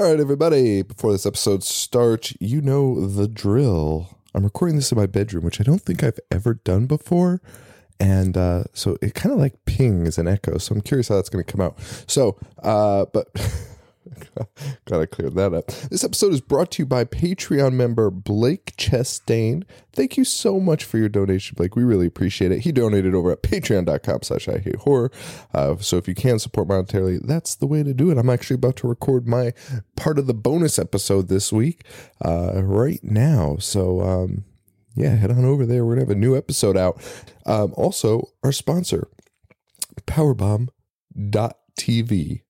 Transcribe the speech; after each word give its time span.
All 0.00 0.06
right, 0.06 0.18
everybody, 0.18 0.80
before 0.80 1.12
this 1.12 1.26
episode 1.26 1.62
starts, 1.62 2.32
you 2.40 2.62
know 2.62 3.06
the 3.06 3.28
drill. 3.28 4.16
I'm 4.34 4.44
recording 4.44 4.76
this 4.76 4.90
in 4.90 4.96
my 4.96 5.04
bedroom, 5.04 5.44
which 5.44 5.60
I 5.60 5.62
don't 5.62 5.82
think 5.82 6.02
I've 6.02 6.18
ever 6.30 6.54
done 6.54 6.86
before. 6.86 7.42
And 8.00 8.34
uh, 8.34 8.64
so 8.72 8.96
it 9.02 9.12
kind 9.12 9.30
of 9.30 9.38
like 9.38 9.62
pings 9.66 10.16
and 10.16 10.26
echoes. 10.26 10.64
So 10.64 10.74
I'm 10.74 10.80
curious 10.80 11.08
how 11.08 11.16
that's 11.16 11.28
going 11.28 11.44
to 11.44 11.52
come 11.52 11.60
out. 11.60 11.78
So, 12.06 12.38
uh, 12.62 13.04
but 13.12 13.28
Gotta 14.86 15.06
clear 15.06 15.30
that 15.30 15.54
up. 15.54 15.66
This 15.90 16.04
episode 16.04 16.32
is 16.32 16.40
brought 16.40 16.70
to 16.72 16.82
you 16.82 16.86
by 16.86 17.04
Patreon 17.04 17.74
member 17.74 18.10
Blake 18.10 18.74
Chastain. 18.76 19.64
Thank 19.92 20.16
you 20.16 20.24
so 20.24 20.58
much 20.58 20.84
for 20.84 20.98
your 20.98 21.08
donation, 21.08 21.54
Blake. 21.56 21.76
We 21.76 21.84
really 21.84 22.06
appreciate 22.06 22.52
it. 22.52 22.60
He 22.60 22.72
donated 22.72 23.14
over 23.14 23.30
at 23.30 23.42
patreon.com 23.42 24.22
slash 24.22 24.48
I 24.48 24.58
hate 24.58 24.76
horror. 24.76 25.10
Uh, 25.52 25.76
so 25.78 25.96
if 25.96 26.08
you 26.08 26.14
can 26.14 26.38
support 26.38 26.68
monetarily, 26.68 27.20
that's 27.22 27.54
the 27.54 27.66
way 27.66 27.82
to 27.82 27.92
do 27.92 28.10
it. 28.10 28.18
I'm 28.18 28.30
actually 28.30 28.54
about 28.54 28.76
to 28.76 28.88
record 28.88 29.28
my 29.28 29.52
part 29.96 30.18
of 30.18 30.26
the 30.26 30.34
bonus 30.34 30.78
episode 30.78 31.28
this 31.28 31.52
week 31.52 31.84
uh, 32.24 32.62
right 32.62 33.00
now. 33.02 33.56
So 33.58 34.00
um, 34.00 34.44
yeah, 34.94 35.14
head 35.14 35.30
on 35.30 35.44
over 35.44 35.66
there. 35.66 35.84
We're 35.84 35.96
gonna 35.96 36.06
have 36.06 36.10
a 36.10 36.14
new 36.14 36.36
episode 36.36 36.76
out. 36.76 37.02
Um, 37.44 37.74
also, 37.76 38.30
our 38.42 38.52
sponsor, 38.52 39.08
Powerbomb.tv 40.06 42.42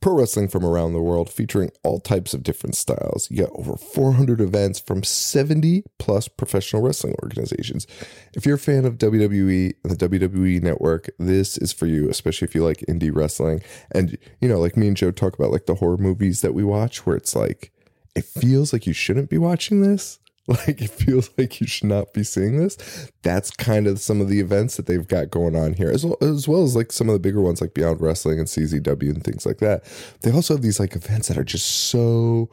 Pro 0.00 0.14
wrestling 0.14 0.48
from 0.48 0.64
around 0.64 0.92
the 0.92 1.02
world 1.02 1.30
featuring 1.30 1.70
all 1.82 2.00
types 2.00 2.34
of 2.34 2.42
different 2.42 2.76
styles. 2.76 3.28
You 3.30 3.44
got 3.44 3.50
over 3.54 3.76
400 3.76 4.40
events 4.40 4.78
from 4.78 5.02
70 5.02 5.84
plus 5.98 6.28
professional 6.28 6.82
wrestling 6.82 7.14
organizations. 7.22 7.86
If 8.34 8.46
you're 8.46 8.56
a 8.56 8.58
fan 8.58 8.84
of 8.84 8.98
WWE 8.98 9.74
and 9.82 9.92
the 9.98 10.08
WWE 10.08 10.62
network, 10.62 11.10
this 11.18 11.58
is 11.58 11.72
for 11.72 11.86
you, 11.86 12.08
especially 12.08 12.46
if 12.46 12.54
you 12.54 12.64
like 12.64 12.84
indie 12.88 13.14
wrestling. 13.14 13.62
And, 13.90 14.16
you 14.40 14.48
know, 14.48 14.60
like 14.60 14.76
me 14.76 14.88
and 14.88 14.96
Joe 14.96 15.10
talk 15.10 15.34
about 15.38 15.50
like 15.50 15.66
the 15.66 15.76
horror 15.76 15.98
movies 15.98 16.40
that 16.40 16.54
we 16.54 16.64
watch 16.64 17.06
where 17.06 17.16
it's 17.16 17.34
like, 17.34 17.72
it 18.14 18.24
feels 18.24 18.72
like 18.72 18.86
you 18.86 18.94
shouldn't 18.94 19.28
be 19.28 19.38
watching 19.38 19.82
this 19.82 20.18
like 20.48 20.80
it 20.80 20.90
feels 20.90 21.30
like 21.36 21.60
you 21.60 21.66
should 21.66 21.88
not 21.88 22.12
be 22.12 22.22
seeing 22.22 22.58
this. 22.58 23.10
That's 23.22 23.50
kind 23.50 23.86
of 23.86 24.00
some 24.00 24.20
of 24.20 24.28
the 24.28 24.40
events 24.40 24.76
that 24.76 24.86
they've 24.86 25.06
got 25.06 25.30
going 25.30 25.56
on 25.56 25.74
here 25.74 25.90
as 25.90 26.04
well, 26.04 26.16
as 26.20 26.46
well 26.46 26.62
as 26.62 26.76
like 26.76 26.92
some 26.92 27.08
of 27.08 27.14
the 27.14 27.18
bigger 27.18 27.40
ones 27.40 27.60
like 27.60 27.74
beyond 27.74 28.00
wrestling 28.00 28.38
and 28.38 28.46
czw 28.46 29.10
and 29.10 29.24
things 29.24 29.44
like 29.44 29.58
that. 29.58 29.82
They 30.22 30.30
also 30.30 30.54
have 30.54 30.62
these 30.62 30.78
like 30.78 30.94
events 30.94 31.28
that 31.28 31.38
are 31.38 31.44
just 31.44 31.66
so 31.88 32.48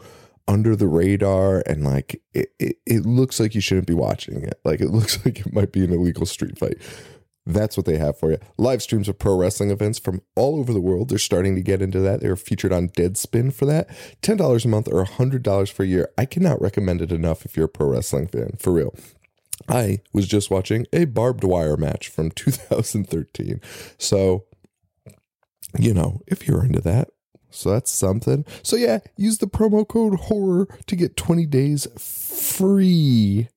under 0.48 0.76
the 0.76 0.88
radar 0.88 1.64
and 1.68 1.86
like 1.86 2.22
it, 2.34 2.52
it, 2.60 2.78
it 2.86 3.06
looks 3.06 3.40
like 3.40 3.56
you 3.56 3.62
shouldn't 3.62 3.88
be 3.88 3.94
watching 3.94 4.42
it. 4.44 4.60
Like 4.64 4.82
it 4.82 4.90
looks 4.92 5.24
like 5.26 5.42
it 5.42 5.54
might 5.54 5.72
be 5.72 5.84
an 5.84 5.94
illegal 5.94 6.26
street 6.26 6.58
fight 6.58 6.78
that's 7.46 7.76
what 7.76 7.86
they 7.86 7.98
have 7.98 8.18
for 8.18 8.32
you. 8.32 8.38
Live 8.58 8.82
streams 8.82 9.10
of 9.10 9.20
pro 9.20 9.36
wrestling 9.38 9.70
events 9.70 10.00
from 10.00 10.22
all 10.36 10.58
over 10.58 10.72
the 10.72 10.80
world. 10.82 11.10
They're 11.10 11.18
starting 11.18 11.56
to 11.56 11.62
get 11.62 11.82
into 11.82 12.00
that. 12.00 12.22
They're 12.22 12.36
featured 12.36 12.72
on 12.72 12.90
Deadspin 12.90 13.54
for 13.54 13.66
that. 13.66 13.90
$10 14.22 14.66
a 14.66 14.68
month 14.68 14.88
or 14.88 15.04
$100 15.06 15.72
for 15.72 15.84
a 15.84 15.88
year. 15.88 16.10
I 16.18 16.26
cannot 16.26 16.62
recommend 16.62 17.02
it 17.02 17.12
enough 17.12 17.46
if 17.46 17.58
you're 17.58 17.66
a 17.66 17.70
pro 17.70 17.88
wrestling 17.88 18.28
fan, 18.28 18.52
for 18.60 18.72
real. 18.72 18.96
I 19.68 20.00
was 20.14 20.28
just 20.28 20.50
watching 20.50 20.86
a 20.94 21.06
barbed 21.06 21.44
wire 21.44 21.78
match 21.78 22.08
from 22.08 22.32
2013. 22.36 23.62
So, 23.98 24.46
you 25.78 25.94
know, 25.94 26.22
if 26.28 26.48
you're 26.48 26.64
into 26.64 26.82
that, 26.82 27.10
so 27.50 27.70
that's 27.70 27.92
something. 27.92 28.46
So, 28.64 28.76
yeah, 28.76 29.00
use 29.16 29.38
the 29.38 29.48
promo 29.48 29.88
code 29.88 30.22
HORROR 30.22 30.68
to 30.88 30.96
get 30.96 31.16
20 31.16 31.46
days 31.46 31.88
free 32.00 33.48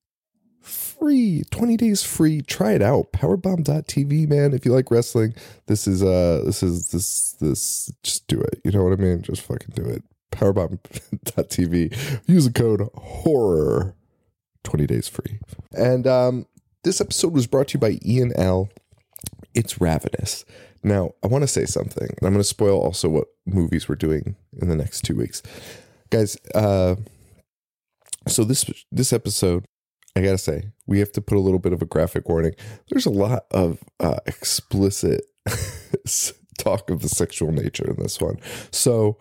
free 0.98 1.42
20 1.50 1.76
days 1.76 2.02
free. 2.02 2.42
Try 2.42 2.72
it 2.72 2.82
out. 2.82 3.12
Powerbomb.tv 3.12 4.28
man. 4.28 4.54
If 4.54 4.64
you 4.64 4.72
like 4.72 4.90
wrestling 4.90 5.34
this 5.66 5.86
is 5.86 6.02
uh 6.02 6.42
this 6.44 6.62
is 6.62 6.88
this 6.90 7.32
this 7.40 7.92
just 8.02 8.26
do 8.26 8.40
it. 8.40 8.60
You 8.64 8.72
know 8.72 8.82
what 8.84 8.92
i 8.92 8.96
mean? 8.96 9.22
Just 9.22 9.42
fucking 9.42 9.74
do 9.74 9.84
it. 9.84 10.02
Powerbomb.tv 10.32 12.20
use 12.26 12.44
the 12.46 12.52
code 12.52 12.88
horror. 12.94 13.94
20 14.64 14.86
days 14.86 15.08
free. 15.08 15.38
And 15.72 16.06
um 16.06 16.46
this 16.82 17.00
episode 17.00 17.32
was 17.32 17.46
brought 17.46 17.68
to 17.68 17.74
you 17.74 17.80
by 17.80 17.98
ian 18.04 18.32
l. 18.36 18.68
It's 19.54 19.80
ravenous. 19.80 20.44
Now 20.82 21.12
i 21.22 21.26
want 21.26 21.42
to 21.42 21.48
say 21.48 21.64
something 21.64 22.08
and 22.08 22.22
i'm 22.22 22.32
going 22.32 22.38
to 22.38 22.44
spoil 22.44 22.80
also 22.80 23.08
what 23.08 23.28
movies 23.44 23.88
we're 23.88 23.96
doing 23.96 24.36
in 24.60 24.68
the 24.68 24.76
next 24.76 25.02
two 25.02 25.16
weeks. 25.16 25.42
Guys 26.10 26.36
uh 26.54 26.96
so 28.28 28.42
this 28.44 28.68
this 28.90 29.12
episode 29.12 29.64
I 30.16 30.22
gotta 30.22 30.38
say, 30.38 30.70
we 30.86 30.98
have 31.00 31.12
to 31.12 31.20
put 31.20 31.36
a 31.36 31.40
little 31.40 31.58
bit 31.58 31.74
of 31.74 31.82
a 31.82 31.84
graphic 31.84 32.26
warning. 32.26 32.54
There's 32.90 33.04
a 33.04 33.10
lot 33.10 33.44
of 33.50 33.84
uh, 34.00 34.16
explicit 34.24 35.26
talk 36.58 36.88
of 36.88 37.02
the 37.02 37.08
sexual 37.10 37.52
nature 37.52 37.90
in 37.90 37.96
this 38.02 38.18
one. 38.18 38.40
So, 38.70 39.18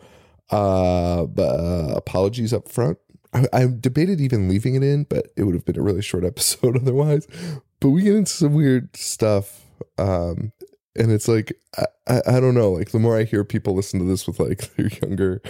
uh, 0.53 1.23
uh, 1.23 1.93
apologies 1.97 2.53
up 2.53 2.69
front. 2.69 2.97
I, 3.33 3.45
I, 3.51 3.67
debated 3.67 4.21
even 4.21 4.47
leaving 4.47 4.75
it 4.75 4.83
in, 4.83 5.03
but 5.03 5.33
it 5.35 5.43
would 5.43 5.55
have 5.55 5.65
been 5.65 5.77
a 5.77 5.81
really 5.81 6.01
short 6.01 6.23
episode 6.23 6.77
otherwise. 6.77 7.27
But 7.81 7.89
we 7.89 8.03
get 8.03 8.15
into 8.15 8.31
some 8.31 8.53
weird 8.53 8.95
stuff. 8.95 9.65
Um, 9.97 10.53
and 10.95 11.11
it's 11.11 11.27
like 11.27 11.53
I, 11.77 11.85
I, 12.07 12.21
I, 12.27 12.39
don't 12.39 12.53
know 12.53 12.71
like 12.71 12.91
the 12.91 12.99
more 12.99 13.17
i 13.17 13.23
hear 13.23 13.43
people 13.43 13.75
listen 13.75 13.99
to 13.99 14.05
this 14.05 14.27
with 14.27 14.39
like 14.39 14.75
their 14.75 14.87
younger 15.01 15.41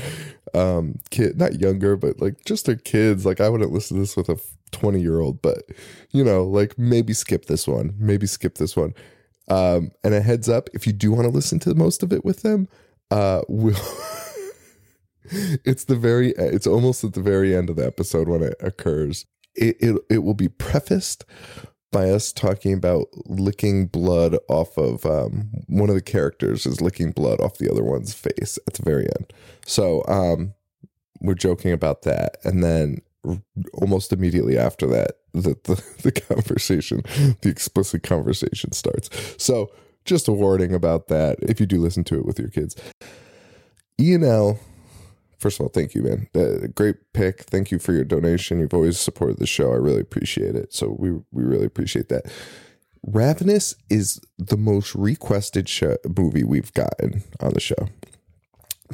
um 0.54 1.00
kid 1.10 1.38
not 1.38 1.60
younger 1.60 1.96
but 1.96 2.20
like 2.22 2.44
just 2.46 2.66
their 2.66 2.76
kids 2.76 3.26
like 3.26 3.42
i 3.42 3.50
wouldn't 3.50 3.72
listen 3.72 3.98
to 3.98 4.02
this 4.02 4.18
with 4.18 4.30
a 4.30 4.40
20 4.72 5.00
year 5.00 5.20
old 5.20 5.42
but 5.42 5.64
you 6.12 6.24
know 6.24 6.44
like 6.44 6.78
maybe 6.78 7.14
skip 7.14 7.46
this 7.46 7.68
one 7.68 7.94
maybe 7.98 8.28
skip 8.28 8.56
this 8.56 8.76
one. 8.76 8.94
Um 9.48 9.92
and 10.04 10.16
a 10.16 10.22
heads 10.22 10.50
up 10.50 10.70
if 10.74 10.88
you 10.88 10.94
do 10.94 11.12
want 11.12 11.26
to 11.26 11.30
listen 11.30 11.60
to 11.60 11.76
most 11.76 12.02
of 12.02 12.12
it 12.12 12.26
with 12.26 12.42
them 12.42 12.68
uh 13.12 13.42
we'll 13.48 13.76
it's 15.32 15.86
the 15.86 15.96
very 15.96 16.32
it's 16.38 16.68
almost 16.68 17.04
at 17.04 17.14
the 17.14 17.22
very 17.22 17.56
end 17.56 17.70
of 17.70 17.76
the 17.76 17.86
episode 17.86 18.28
when 18.28 18.44
it 18.44 18.56
occurs. 18.60 19.26
It, 19.56 19.78
it, 19.80 20.02
it 20.10 20.18
will 20.20 20.34
be 20.34 20.50
prefaced 20.50 21.24
by 21.96 22.10
us 22.10 22.34
talking 22.34 22.74
about 22.74 23.08
licking 23.26 23.88
blood 23.88 24.38
off 24.50 24.78
of 24.78 25.06
um, 25.06 25.50
one 25.68 25.88
of 25.88 25.96
the 25.96 26.02
characters 26.02 26.66
is 26.66 26.82
licking 26.82 27.14
blood 27.14 27.40
off 27.40 27.58
the 27.58 27.72
other 27.72 27.84
one's 27.84 28.14
face 28.14 28.60
at 28.68 28.74
the 28.74 28.84
very 28.84 29.06
end. 29.18 29.32
So 29.66 30.04
um, 30.10 30.54
we're 31.22 31.36
joking 31.36 31.72
about 31.72 32.02
that, 32.02 32.36
and 32.44 32.62
then 32.62 32.98
almost 33.76 34.12
immediately 34.12 34.58
after 34.58 34.88
that, 34.88 35.20
the, 35.32 35.56
the 35.64 35.82
the 36.04 36.12
conversation, 36.12 37.02
the 37.40 37.50
explicit 37.50 38.04
conversation 38.04 38.74
starts. 38.74 39.10
So 39.42 39.72
just 40.04 40.28
a 40.28 40.34
warning 40.34 40.74
about 40.74 41.08
that 41.08 41.38
if 41.44 41.62
you 41.62 41.66
do 41.66 41.80
listen 41.80 42.04
to 42.06 42.16
it 42.16 42.26
with 42.26 42.38
your 42.38 42.50
kids. 42.50 42.76
Ian 43.98 44.26
L 44.26 44.60
first 45.40 45.60
of 45.60 45.66
all, 45.66 45.70
thank 45.70 45.96
you, 45.96 46.02
man. 46.02 46.28
Uh, 46.36 46.68
great 46.74 46.96
pick. 47.14 47.44
Thank 47.44 47.72
you 47.72 47.80
for 47.80 47.94
your 47.94 48.04
donation. 48.04 48.60
You've 48.60 48.74
always 48.74 49.00
supported 49.00 49.38
the 49.38 49.48
show. 49.48 49.72
I 49.72 49.76
really 49.76 50.02
appreciate 50.02 50.56
it. 50.56 50.74
So 50.74 50.96
we 50.98 51.12
we 51.32 51.44
really 51.44 51.66
appreciate 51.66 52.10
that. 52.10 52.26
Ravenous 53.06 53.76
is 53.90 54.20
the 54.38 54.58
most 54.58 54.96
requested 54.96 55.70
show, 55.70 55.98
movie 56.18 56.44
we've 56.44 56.74
gotten 56.74 57.24
on 57.40 57.54
the 57.54 57.60
show. 57.60 57.90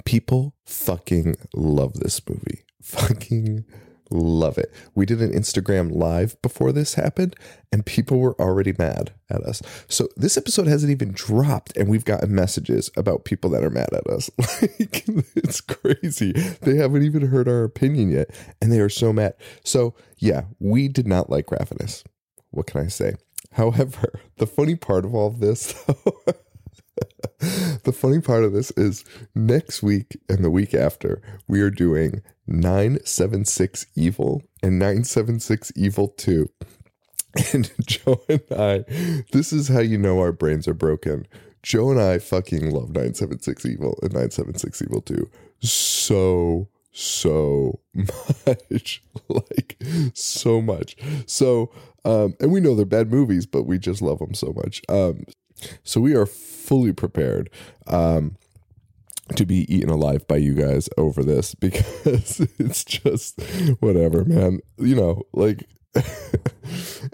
People 0.03 0.53
fucking 0.65 1.35
love 1.53 1.93
this 1.93 2.21
movie. 2.27 2.63
Fucking 2.81 3.63
Love 4.11 4.57
it. 4.57 4.73
We 4.93 5.05
did 5.05 5.21
an 5.21 5.31
Instagram 5.31 5.95
live 5.95 6.39
before 6.41 6.73
this 6.73 6.95
happened, 6.95 7.35
and 7.71 7.85
people 7.85 8.19
were 8.19 8.39
already 8.41 8.73
mad 8.77 9.13
at 9.29 9.41
us. 9.43 9.61
So 9.87 10.09
this 10.17 10.37
episode 10.37 10.67
hasn't 10.67 10.91
even 10.91 11.13
dropped, 11.13 11.75
and 11.77 11.87
we've 11.87 12.03
gotten 12.03 12.35
messages 12.35 12.91
about 12.97 13.23
people 13.23 13.49
that 13.51 13.63
are 13.63 13.69
mad 13.69 13.93
at 13.93 14.07
us. 14.07 14.29
Like 14.61 15.03
it's 15.35 15.61
crazy. 15.61 16.33
They 16.61 16.75
haven't 16.75 17.03
even 17.03 17.27
heard 17.27 17.47
our 17.47 17.63
opinion 17.63 18.11
yet, 18.11 18.29
and 18.61 18.71
they 18.71 18.79
are 18.79 18.89
so 18.89 19.13
mad. 19.13 19.33
So 19.63 19.95
yeah, 20.17 20.43
we 20.59 20.87
did 20.87 21.07
not 21.07 21.29
like 21.29 21.51
Ravenous. 21.51 22.03
What 22.49 22.67
can 22.67 22.81
I 22.81 22.87
say? 22.87 23.15
However, 23.53 24.19
the 24.37 24.47
funny 24.47 24.75
part 24.75 25.05
of 25.05 25.15
all 25.15 25.27
of 25.27 25.39
this, 25.39 25.73
though, 25.83 26.13
the 27.83 27.93
funny 27.93 28.21
part 28.21 28.43
of 28.43 28.53
this 28.53 28.71
is 28.71 29.03
next 29.33 29.81
week 29.81 30.19
and 30.29 30.43
the 30.43 30.51
week 30.51 30.73
after, 30.73 31.21
we 31.47 31.61
are 31.61 31.71
doing 31.71 32.21
976 32.51 33.85
Evil 33.95 34.43
and 34.61 34.77
976 34.79 35.71
Evil 35.75 36.07
2. 36.09 36.49
And 37.53 37.71
Joe 37.87 38.21
and 38.27 38.41
I, 38.51 38.83
this 39.31 39.53
is 39.53 39.69
how 39.69 39.79
you 39.79 39.97
know 39.97 40.19
our 40.19 40.33
brains 40.33 40.67
are 40.67 40.73
broken. 40.73 41.25
Joe 41.63 41.89
and 41.89 42.01
I 42.01 42.19
fucking 42.19 42.71
love 42.71 42.89
976 42.89 43.65
Evil 43.65 43.97
and 44.01 44.11
976 44.11 44.81
Evil 44.81 44.99
2 44.99 45.29
so, 45.61 46.67
so 46.91 47.79
much. 47.93 49.03
like, 49.29 49.81
so 50.13 50.61
much. 50.61 50.95
So, 51.25 51.71
um, 52.03 52.35
and 52.39 52.51
we 52.51 52.59
know 52.59 52.75
they're 52.75 52.85
bad 52.85 53.11
movies, 53.11 53.45
but 53.45 53.63
we 53.63 53.77
just 53.77 54.01
love 54.01 54.19
them 54.19 54.33
so 54.33 54.53
much. 54.55 54.81
Um, 54.89 55.25
so 55.83 56.01
we 56.01 56.15
are 56.15 56.25
fully 56.25 56.91
prepared. 56.91 57.49
Um, 57.87 58.37
to 59.35 59.45
be 59.45 59.73
eaten 59.73 59.89
alive 59.89 60.27
by 60.27 60.37
you 60.37 60.53
guys 60.53 60.89
over 60.97 61.23
this 61.23 61.55
because 61.59 62.39
it's 62.59 62.83
just 62.83 63.41
whatever, 63.79 64.25
man. 64.25 64.59
You 64.77 64.95
know, 64.95 65.23
like 65.33 65.67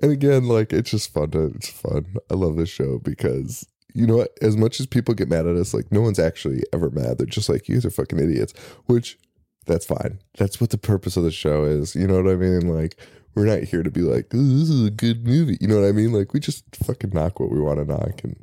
and 0.02 0.12
again, 0.12 0.48
like 0.48 0.72
it's 0.74 0.92
just 0.92 1.14
fun 1.14 1.32
to 1.32 1.52
it's 1.56 1.70
fun. 1.70 2.16
I 2.30 2.36
love 2.36 2.58
this 2.58 2.70
show 2.70 3.00
because 3.00 3.66
you 3.94 4.06
know 4.06 4.18
what? 4.18 4.38
As 4.42 4.56
much 4.56 4.80
as 4.80 4.86
people 4.86 5.16
get 5.16 5.30
mad 5.30 5.48
at 5.48 5.56
us, 5.56 5.74
like 5.74 5.92
no 5.92 6.02
one's 6.02 6.20
actually 6.20 6.62
ever 6.74 6.90
mad. 6.90 7.18
They're 7.18 7.26
just 7.26 7.50
like, 7.50 7.68
you 7.68 7.76
guys 7.76 7.86
are 7.86 7.92
fucking 7.92 8.20
idiots. 8.20 8.54
Which 8.86 9.18
that's 9.66 9.86
fine. 9.86 10.20
That's 10.38 10.60
what 10.60 10.70
the 10.70 10.78
purpose 10.78 11.18
of 11.18 11.24
the 11.24 11.32
show 11.32 11.64
is. 11.64 11.96
You 11.96 12.08
know 12.08 12.22
what 12.22 12.32
I 12.32 12.36
mean? 12.36 12.74
Like, 12.74 12.98
we're 13.36 13.46
not 13.46 13.64
here 13.64 13.84
to 13.84 13.92
be 13.92 14.02
like, 14.02 14.30
this 14.30 14.40
is 14.42 14.86
a 14.86 14.92
good 14.92 15.28
movie. 15.28 15.58
You 15.62 15.68
know 15.68 15.80
what 15.80 15.88
I 15.88 15.92
mean? 15.92 16.12
Like, 16.12 16.34
we 16.34 16.40
just 16.40 16.64
fucking 16.76 17.12
knock 17.12 17.40
what 17.40 17.52
we 17.52 17.60
want 17.60 17.80
to 17.80 17.86
knock 17.86 18.24
and 18.24 18.36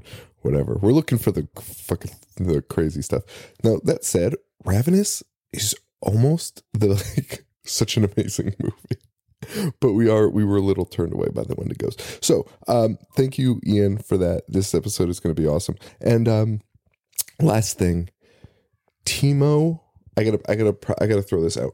whatever. 0.44 0.78
We're 0.80 0.92
looking 0.92 1.18
for 1.18 1.32
the 1.32 1.48
fucking 1.56 2.12
the 2.36 2.62
crazy 2.62 3.02
stuff. 3.02 3.24
Now 3.62 3.80
that 3.84 4.04
said, 4.04 4.34
Ravenous 4.64 5.22
is 5.52 5.74
almost 6.00 6.62
the 6.72 6.88
like 6.88 7.44
such 7.64 7.96
an 7.96 8.04
amazing 8.04 8.54
movie. 8.60 9.72
But 9.80 9.92
we 9.92 10.08
are 10.08 10.28
we 10.28 10.44
were 10.44 10.56
a 10.56 10.62
little 10.62 10.84
turned 10.84 11.12
away 11.12 11.28
by 11.34 11.42
the 11.42 11.56
Wendigos. 11.56 12.22
So 12.22 12.46
um 12.68 12.98
thank 13.16 13.38
you, 13.38 13.60
Ian, 13.66 13.98
for 13.98 14.16
that. 14.18 14.44
This 14.48 14.74
episode 14.74 15.08
is 15.08 15.20
gonna 15.20 15.34
be 15.34 15.46
awesome. 15.46 15.76
And 16.00 16.28
um 16.28 16.60
last 17.40 17.78
thing, 17.78 18.10
Timo, 19.06 19.80
I 20.16 20.24
gotta 20.24 20.40
I 20.48 20.54
gotta 20.54 20.76
I 21.00 21.06
gotta 21.06 21.22
throw 21.22 21.42
this 21.42 21.56
out. 21.56 21.72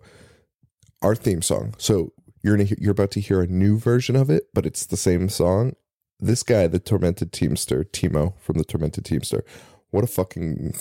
Our 1.03 1.15
theme 1.15 1.43
song. 1.43 1.75
So 1.79 2.13
you're 2.43 2.57
gonna, 2.57 2.71
you're 2.79 2.93
about 2.93 3.11
to 3.13 3.21
hear 3.21 3.41
a 3.41 3.47
new 3.47 3.79
version 3.79 4.17
of 4.17 4.31
it, 4.31 4.45
but 4.55 4.67
it's 4.67 4.87
the 4.87 4.97
same 4.97 5.29
song. 5.29 5.75
This 6.21 6.43
guy, 6.43 6.67
the 6.67 6.79
Tormented 6.79 7.33
Teamster, 7.33 7.85
Timo 7.85 8.35
from 8.41 8.59
the 8.59 8.65
Tormented 8.65 9.05
Teamster, 9.05 9.45
what 9.91 10.05
a 10.05 10.07
fucking 10.07 10.75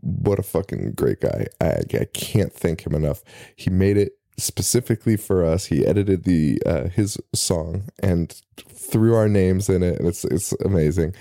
what 0.00 0.38
a 0.38 0.42
fucking 0.42 0.92
great 0.92 1.20
guy. 1.20 1.46
I, 1.60 1.82
I 1.92 2.06
can't 2.12 2.52
thank 2.52 2.86
him 2.86 2.94
enough. 2.94 3.22
He 3.56 3.70
made 3.70 3.96
it 3.96 4.12
specifically 4.36 5.16
for 5.16 5.44
us. 5.44 5.66
He 5.66 5.86
edited 5.86 6.24
the 6.24 6.62
uh, 6.64 6.88
his 6.88 7.18
song 7.34 7.84
and 8.02 8.40
threw 8.56 9.14
our 9.14 9.28
names 9.28 9.68
in 9.68 9.82
it, 9.82 9.98
and 9.98 10.08
it's 10.08 10.24
it's 10.24 10.52
amazing. 10.64 11.14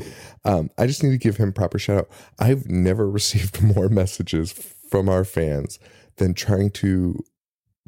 Um, 0.46 0.70
I 0.78 0.88
just 0.88 1.04
need 1.04 1.12
to 1.12 1.18
give 1.18 1.38
him 1.38 1.54
proper 1.54 1.78
shout 1.78 1.98
out. 1.98 2.10
I've 2.40 2.70
never 2.70 3.10
received 3.10 3.62
more 3.62 3.90
messages 3.90 4.52
from 4.52 5.10
our 5.10 5.26
fans 5.26 5.80
than 6.18 6.34
trying 6.34 6.70
to 6.70 7.24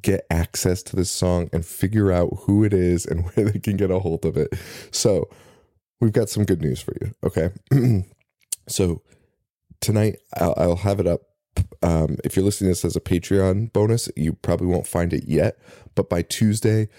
get 0.01 0.25
access 0.29 0.83
to 0.83 0.95
this 0.95 1.09
song 1.09 1.49
and 1.51 1.65
figure 1.65 2.11
out 2.11 2.29
who 2.41 2.63
it 2.63 2.73
is 2.73 3.05
and 3.05 3.25
where 3.29 3.49
they 3.49 3.59
can 3.59 3.77
get 3.77 3.91
a 3.91 3.99
hold 3.99 4.25
of 4.25 4.37
it. 4.37 4.53
So 4.91 5.29
we've 5.99 6.13
got 6.13 6.29
some 6.29 6.45
good 6.45 6.61
news 6.61 6.81
for 6.81 6.93
you. 7.01 7.13
Okay. 7.23 7.49
so 8.67 9.01
tonight 9.81 10.17
I'll, 10.35 10.53
I'll, 10.57 10.75
have 10.77 10.99
it 10.99 11.07
up. 11.07 11.21
Um, 11.81 12.17
if 12.23 12.35
you're 12.35 12.45
listening 12.45 12.69
to 12.69 12.71
this 12.71 12.85
as 12.85 12.95
a 12.95 13.01
Patreon 13.01 13.71
bonus, 13.71 14.09
you 14.15 14.33
probably 14.33 14.67
won't 14.67 14.87
find 14.87 15.13
it 15.13 15.25
yet. 15.27 15.57
But 15.93 16.09
by 16.09 16.21
Tuesday, 16.21 16.89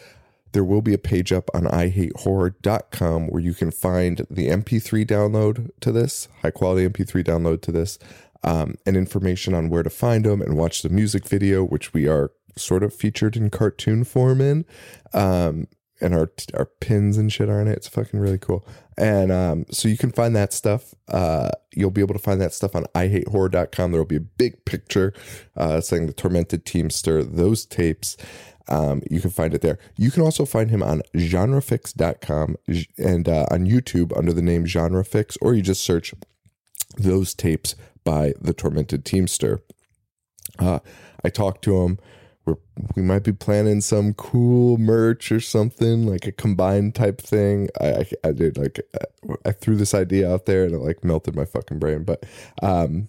there 0.53 0.65
will 0.65 0.83
be 0.83 0.95
a 0.95 0.99
page 0.99 1.33
up 1.33 1.51
on 1.53 1.65
ihatehorror.com 1.65 3.27
where 3.29 3.43
you 3.43 3.53
can 3.53 3.71
find 3.71 4.27
the 4.31 4.49
MP3 4.49 5.07
download 5.07 5.71
to 5.81 5.93
this, 5.93 6.29
high 6.43 6.51
quality 6.51 6.89
MP3 6.89 7.25
download 7.25 7.61
to 7.63 7.73
this, 7.73 7.99
um, 8.43 8.77
and 8.87 8.97
information 8.97 9.53
on 9.53 9.69
where 9.69 9.83
to 9.83 9.91
find 9.91 10.25
them 10.25 10.41
and 10.41 10.57
watch 10.57 10.83
the 10.83 10.89
music 10.89 11.29
video, 11.29 11.63
which 11.65 11.93
we 11.93 12.09
are 12.09 12.31
sort 12.57 12.83
of 12.83 12.95
featured 12.95 13.37
in 13.37 13.51
cartoon 13.51 14.05
form 14.05 14.41
in. 14.41 14.65
Um, 15.13 15.67
and 16.01 16.15
our 16.15 16.31
our 16.55 16.67
pins 16.67 17.17
and 17.17 17.33
shit 17.33 17.49
are 17.49 17.61
in 17.61 17.69
it. 17.69 17.77
It's 17.77 17.89
fucking 17.89 18.21
really 18.21 18.39
cool. 18.39 18.67
And 18.99 19.31
um, 19.31 19.67
so 19.71 19.89
you 19.89 19.97
can 19.97 20.11
find 20.11 20.35
that 20.37 20.53
stuff. 20.53 20.95
Uh, 21.09 21.51
you'll 21.73 21.91
be 21.91 22.01
able 22.01 22.15
to 22.15 22.21
find 22.21 22.41
that 22.41 22.55
stuff 22.55 22.75
on 22.75 22.85
ihatehorror.com. 22.95 23.93
There 23.93 24.01
will 24.01 24.07
be 24.07 24.17
a 24.17 24.21
big 24.21 24.65
picture 24.65 25.13
uh, 25.57 25.81
saying 25.81 26.07
the 26.07 26.13
Tormented 26.13 26.65
Teamster, 26.65 27.23
those 27.23 27.67
tapes. 27.67 28.17
Um, 28.69 29.03
you 29.11 29.21
can 29.21 29.31
find 29.31 29.55
it 29.55 29.61
there. 29.61 29.79
You 29.97 30.11
can 30.11 30.23
also 30.23 30.45
find 30.45 30.71
him 30.71 30.83
on 30.83 31.03
genrefix.com 31.15 32.57
and 32.99 33.29
uh, 33.29 33.47
on 33.51 33.67
YouTube 33.67 34.17
under 34.17 34.33
the 34.33 34.43
name 34.43 34.65
Genrefix, 34.65 35.37
or 35.41 35.55
you 35.55 35.63
just 35.63 35.83
search 35.83 36.15
those 36.97 37.35
tapes 37.35 37.77
by 38.03 38.33
the 38.41 38.53
Tormented 38.53 39.05
Teamster. 39.05 39.63
Uh, 40.59 40.81
I 41.23 41.29
talked 41.29 41.63
to 41.65 41.83
him 41.83 41.99
we're, 42.47 42.57
we 42.95 43.03
might 43.03 43.25
be 43.25 43.33
planning 43.33 43.81
some 43.81 44.15
cool 44.15 44.79
merch 44.79 45.31
or 45.33 45.41
something 45.41 46.07
like 46.07 46.27
a 46.27 46.33
combined 46.33 46.95
type 46.95 47.21
thing. 47.21 47.69
I, 47.81 47.89
I, 47.89 48.07
I 48.25 48.33
did 48.33 48.57
like 48.57 48.81
I 49.45 49.53
threw 49.53 49.77
this 49.77 49.95
idea 49.95 50.33
out 50.33 50.47
there 50.47 50.65
and 50.65 50.75
it 50.75 50.79
like 50.79 51.05
melted 51.05 51.35
my 51.35 51.45
fucking 51.45 51.79
brain. 51.79 52.05
But 52.05 52.25
um, 52.63 53.09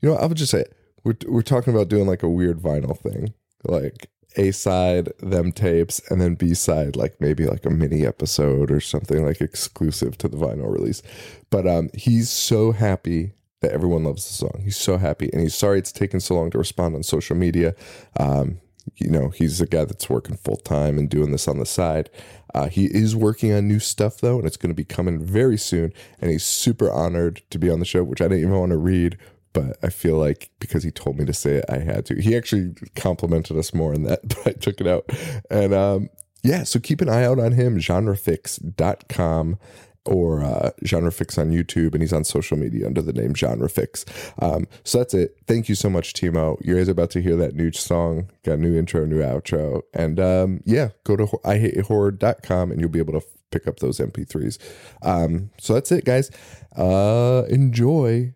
you 0.00 0.08
know, 0.08 0.16
I 0.16 0.26
would 0.26 0.38
just 0.38 0.52
say 0.52 0.64
we're 1.04 1.16
we're 1.26 1.42
talking 1.42 1.74
about 1.74 1.88
doing 1.88 2.06
like 2.06 2.22
a 2.22 2.28
weird 2.28 2.60
vinyl 2.60 2.98
thing, 2.98 3.34
like 3.64 4.08
a 4.36 4.52
side 4.52 5.12
them 5.20 5.50
tapes 5.50 6.00
and 6.10 6.20
then 6.20 6.34
B 6.34 6.54
side 6.54 6.94
like 6.94 7.20
maybe 7.20 7.46
like 7.46 7.64
a 7.64 7.70
mini 7.70 8.06
episode 8.06 8.70
or 8.70 8.80
something 8.80 9.24
like 9.24 9.40
exclusive 9.40 10.18
to 10.18 10.28
the 10.28 10.36
vinyl 10.36 10.72
release. 10.72 11.02
But 11.50 11.66
um, 11.66 11.90
he's 11.94 12.30
so 12.30 12.72
happy 12.72 13.32
that 13.62 13.72
everyone 13.72 14.04
loves 14.04 14.26
the 14.26 14.34
song. 14.34 14.60
He's 14.62 14.76
so 14.76 14.98
happy, 14.98 15.30
and 15.32 15.42
he's 15.42 15.54
sorry 15.54 15.78
it's 15.78 15.92
taken 15.92 16.20
so 16.20 16.34
long 16.34 16.50
to 16.50 16.58
respond 16.58 16.94
on 16.94 17.02
social 17.02 17.36
media. 17.36 17.74
Um, 18.20 18.60
you 18.96 19.10
know, 19.10 19.30
he's 19.30 19.60
a 19.60 19.66
guy 19.66 19.84
that's 19.84 20.08
working 20.08 20.36
full 20.36 20.56
time 20.56 20.98
and 20.98 21.08
doing 21.08 21.32
this 21.32 21.48
on 21.48 21.58
the 21.58 21.66
side. 21.66 22.10
Uh, 22.54 22.68
he 22.68 22.86
is 22.86 23.14
working 23.14 23.52
on 23.52 23.68
new 23.68 23.78
stuff 23.78 24.18
though, 24.18 24.38
and 24.38 24.46
it's 24.46 24.56
going 24.56 24.70
to 24.70 24.74
be 24.74 24.84
coming 24.84 25.22
very 25.22 25.58
soon. 25.58 25.92
And 26.20 26.30
he's 26.30 26.44
super 26.44 26.90
honored 26.90 27.42
to 27.50 27.58
be 27.58 27.68
on 27.68 27.80
the 27.80 27.84
show, 27.84 28.02
which 28.04 28.20
I 28.20 28.24
didn't 28.24 28.40
even 28.40 28.58
want 28.58 28.70
to 28.70 28.78
read, 28.78 29.18
but 29.52 29.76
I 29.82 29.88
feel 29.88 30.16
like 30.16 30.50
because 30.58 30.82
he 30.82 30.90
told 30.90 31.18
me 31.18 31.24
to 31.24 31.32
say 31.32 31.56
it, 31.56 31.64
I 31.68 31.78
had 31.78 32.06
to. 32.06 32.20
He 32.20 32.36
actually 32.36 32.74
complimented 32.94 33.56
us 33.56 33.74
more 33.74 33.94
on 33.94 34.02
that, 34.04 34.20
but 34.28 34.46
I 34.46 34.52
took 34.52 34.80
it 34.80 34.86
out. 34.86 35.10
And 35.50 35.74
um, 35.74 36.10
yeah, 36.42 36.62
so 36.62 36.78
keep 36.78 37.00
an 37.00 37.08
eye 37.08 37.24
out 37.24 37.38
on 37.38 37.52
him, 37.52 37.78
genrefix.com 37.78 39.58
or 40.08 40.42
uh, 40.42 40.70
Genre 40.84 41.12
Fix 41.12 41.38
on 41.38 41.50
YouTube, 41.50 41.92
and 41.92 42.02
he's 42.02 42.12
on 42.12 42.24
social 42.24 42.56
media 42.56 42.86
under 42.86 43.02
the 43.02 43.12
name 43.12 43.34
Genre 43.34 43.68
Fix. 43.68 44.04
Um, 44.40 44.66
so 44.84 44.98
that's 44.98 45.14
it. 45.14 45.36
Thank 45.46 45.68
you 45.68 45.74
so 45.74 45.90
much, 45.90 46.12
Timo. 46.12 46.56
You 46.64 46.76
guys 46.76 46.88
are 46.88 46.92
about 46.92 47.10
to 47.10 47.22
hear 47.22 47.36
that 47.36 47.54
new 47.54 47.72
song, 47.72 48.30
got 48.44 48.54
a 48.54 48.56
new 48.56 48.76
intro, 48.76 49.04
new 49.06 49.20
outro. 49.20 49.82
And 49.94 50.18
um, 50.20 50.60
yeah, 50.64 50.90
go 51.04 51.16
to 51.16 51.26
ihatehorror.com 51.26 52.70
and 52.70 52.80
you'll 52.80 52.90
be 52.90 52.98
able 52.98 53.12
to 53.12 53.26
f- 53.26 53.36
pick 53.50 53.66
up 53.66 53.78
those 53.80 53.98
MP3s. 53.98 54.58
Um, 55.02 55.50
so 55.58 55.74
that's 55.74 55.92
it, 55.92 56.04
guys. 56.04 56.30
Uh, 56.76 57.44
enjoy 57.48 58.34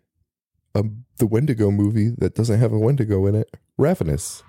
um, 0.75 1.05
the 1.17 1.27
Wendigo 1.27 1.71
movie 1.71 2.09
that 2.17 2.35
doesn't 2.35 2.59
have 2.59 2.71
a 2.71 2.79
Wendigo 2.79 3.25
in 3.27 3.35
it, 3.35 3.55
Ravenous. 3.77 4.43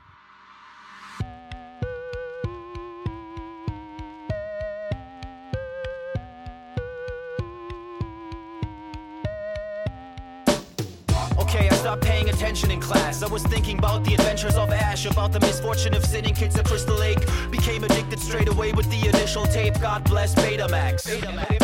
In 12.70 12.80
class. 12.80 13.22
I 13.24 13.28
was 13.28 13.42
thinking 13.42 13.78
about 13.78 14.04
the 14.04 14.14
adventures 14.14 14.54
of 14.54 14.70
Ash, 14.70 15.04
about 15.04 15.32
the 15.32 15.40
misfortune 15.40 15.94
of 15.94 16.04
sitting 16.04 16.32
kids 16.32 16.56
at 16.56 16.64
Crystal 16.64 16.96
Lake. 16.96 17.18
Became 17.50 17.82
addicted 17.82 18.20
straight 18.20 18.48
away 18.48 18.70
with 18.72 18.88
the 18.88 19.08
initial 19.08 19.44
tape. 19.46 19.80
God 19.80 20.04
bless 20.04 20.34
Betamax. 20.36 21.02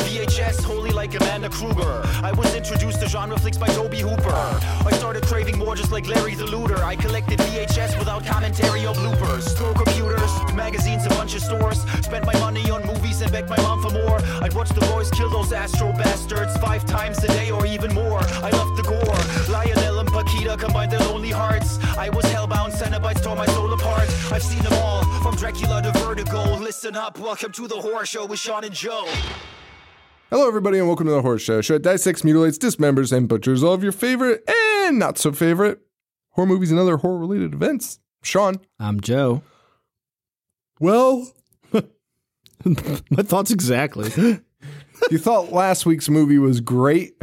VHS, 0.08 0.64
holy 0.64 0.90
like 0.90 1.14
Amanda 1.14 1.48
Kruger. 1.50 2.02
I 2.22 2.32
was 2.32 2.52
introduced 2.54 3.00
to 3.00 3.08
genre 3.08 3.38
flicks 3.38 3.56
by 3.56 3.68
Tobe 3.68 3.94
Hooper. 3.94 4.60
I 4.86 4.90
started 4.92 5.22
craving 5.22 5.56
more 5.58 5.76
just 5.76 5.92
like 5.92 6.08
Larry 6.08 6.34
the 6.34 6.46
Looter. 6.46 6.82
I 6.82 6.96
collected 6.96 7.38
VHS 7.38 7.96
without 7.98 8.26
commentary 8.26 8.84
or 8.84 8.94
bloopers. 8.94 9.42
Store 9.42 9.74
computers, 9.74 10.32
magazines, 10.54 11.06
a 11.06 11.10
bunch 11.10 11.34
of 11.36 11.42
stores. 11.42 11.80
Spent 12.02 12.26
my 12.26 12.38
money 12.40 12.68
on 12.70 12.84
movies 12.86 13.20
and 13.22 13.30
begged 13.30 13.48
my 13.48 13.60
mom 13.62 13.80
for 13.82 13.90
more. 13.90 14.18
I'd 14.42 14.52
watch 14.52 14.70
the 14.70 14.84
boys 14.92 15.10
kill 15.10 15.30
those 15.30 15.52
astro 15.52 15.92
bastards 15.92 16.56
five 16.56 16.84
times 16.86 17.22
a 17.22 17.28
day 17.28 17.50
or 17.52 17.64
even 17.66 17.94
more. 17.94 18.20
I 18.20 18.50
loved 18.50 18.76
the 18.76 18.82
gore. 18.82 19.54
Lionel 19.54 19.87
and 20.38 20.48
Paquita 20.48 20.56
combined 20.66 20.92
their 20.92 21.00
lonely 21.00 21.30
hearts. 21.30 21.78
I 21.96 22.08
was 22.10 22.24
hellbound, 22.26 22.72
Cenobites 22.72 23.22
tore 23.22 23.36
my 23.36 23.46
soul 23.46 23.72
apart. 23.72 24.08
I've 24.32 24.42
seen 24.42 24.62
them 24.62 24.72
all, 24.74 25.04
from 25.22 25.36
Dracula 25.36 25.82
to 25.82 25.92
Vertigo. 25.92 26.56
Listen 26.56 26.96
up, 26.96 27.18
welcome 27.18 27.52
to 27.52 27.66
the 27.66 27.76
horror 27.76 28.06
show 28.06 28.26
with 28.26 28.38
Sean 28.38 28.64
and 28.64 28.74
Joe. 28.74 29.08
Hello, 30.30 30.46
everybody, 30.46 30.78
and 30.78 30.86
welcome 30.86 31.06
to 31.06 31.12
the 31.12 31.22
Horror 31.22 31.38
Show. 31.38 31.62
Show 31.62 31.74
that 31.74 31.82
dissects, 31.82 32.22
mutilates, 32.22 32.58
dismembers, 32.58 33.16
and 33.16 33.28
butchers 33.28 33.62
all 33.62 33.72
of 33.72 33.82
your 33.82 33.92
favorite 33.92 34.42
and 34.46 34.98
not 34.98 35.16
so 35.16 35.32
favorite 35.32 35.80
horror 36.30 36.46
movies 36.46 36.70
and 36.70 36.78
other 36.78 36.98
horror 36.98 37.18
related 37.18 37.54
events. 37.54 37.98
Sean. 38.22 38.56
I'm 38.78 39.00
Joe. 39.00 39.42
Well, 40.80 41.32
my 41.72 43.22
thoughts 43.22 43.50
exactly. 43.50 44.10
you 45.10 45.18
thought 45.18 45.50
last 45.50 45.86
week's 45.86 46.10
movie 46.10 46.38
was 46.38 46.60
great, 46.60 47.14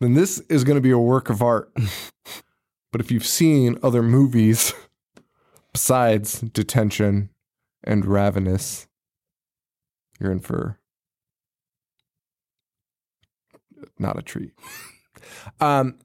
then 0.00 0.14
this 0.14 0.40
is 0.48 0.64
going 0.64 0.76
to 0.76 0.82
be 0.82 0.90
a 0.90 0.98
work 0.98 1.30
of 1.30 1.42
art. 1.42 1.72
but 2.92 3.00
if 3.00 3.10
you've 3.10 3.26
seen 3.26 3.78
other 3.82 4.02
movies 4.02 4.72
besides 5.72 6.40
Detention 6.40 7.30
and 7.84 8.04
Ravenous, 8.04 8.86
you're 10.20 10.32
in 10.32 10.40
for 10.40 10.78
not 13.98 14.18
a 14.18 14.22
treat. 14.22 14.52
Um, 15.60 15.98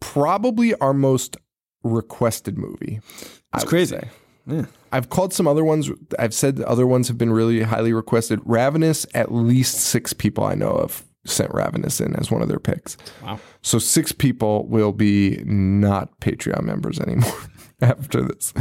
probably 0.00 0.74
our 0.74 0.92
most 0.92 1.36
requested 1.82 2.58
movie. 2.58 3.00
It's 3.54 3.64
crazy. 3.64 4.00
Yeah. 4.46 4.66
I've 4.92 5.08
called 5.08 5.32
some 5.32 5.48
other 5.48 5.64
ones. 5.64 5.90
I've 6.18 6.34
said 6.34 6.60
other 6.60 6.86
ones 6.86 7.08
have 7.08 7.16
been 7.16 7.32
really 7.32 7.62
highly 7.62 7.92
requested. 7.92 8.40
Ravenous, 8.44 9.06
at 9.14 9.32
least 9.32 9.76
six 9.80 10.12
people 10.12 10.44
I 10.44 10.54
know 10.54 10.70
of 10.70 11.05
sent 11.26 11.52
Ravenous 11.52 12.00
in 12.00 12.14
as 12.16 12.30
one 12.30 12.42
of 12.42 12.48
their 12.48 12.58
picks. 12.58 12.96
Wow. 13.22 13.38
So 13.62 13.78
six 13.78 14.12
people 14.12 14.66
will 14.66 14.92
be 14.92 15.42
not 15.44 16.18
Patreon 16.20 16.62
members 16.62 16.98
anymore. 17.00 17.32
after 17.80 18.22
this. 18.22 18.54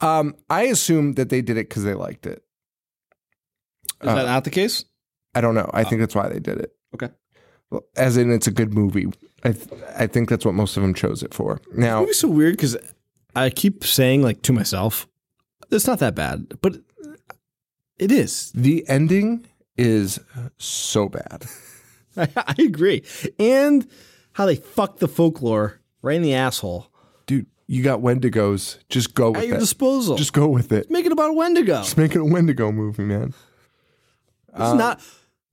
Um, 0.00 0.34
I 0.48 0.62
assume 0.64 1.14
that 1.14 1.28
they 1.28 1.42
did 1.42 1.56
it 1.56 1.68
because 1.68 1.84
they 1.84 1.94
liked 1.94 2.26
it. 2.26 2.42
Is 4.02 4.08
that 4.08 4.26
not 4.26 4.44
the 4.44 4.50
case? 4.50 4.84
I 5.34 5.40
don't 5.40 5.54
know. 5.54 5.70
I 5.72 5.84
think 5.84 6.00
that's 6.00 6.14
why 6.14 6.28
they 6.28 6.38
did 6.38 6.58
it. 6.58 6.74
Okay. 6.94 7.10
Well, 7.70 7.82
As 7.96 8.16
in, 8.16 8.30
it's 8.32 8.46
a 8.46 8.50
good 8.52 8.74
movie. 8.74 9.06
I 9.42 9.52
th- 9.52 9.68
I 9.96 10.06
think 10.06 10.28
that's 10.28 10.44
what 10.44 10.54
most 10.54 10.76
of 10.76 10.82
them 10.82 10.94
chose 10.94 11.22
it 11.22 11.34
for. 11.34 11.60
Now, 11.74 12.00
Movie's 12.00 12.20
so 12.20 12.28
weird 12.28 12.56
because 12.56 12.76
I 13.34 13.50
keep 13.50 13.84
saying 13.84 14.22
like 14.22 14.42
to 14.42 14.52
myself, 14.52 15.06
it's 15.70 15.86
not 15.86 15.98
that 15.98 16.14
bad, 16.14 16.58
but 16.60 16.76
it 17.98 18.12
is. 18.12 18.52
the 18.54 18.88
ending 18.88 19.46
is 19.76 20.20
so 20.58 21.08
bad. 21.08 21.46
I, 22.16 22.54
agree, 22.58 23.04
and 23.38 23.86
how 24.32 24.46
they 24.46 24.56
fuck 24.56 24.98
the 24.98 25.08
folklore 25.08 25.80
right 26.02 26.16
in 26.16 26.22
the 26.22 26.34
asshole 26.34 26.90
Dude, 27.26 27.46
you 27.66 27.82
got 27.82 28.00
Wendigos. 28.00 28.78
Just 28.88 29.14
go 29.14 29.30
with 29.30 29.40
at 29.40 29.46
your 29.46 29.56
it. 29.56 29.60
disposal. 29.60 30.16
Just 30.16 30.32
go 30.32 30.48
with 30.48 30.72
it. 30.72 30.90
make 30.90 31.06
it 31.06 31.12
about 31.12 31.30
a 31.30 31.32
Wendigo. 31.32 31.76
Just 31.76 31.96
make 31.96 32.14
it 32.14 32.20
a 32.20 32.24
Wendigo 32.24 32.70
movie, 32.70 33.04
man. 33.04 33.34
This 34.52 34.66
is 34.66 34.72
uh, 34.72 34.74
not. 34.74 35.00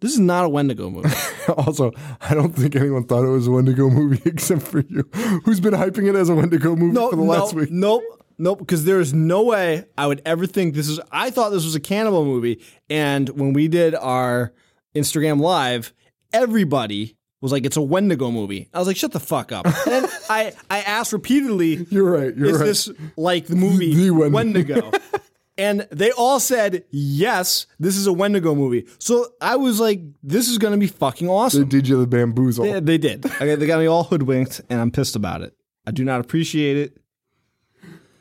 This 0.02 0.14
is 0.14 0.20
not 0.20 0.46
a 0.46 0.50
Wendigo 0.50 0.90
movie. 0.90 1.10
also, 1.58 1.92
I 2.22 2.34
don't 2.34 2.56
think 2.56 2.76
anyone 2.76 3.04
thought 3.04 3.24
it 3.24 3.30
was 3.30 3.46
a 3.48 3.52
Wendigo 3.52 3.90
movie 3.90 4.22
except 4.30 4.64
for 4.64 4.80
you, 4.80 5.08
who's 5.46 5.60
been 5.60 5.76
hyping 5.76 6.10
it 6.10 6.16
as 6.16 6.28
a 6.28 6.36
Wendigo 6.36 6.76
movie 6.76 6.94
no, 6.94 7.12
for 7.12 7.16
the 7.16 7.22
no, 7.22 7.28
last 7.28 7.54
week. 7.54 7.70
nope, 7.72 8.04
nope. 8.40 8.60
Because 8.60 8.84
there 8.84 9.00
is 9.00 9.14
no 9.14 9.44
way 9.44 9.86
I 9.98 10.08
would 10.08 10.22
ever 10.26 10.48
think 10.48 10.74
this 10.74 10.90
is. 10.90 11.00
I 11.12 11.30
thought 11.30 11.52
this 11.52 11.64
was 11.64 11.76
a 11.76 11.80
cannibal 11.80 12.26
movie, 12.26 12.62
and 12.90 13.30
when 13.30 13.54
we 13.54 13.68
did 13.68 13.94
our 13.94 14.54
Instagram 14.96 15.40
live, 15.40 15.94
everybody 16.34 17.18
was 17.42 17.52
like, 17.52 17.66
"It's 17.66 17.78
a 17.78 17.82
Wendigo 17.82 18.32
movie." 18.32 18.70
I 18.74 18.80
was 18.80 18.88
like, 18.88 18.98
"Shut 18.98 19.12
the 19.12 19.20
fuck 19.20 19.52
up!" 19.52 19.66
And 19.88 20.08
I 20.30 20.54
I 20.70 20.80
asked 20.82 21.14
repeatedly, 21.14 21.86
You're 21.90 22.12
right. 22.12 22.36
You're 22.36 22.50
is 22.50 22.60
right. 22.60 22.66
this 22.66 22.90
like 23.18 23.48
the 23.48 23.56
movie 23.56 23.94
The 23.94 24.12
Wendigo. 24.12 24.76
Wendigo? 24.76 24.92
and 25.58 25.88
they 25.92 26.12
all 26.12 26.40
said, 26.40 26.86
yes, 26.90 27.68
this 27.80 27.96
is 27.98 28.08
a 28.08 28.14
Wendigo 28.14 28.56
movie. 28.56 28.88
So 29.00 29.28
I 29.42 29.58
was 29.58 29.80
like, 29.80 30.02
this 30.24 30.48
is 30.48 30.58
going 30.58 30.74
to 30.74 30.80
be 30.80 30.88
fucking 30.88 31.28
they 31.28 31.34
awesome. 31.34 31.68
did 31.70 31.88
you 31.88 32.00
the 32.00 32.08
bamboozle. 32.08 32.66
Yeah, 32.66 32.80
they 32.80 32.98
did. 32.98 33.26
Okay, 33.26 33.56
they 33.56 33.68
got 33.68 33.80
me 33.80 33.86
all 33.86 34.04
hoodwinked, 34.06 34.62
and 34.70 34.80
I'm 34.80 34.92
pissed 34.92 35.16
about 35.16 35.42
it. 35.42 35.54
I 35.86 35.92
do 35.92 36.04
not 36.04 36.22
appreciate 36.22 36.78
it. 36.78 36.98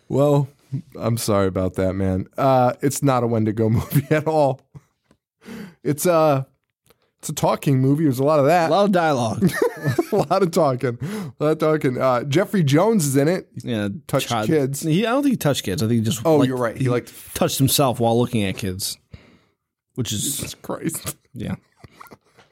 Well, 0.09 0.49
I'm 0.99 1.17
sorry 1.17 1.47
about 1.47 1.75
that, 1.75 1.95
man. 1.95 2.26
Uh, 2.37 2.75
it's 2.83 3.02
not 3.02 3.23
a 3.23 3.26
Wendigo 3.26 3.69
movie 3.71 4.07
at 4.11 4.26
all. 4.26 4.61
It's 5.83 6.05
a 6.07 6.47
it's 7.20 7.28
a 7.28 7.32
talking 7.34 7.80
movie. 7.80 8.04
There's 8.04 8.18
a 8.18 8.24
lot 8.24 8.40
of 8.40 8.46
that. 8.46 8.70
A 8.70 8.72
lot 8.72 8.84
of 8.86 8.92
dialogue. 8.92 9.48
a 10.12 10.16
lot 10.16 10.42
of 10.42 10.50
talking. 10.50 10.98
A 11.02 11.44
lot 11.44 11.52
of 11.52 11.58
talking. 11.58 12.00
Uh, 12.00 12.24
Jeffrey 12.24 12.62
Jones 12.64 13.06
is 13.06 13.14
in 13.16 13.28
it. 13.28 13.48
yeah, 13.62 13.88
Touched 14.06 14.28
child- 14.28 14.46
kids. 14.48 14.80
He, 14.80 15.06
I 15.06 15.10
don't 15.10 15.22
think 15.22 15.34
he 15.34 15.36
touched 15.36 15.62
kids. 15.64 15.82
I 15.82 15.86
think 15.86 15.98
he 15.98 16.04
just. 16.04 16.22
Oh, 16.24 16.36
liked- 16.36 16.48
you're 16.48 16.56
right. 16.56 16.76
He 16.76 16.88
liked 16.88 17.12
touched 17.34 17.58
himself 17.58 18.00
while 18.00 18.18
looking 18.18 18.42
at 18.44 18.56
kids, 18.56 18.96
which 19.94 20.12
is 20.12 20.22
Jesus 20.22 20.54
Christ. 20.54 21.16
yeah. 21.34 21.56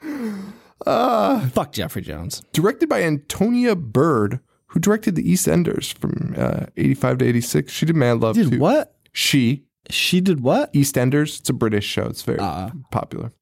Uh, 0.85 1.47
Fuck 1.49 1.73
Jeffrey 1.73 2.01
Jones. 2.01 2.41
Directed 2.53 2.87
by 2.87 3.01
Antonia 3.03 3.75
Bird, 3.75 4.39
who 4.67 4.79
directed 4.79 5.15
The 5.15 5.23
EastEnders 5.29 5.93
from 5.99 6.33
uh, 6.37 6.67
85 6.77 7.17
to 7.17 7.25
86. 7.25 7.71
She 7.73 7.85
did 7.85 7.95
Mad 7.97 8.21
Love 8.21 8.35
Did 8.35 8.51
too. 8.51 8.59
what? 8.59 8.95
She 9.11 9.65
She 9.89 10.21
did 10.21 10.39
what? 10.41 10.71
EastEnders. 10.73 11.39
It's 11.41 11.49
a 11.49 11.53
British 11.53 11.85
show. 11.85 12.05
It's 12.05 12.21
very 12.21 12.39
Uh-uh. 12.39 12.71
popular. 12.91 13.33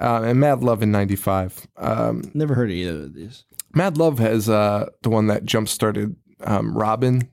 Uh, 0.00 0.22
and 0.24 0.40
Mad 0.40 0.62
Love 0.62 0.82
in 0.82 0.90
'95. 0.90 1.66
Um, 1.76 2.22
Never 2.34 2.54
heard 2.54 2.70
of 2.70 2.74
either 2.76 3.02
of 3.02 3.14
these. 3.14 3.44
Mad 3.74 3.98
Love 3.98 4.18
has 4.18 4.48
uh, 4.48 4.88
the 5.02 5.10
one 5.10 5.26
that 5.28 5.44
jump 5.44 5.68
started 5.68 6.16
um, 6.42 6.76
Robin, 6.76 7.28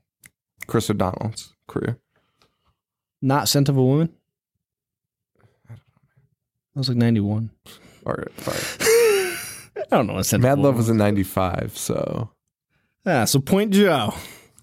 Chris 0.66 0.90
O'Donnell's 0.90 1.54
career. 1.66 1.98
Not 3.22 3.48
Scent 3.48 3.68
of 3.68 3.76
a 3.76 3.82
Woman. 3.82 4.12
That 5.68 5.78
was 6.74 6.88
like 6.88 6.98
ninety 6.98 7.20
one. 7.20 7.50
All 8.06 8.14
right, 8.14 8.32
fine. 8.34 9.36
I 9.90 9.96
don't 9.96 10.06
know 10.06 10.14
what 10.14 10.26
Scent 10.26 10.42
Mad 10.42 10.52
of 10.52 10.58
a 10.58 10.62
Love 10.62 10.76
was 10.76 10.88
in 10.90 10.96
'95, 10.98 11.76
so 11.76 12.30
Yeah, 13.06 13.24
so 13.24 13.40
Point 13.40 13.72
Joe. 13.72 14.14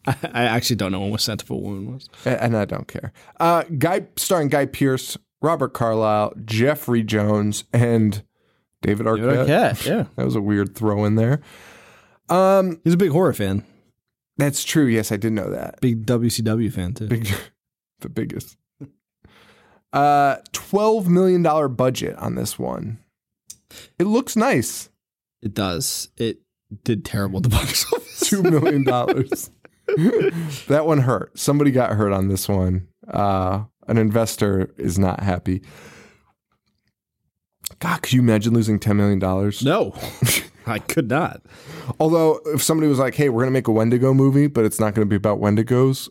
I, 0.07 0.15
I 0.33 0.43
actually 0.43 0.75
don't 0.75 0.91
know 0.91 1.01
what 1.01 1.21
Scent 1.21 1.41
of 1.41 1.49
a 1.49 1.55
Woman 1.55 1.93
was. 1.93 2.07
and 2.25 2.55
I 2.55 2.65
don't 2.65 2.87
care. 2.87 3.11
Uh, 3.39 3.63
Guy 3.77 4.05
starring 4.17 4.49
Guy 4.49 4.67
Pearce, 4.67 5.17
Robert 5.41 5.73
Carlyle, 5.73 6.33
Jeffrey 6.45 7.03
Jones, 7.03 7.65
and 7.73 8.23
David 8.81 9.05
Arquette. 9.05 9.45
Arquette, 9.47 9.85
yeah. 9.85 10.05
That 10.15 10.25
was 10.25 10.35
a 10.35 10.41
weird 10.41 10.75
throw 10.75 11.05
in 11.05 11.15
there. 11.15 11.41
Um, 12.29 12.79
He's 12.83 12.93
a 12.93 12.97
big 12.97 13.11
horror 13.11 13.33
fan. 13.33 13.63
that's 14.37 14.63
true. 14.63 14.85
Yes, 14.85 15.11
I 15.11 15.17
did 15.17 15.33
know 15.33 15.49
that. 15.51 15.79
Big 15.81 16.05
WCW 16.05 16.71
fan 16.73 16.93
too. 16.93 17.07
Big, 17.07 17.27
the 17.99 18.09
biggest. 18.09 18.57
Uh, 19.93 20.37
twelve 20.51 21.07
million 21.07 21.41
dollar 21.41 21.67
budget 21.67 22.15
on 22.17 22.35
this 22.35 22.59
one. 22.59 22.99
It 23.99 24.05
looks 24.05 24.35
nice. 24.35 24.89
It 25.41 25.53
does. 25.53 26.09
It 26.17 26.39
did 26.83 27.05
terrible 27.05 27.37
at 27.37 27.43
the 27.43 27.49
box 27.57 27.85
office. 27.93 28.19
Two 28.29 28.43
million 28.43 28.83
dollars. 28.83 29.51
that 30.67 30.83
one 30.85 30.99
hurt. 30.99 31.37
Somebody 31.37 31.71
got 31.71 31.91
hurt 31.93 32.11
on 32.11 32.27
this 32.27 32.49
one. 32.49 32.87
Uh, 33.07 33.63
an 33.87 33.97
investor 33.97 34.73
is 34.77 34.97
not 34.97 35.21
happy. 35.21 35.61
God, 37.79 38.01
could 38.01 38.13
you 38.13 38.21
imagine 38.21 38.53
losing 38.53 38.79
ten 38.79 38.97
million 38.97 39.19
dollars? 39.19 39.63
No, 39.63 39.93
I 40.67 40.79
could 40.79 41.09
not. 41.09 41.41
Although, 41.99 42.39
if 42.47 42.61
somebody 42.61 42.87
was 42.87 42.99
like, 42.99 43.15
"Hey, 43.15 43.29
we're 43.29 43.41
gonna 43.41 43.51
make 43.51 43.67
a 43.67 43.71
Wendigo 43.71 44.13
movie, 44.13 44.47
but 44.47 44.65
it's 44.65 44.79
not 44.79 44.93
gonna 44.93 45.05
be 45.05 45.15
about 45.15 45.39
Wendigos," 45.39 46.09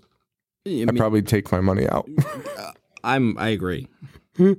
I 0.66 0.84
I'd 0.88 0.96
probably 0.96 1.22
take 1.22 1.50
my 1.52 1.60
money 1.60 1.88
out. 1.88 2.08
I'm. 3.04 3.36
I 3.38 3.48
agree. 3.48 3.88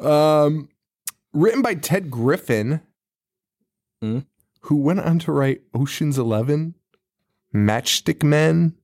Um, 0.00 0.68
written 1.32 1.62
by 1.62 1.74
Ted 1.74 2.10
Griffin, 2.10 2.80
Hmm? 4.02 4.20
who 4.62 4.76
went 4.76 5.00
on 5.00 5.18
to 5.20 5.32
write 5.32 5.62
Ocean's 5.74 6.18
Eleven, 6.18 6.74
Matchstick 7.54 8.22
Men, 8.22 8.74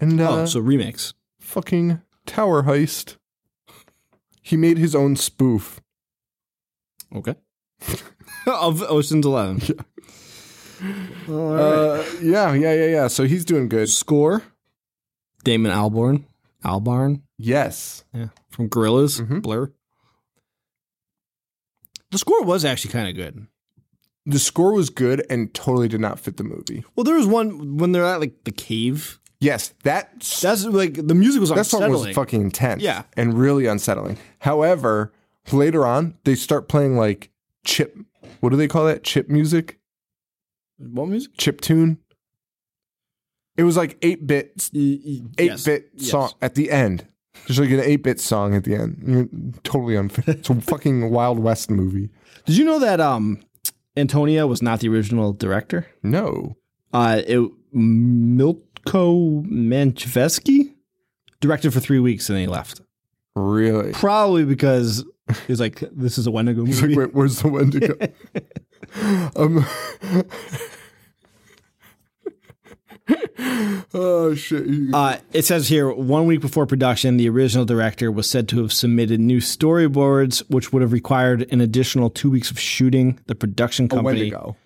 and 0.00 0.20
uh, 0.20 0.40
oh, 0.42 0.44
so 0.46 0.60
remix. 0.60 1.14
Fucking 1.48 2.02
Tower 2.26 2.64
Heist. 2.64 3.16
He 4.42 4.54
made 4.54 4.76
his 4.76 4.94
own 4.94 5.16
spoof. 5.16 5.80
Okay. 7.16 7.36
of 8.46 8.82
Ocean's 8.82 9.24
Eleven. 9.24 9.62
All 11.26 11.54
right. 11.54 11.60
Uh, 11.60 12.04
yeah, 12.20 12.52
yeah, 12.52 12.74
yeah, 12.74 12.86
yeah. 12.86 13.08
So 13.08 13.24
he's 13.24 13.46
doing 13.46 13.70
good. 13.70 13.88
Score. 13.88 14.42
Damon 15.42 15.72
Albarn. 15.72 16.24
Albarn. 16.62 17.22
Yes. 17.38 18.04
Yeah. 18.12 18.28
From 18.50 18.68
Gorillaz. 18.68 19.18
Mhm. 19.18 19.40
Blur. 19.40 19.72
The 22.10 22.18
score 22.18 22.44
was 22.44 22.62
actually 22.62 22.92
kind 22.92 23.08
of 23.08 23.14
good. 23.14 23.46
The 24.26 24.38
score 24.38 24.74
was 24.74 24.90
good 24.90 25.24
and 25.30 25.54
totally 25.54 25.88
did 25.88 26.02
not 26.02 26.20
fit 26.20 26.36
the 26.36 26.44
movie. 26.44 26.84
Well, 26.94 27.04
there 27.04 27.16
was 27.16 27.26
one 27.26 27.78
when 27.78 27.92
they're 27.92 28.04
at 28.04 28.20
like 28.20 28.44
the 28.44 28.52
cave. 28.52 29.18
Yes, 29.40 29.72
that 29.84 30.20
That's 30.42 30.64
like 30.64 30.94
the 31.06 31.14
music 31.14 31.40
was 31.40 31.50
that 31.50 31.64
song 31.66 31.90
was 31.90 32.08
fucking 32.14 32.40
intense. 32.40 32.82
Yeah. 32.82 33.04
and 33.16 33.34
really 33.34 33.66
unsettling. 33.66 34.18
However, 34.40 35.12
later 35.52 35.86
on 35.86 36.14
they 36.24 36.34
start 36.34 36.68
playing 36.68 36.96
like 36.96 37.30
chip. 37.64 37.96
What 38.40 38.50
do 38.50 38.56
they 38.56 38.68
call 38.68 38.84
that? 38.86 39.04
Chip 39.04 39.28
music, 39.28 39.78
what 40.78 41.06
music? 41.06 41.32
chip 41.38 41.60
tune. 41.60 41.98
It 43.56 43.64
was 43.64 43.76
like 43.76 43.98
eight 44.02 44.26
bit, 44.26 44.70
eight 44.74 45.22
Eight 45.38 45.64
bit 45.64 46.00
song 46.00 46.32
at 46.40 46.54
the 46.54 46.70
end. 46.70 47.06
There's 47.46 47.58
like 47.58 47.70
an 47.70 47.80
eight 47.80 48.02
bit 48.02 48.20
song 48.20 48.54
at 48.54 48.64
the 48.64 48.74
end. 48.74 49.58
Totally 49.64 49.96
unfair. 49.96 50.24
It's 50.36 50.50
a 50.50 50.60
fucking 50.60 51.10
Wild 51.10 51.38
West 51.38 51.70
movie. 51.70 52.10
Did 52.46 52.56
you 52.56 52.64
know 52.64 52.78
that 52.78 53.00
um, 53.00 53.40
Antonia 53.96 54.46
was 54.46 54.62
not 54.62 54.80
the 54.80 54.88
original 54.88 55.32
director? 55.32 55.86
No. 56.02 56.56
Uh, 56.92 57.22
it 57.26 57.38
Milcho 57.74 59.44
Manchevski 59.46 60.74
directed 61.40 61.72
for 61.72 61.80
three 61.80 61.98
weeks 61.98 62.28
and 62.28 62.36
then 62.36 62.42
he 62.42 62.46
left. 62.48 62.80
Really? 63.36 63.92
Probably 63.92 64.44
because 64.44 65.04
he's 65.46 65.60
like, 65.60 65.82
"This 65.92 66.18
is 66.18 66.26
a 66.26 66.30
Wendigo 66.30 66.64
He's 66.64 66.82
movie." 66.82 66.94
like, 66.94 67.06
wait, 67.06 67.14
where's 67.14 67.40
the 67.40 67.48
Wendigo? 67.48 67.94
um, 69.36 69.64
oh 73.94 74.34
shit! 74.34 74.66
Uh, 74.92 75.18
it 75.32 75.44
says 75.44 75.68
here, 75.68 75.90
one 75.92 76.26
week 76.26 76.40
before 76.40 76.66
production, 76.66 77.16
the 77.16 77.28
original 77.28 77.64
director 77.64 78.10
was 78.10 78.28
said 78.28 78.48
to 78.48 78.60
have 78.62 78.72
submitted 78.72 79.20
new 79.20 79.38
storyboards, 79.38 80.40
which 80.50 80.72
would 80.72 80.82
have 80.82 80.92
required 80.92 81.46
an 81.52 81.60
additional 81.60 82.10
two 82.10 82.30
weeks 82.30 82.50
of 82.50 82.58
shooting. 82.58 83.20
The 83.26 83.34
production 83.34 83.88
company 83.88 84.32
Wendigo. 84.32 84.56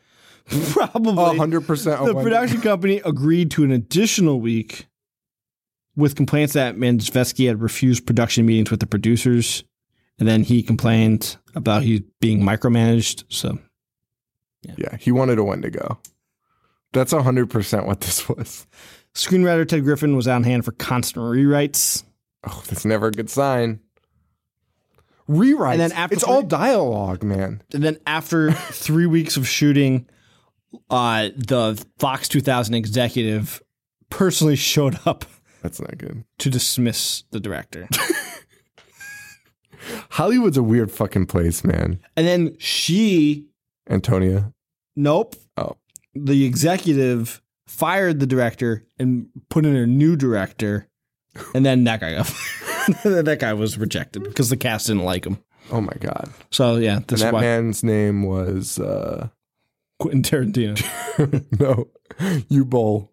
probably 0.71 1.37
hundred 1.39 1.63
percent. 1.67 2.05
the 2.05 2.15
production 2.15 2.61
company 2.61 3.01
agreed 3.05 3.51
to 3.53 3.65
an 3.65 3.71
additional 3.71 4.41
week 4.41 4.87
with 5.97 6.17
complaints 6.17 6.55
that 6.55 6.77
Manchevski 6.77 7.47
had 7.47 7.61
refused 7.61 8.07
production 8.07 8.47
meetings 8.47 8.71
with 8.71 8.81
the 8.81 8.87
producers, 8.87 9.65
and 10.19 10.29
then 10.29 10.43
he 10.43 10.63
complained 10.63 11.37
about 11.55 11.83
he 11.83 12.05
being 12.21 12.41
micromanaged. 12.41 13.25
So 13.29 13.59
Yeah, 14.77 14.97
he 14.97 15.13
wanted 15.13 15.39
a 15.39 15.45
Wendigo. 15.45 16.01
That's 16.93 17.13
hundred 17.13 17.51
percent 17.51 17.87
what 17.87 18.01
this 18.01 18.29
was. 18.29 18.67
Screenwriter 19.15 19.69
Ted 19.69 19.85
Griffin 19.85 20.17
was 20.17 20.27
on 20.27 20.43
hand 20.43 20.65
for 20.65 20.73
constant 20.73 21.25
rewrites. 21.25 22.03
Oh, 22.47 22.63
that's 22.69 22.85
never 22.85 23.09
a 23.09 23.13
good 23.13 23.31
sign. 23.31 23.81
Rewrites. 25.29 25.73
And 25.73 25.81
then 25.81 25.93
after 25.93 26.15
it's 26.15 26.25
all 26.25 26.43
dialogue, 26.43 27.23
man. 27.23 27.63
And 27.73 27.83
then 27.83 27.99
after 28.07 28.53
three 28.53 29.07
weeks 29.07 29.37
of 29.37 29.47
shooting, 29.47 30.09
uh, 30.91 31.29
the 31.37 31.83
Fox 31.99 32.29
2000 32.29 32.75
executive 32.75 33.63
personally 34.11 34.57
showed 34.57 34.99
up 35.07 35.25
That's 35.63 35.81
not 35.81 35.97
good. 35.99 36.25
to 36.39 36.51
dismiss 36.51 37.25
the 37.31 37.41
director. 37.41 37.89
Hollywood's 40.11 40.57
a 40.57 40.63
weird 40.63 40.91
fucking 40.93 41.27
place, 41.27 41.65
man. 41.65 41.99
and 42.17 42.27
then 42.27 42.57
she, 42.59 43.47
Antonia. 43.91 44.53
nope, 44.95 45.35
Oh. 45.57 45.77
the 46.15 46.45
executive 46.45 47.43
fired 47.67 48.21
the 48.21 48.27
director 48.27 48.85
and 48.99 49.27
put 49.49 49.67
in 49.67 49.75
a 49.75 49.87
new 49.87 50.15
director. 50.17 50.87
And 51.55 51.65
then 51.65 51.85
that 51.85 52.01
guy 52.01 52.15
got 52.15 52.27
that 53.05 53.39
guy 53.41 53.55
was 53.55 53.79
rejected 53.79 54.23
because 54.25 54.51
the 54.51 54.57
cast 54.57 54.87
didn't 54.89 55.05
like 55.05 55.25
him. 55.25 55.39
Oh 55.71 55.81
my 55.81 55.95
god. 55.99 56.31
So 56.51 56.77
yeah, 56.77 56.97
And 56.99 57.07
this 57.07 57.21
is 57.21 57.25
that 57.25 57.33
why 57.33 57.41
man's 57.41 57.83
name 57.83 58.23
was 58.25 58.79
uh 58.79 59.29
Quentin 60.03 60.23
Tarantino. 60.23 60.77
no, 61.61 61.89
you 62.49 62.65
bowl. 62.65 63.13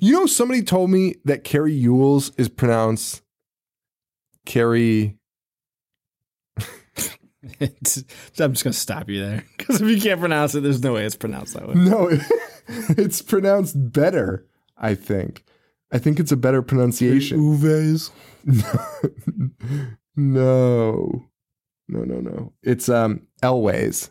you 0.00 0.12
know, 0.12 0.26
somebody 0.26 0.62
told 0.62 0.90
me 0.90 1.14
that 1.24 1.44
Carrie 1.44 1.72
Ewells 1.80 2.32
is 2.38 2.48
pronounced 2.48 3.22
Carrie. 4.44 5.16
It's- 7.60 8.02
I'm 8.40 8.52
just 8.52 8.64
gonna 8.64 8.72
stop 8.72 9.08
you 9.08 9.20
there 9.20 9.44
because 9.56 9.80
if 9.80 9.88
you 9.88 10.00
can't 10.00 10.20
pronounce 10.20 10.54
it, 10.54 10.62
there's 10.62 10.82
no 10.82 10.94
way 10.94 11.04
it's 11.04 11.16
pronounced 11.16 11.54
that 11.54 11.68
way. 11.68 11.74
No, 11.74 12.08
it's 12.68 13.22
pronounced 13.22 13.92
better. 13.92 14.46
I 14.76 14.94
think. 14.94 15.44
I 15.92 15.98
think 15.98 16.18
it's 16.18 16.32
a 16.32 16.36
better 16.36 16.62
pronunciation. 16.62 17.38
Uves. 17.38 18.10
No, 20.16 21.26
no, 21.88 22.00
no, 22.04 22.20
no. 22.20 22.52
It's 22.62 22.88
um 22.88 23.26
Elways. 23.42 24.10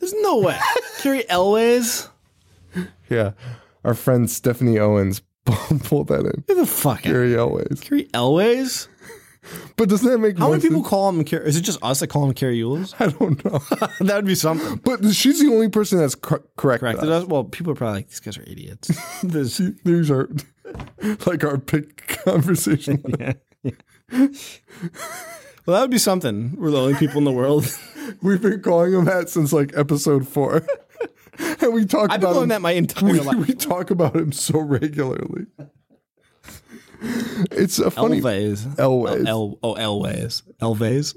There's 0.00 0.14
no 0.14 0.38
way. 0.38 0.58
Carrie 0.98 1.24
Elways. 1.30 2.08
Yeah, 3.08 3.32
our 3.84 3.94
friend 3.94 4.28
Stephanie 4.30 4.78
Owens 4.78 5.22
pulled 5.44 6.08
that 6.08 6.20
in. 6.20 6.44
Get 6.48 6.56
the 6.56 6.66
fuck. 6.66 7.02
Carrie 7.02 7.32
Elways. 7.32 7.80
Carrie 7.80 8.06
Elways. 8.14 8.88
But 9.76 9.88
doesn't 9.88 10.06
that 10.10 10.18
make 10.18 10.38
How 10.38 10.50
many 10.50 10.60
people 10.60 10.82
call 10.82 11.08
him? 11.08 11.24
Carrie? 11.24 11.46
Is 11.48 11.56
it 11.56 11.62
just 11.62 11.82
us 11.82 12.00
that 12.00 12.08
call 12.08 12.26
him 12.26 12.34
Carrie 12.34 12.58
Ewells? 12.58 12.94
I 13.00 13.06
don't 13.08 13.42
know. 13.44 13.58
that 14.00 14.16
would 14.16 14.26
be 14.26 14.34
something. 14.34 14.76
But 14.76 15.02
she's 15.14 15.40
the 15.40 15.48
only 15.50 15.70
person 15.70 15.98
that's 15.98 16.14
cor- 16.14 16.44
corrected 16.58 16.80
Corrected 16.90 17.08
us. 17.10 17.24
Well, 17.24 17.44
people 17.44 17.72
are 17.72 17.76
probably 17.76 17.96
like, 18.00 18.08
these 18.08 18.20
guys 18.20 18.36
are 18.36 18.42
idiots. 18.42 18.90
This- 19.22 19.56
These 19.84 20.10
are 20.10 20.28
like 21.26 21.42
our 21.42 21.56
big 21.56 21.96
conversation. 22.24 23.02
well, 24.12 24.28
that 25.66 25.80
would 25.80 25.90
be 25.90 25.98
something. 25.98 26.54
We're 26.56 26.70
the 26.70 26.78
only 26.80 26.94
people 26.94 27.18
in 27.18 27.24
the 27.24 27.32
world. 27.32 27.64
We've 28.22 28.40
been 28.40 28.62
calling 28.62 28.92
him 28.92 29.04
that 29.06 29.28
since 29.28 29.52
like 29.52 29.76
episode 29.76 30.26
four, 30.28 30.66
and 31.38 31.72
we 31.72 31.84
talk 31.84 32.10
I've 32.10 32.20
been 32.20 32.28
about 32.28 32.32
calling 32.32 32.42
him. 32.44 32.48
that 32.50 32.60
my 32.62 32.72
entire 32.72 33.12
we, 33.12 33.20
life. 33.20 33.46
we 33.46 33.54
talk 33.54 33.90
about 33.90 34.16
him 34.16 34.32
so 34.32 34.58
regularly. 34.58 35.46
It's 37.02 37.78
a 37.78 37.90
funny 37.90 38.20
Elways. 38.20 38.66
Elways. 38.76 39.26
El, 39.26 39.58
oh, 39.62 39.74
Elways. 39.74 40.42
Elways. 40.60 41.14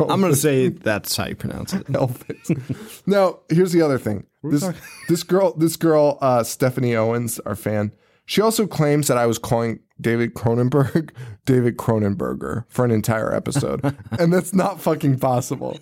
I'm 0.10 0.20
going 0.20 0.32
to 0.32 0.38
say 0.38 0.68
that's 0.68 1.16
how 1.16 1.26
you 1.26 1.34
pronounce 1.34 1.72
it. 1.72 1.84
Elvis. 1.86 3.02
now, 3.06 3.40
here's 3.48 3.72
the 3.72 3.82
other 3.82 3.98
thing. 3.98 4.24
This 4.44 4.64
this 5.08 5.24
girl, 5.24 5.52
this 5.54 5.76
girl, 5.76 6.18
uh, 6.20 6.44
Stephanie 6.44 6.94
Owens, 6.94 7.40
our 7.40 7.56
fan. 7.56 7.92
She 8.26 8.40
also 8.40 8.66
claims 8.66 9.08
that 9.08 9.16
I 9.16 9.26
was 9.26 9.38
calling 9.38 9.80
David 10.00 10.34
Cronenberg 10.34 11.10
David 11.46 11.76
Cronenberger 11.76 12.64
for 12.68 12.84
an 12.84 12.90
entire 12.90 13.32
episode, 13.32 13.80
and 14.18 14.32
that's 14.32 14.52
not 14.52 14.80
fucking 14.80 15.18
possible. 15.18 15.78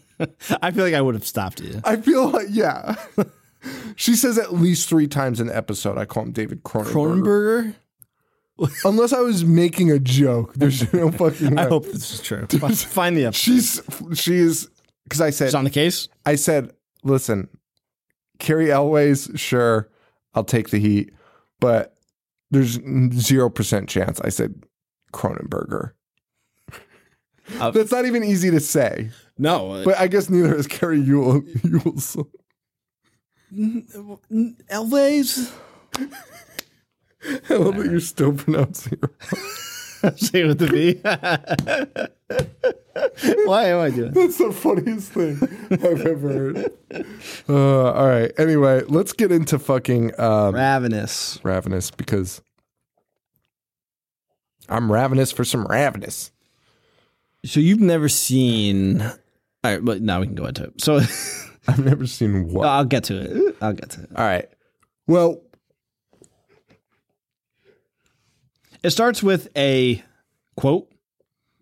I 0.63 0.71
feel 0.71 0.85
like 0.85 0.95
I 0.95 1.01
would 1.01 1.15
have 1.15 1.27
stopped 1.27 1.61
you. 1.61 1.81
I 1.85 1.97
feel 1.97 2.29
like 2.29 2.47
yeah. 2.51 2.97
she 3.97 4.15
says 4.15 4.39
at 4.39 4.53
least 4.53 4.89
three 4.89 5.09
times 5.09 5.41
in 5.41 5.49
the 5.49 5.57
episode 5.57 5.99
I 5.99 6.05
call 6.05 6.25
him 6.25 6.33
David 6.33 6.63
Cronenberger. 6.63 6.93
Cronenberger? 6.93 7.75
Unless 8.85 9.13
I 9.13 9.21
was 9.21 9.45
making 9.45 9.91
a 9.91 9.99
joke. 9.99 10.55
There's 10.55 10.93
no 10.93 11.11
fucking. 11.11 11.59
I 11.59 11.67
hope 11.67 11.87
this 11.87 12.15
is 12.15 12.21
true. 12.21 12.47
Find 12.47 13.17
the 13.17 13.27
episode. 13.27 13.41
she's 13.41 13.81
she's 14.15 14.69
because 15.05 15.21
I 15.21 15.31
said 15.31 15.47
It's 15.47 15.55
on 15.55 15.65
the 15.65 15.71
case? 15.71 16.09
I 16.25 16.37
said, 16.37 16.73
listen, 17.03 17.49
Carrie 18.39 18.67
Elways, 18.67 19.39
sure, 19.39 19.91
I'll 20.35 20.45
take 20.45 20.71
the 20.71 20.79
heat, 20.79 21.13
but 21.61 21.94
there's 22.55 22.79
zero 23.21 23.51
percent 23.51 23.89
chance. 23.89 24.21
I 24.23 24.29
said 24.31 24.63
Cronenberger. 25.13 25.93
Uh, 27.59 27.71
That's 27.71 27.93
not 27.93 28.07
even 28.07 28.25
easy 28.25 28.51
to 28.51 28.59
say, 28.61 29.11
No. 29.37 29.83
but 29.85 29.99
I 29.99 30.07
guess 30.07 30.31
neither 30.31 30.55
is 30.55 30.67
Carrie 30.67 31.01
Ewell. 31.01 31.43
Ewell's. 31.63 32.17
Elways? 33.55 35.53
I 37.51 37.55
love 37.55 37.77
that 37.77 37.87
you're 37.91 38.01
still 38.01 38.33
pronouncing 38.33 38.99
it. 39.03 39.11
Say 40.17 40.41
it 40.43 40.47
with 40.47 40.59
the 40.59 40.67
V. 40.67 41.01
Why 43.47 43.65
am 43.67 43.81
I 43.81 43.91
doing? 43.91 44.13
That's 44.13 44.39
the 44.39 44.53
funniest 44.53 45.13
thing 45.13 45.39
I've 45.71 46.07
ever 46.07 46.29
heard. 46.29 46.73
Uh, 47.49 47.93
all 47.93 48.09
right. 48.09 48.33
Anyway, 48.39 48.83
let's 48.89 49.13
get 49.13 49.33
into 49.33 49.59
fucking 49.59 50.19
um, 50.21 50.55
Ravenous. 50.55 51.41
ravenous 51.43 51.91
because 51.91 52.41
I'm 54.69 54.91
ravenous 54.91 55.33
for 55.33 55.45
some 55.45 55.67
ravenous. 55.67 56.31
So 57.45 57.61
you've 57.61 57.81
never 57.81 58.09
seen. 58.09 59.03
All 59.03 59.13
right, 59.65 59.85
but 59.85 60.01
now 60.03 60.21
we 60.21 60.27
can 60.27 60.35
go 60.35 60.47
into 60.47 60.65
it. 60.65 60.81
So 60.81 60.97
I've 61.69 61.85
never 61.85 62.07
seen 62.07 62.49
what. 62.53 62.67
I'll 62.69 62.85
get 62.85 63.05
to 63.05 63.17
it. 63.19 63.57
I'll 63.61 63.73
get 63.73 63.91
to 63.91 64.03
it. 64.03 64.11
All 64.17 64.25
right. 64.25 64.49
Well, 65.07 65.41
It 68.85 68.91
starts 68.91 69.23
with 69.23 69.49
a 69.57 70.03
quote 70.57 70.89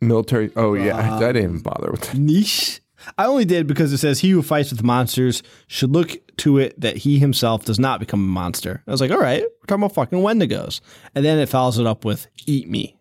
military. 0.00 0.50
Oh 0.56 0.74
yeah, 0.74 0.96
I, 0.96 1.16
I 1.16 1.32
didn't 1.32 1.42
even 1.44 1.58
bother 1.61 1.90
with 1.90 2.00
that. 2.02 2.18
Nietzsche. 2.18 2.80
I 3.18 3.24
only 3.26 3.44
did 3.44 3.66
because 3.66 3.92
it 3.92 3.98
says 3.98 4.20
he 4.20 4.30
who 4.30 4.42
fights 4.42 4.70
with 4.70 4.82
monsters 4.85 5.42
should 5.66 5.90
look 5.90 6.16
to 6.38 6.58
it 6.58 6.80
that 6.80 6.98
he 6.98 7.18
himself 7.18 7.64
does 7.64 7.78
not 7.80 7.98
become 7.98 8.20
a 8.20 8.26
monster. 8.26 8.82
I 8.87 8.90
was 8.92 9.00
like, 9.00 9.11
all 9.11 9.18
right, 9.20 9.42
we're 9.42 9.66
talking 9.66 9.82
about 9.82 9.94
fucking 9.94 10.18
Wendigos. 10.20 10.80
And 11.14 11.24
then 11.24 11.38
it 11.38 11.48
follows 11.48 11.78
it 11.80 11.87
up 11.87 12.04
with 12.04 12.28
eat 12.46 12.68
me 12.68 12.96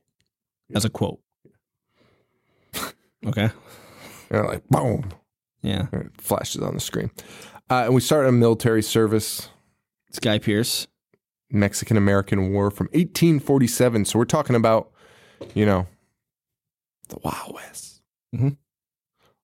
as 0.73 0.86
a 0.86 0.89
quote. 0.89 1.19
Okay. 3.27 3.51
And 4.31 4.47
like 4.47 4.67
boom, 4.69 5.12
Yeah. 5.62 5.86
and 5.91 6.05
it 6.05 6.12
flashes 6.19 6.62
on 6.63 6.73
the 6.73 6.79
screen. 6.79 7.12
Uh, 7.69 7.84
and 7.86 7.93
we 7.93 8.01
start 8.01 8.25
a 8.25 8.31
military 8.31 8.81
service, 8.81 9.49
It's 10.07 10.17
Guy 10.19 10.39
Pearce. 10.39 10.88
Mexican 11.51 11.97
American 11.97 12.51
War 12.51 12.71
from 12.71 12.87
1847. 12.87 14.05
So 14.05 14.19
we're 14.19 14.25
talking 14.25 14.55
about, 14.55 14.91
you 15.53 15.65
know, 15.65 15.87
the 17.09 17.17
Wild 17.23 17.53
West. 17.53 18.01
Mhm. 18.35 18.57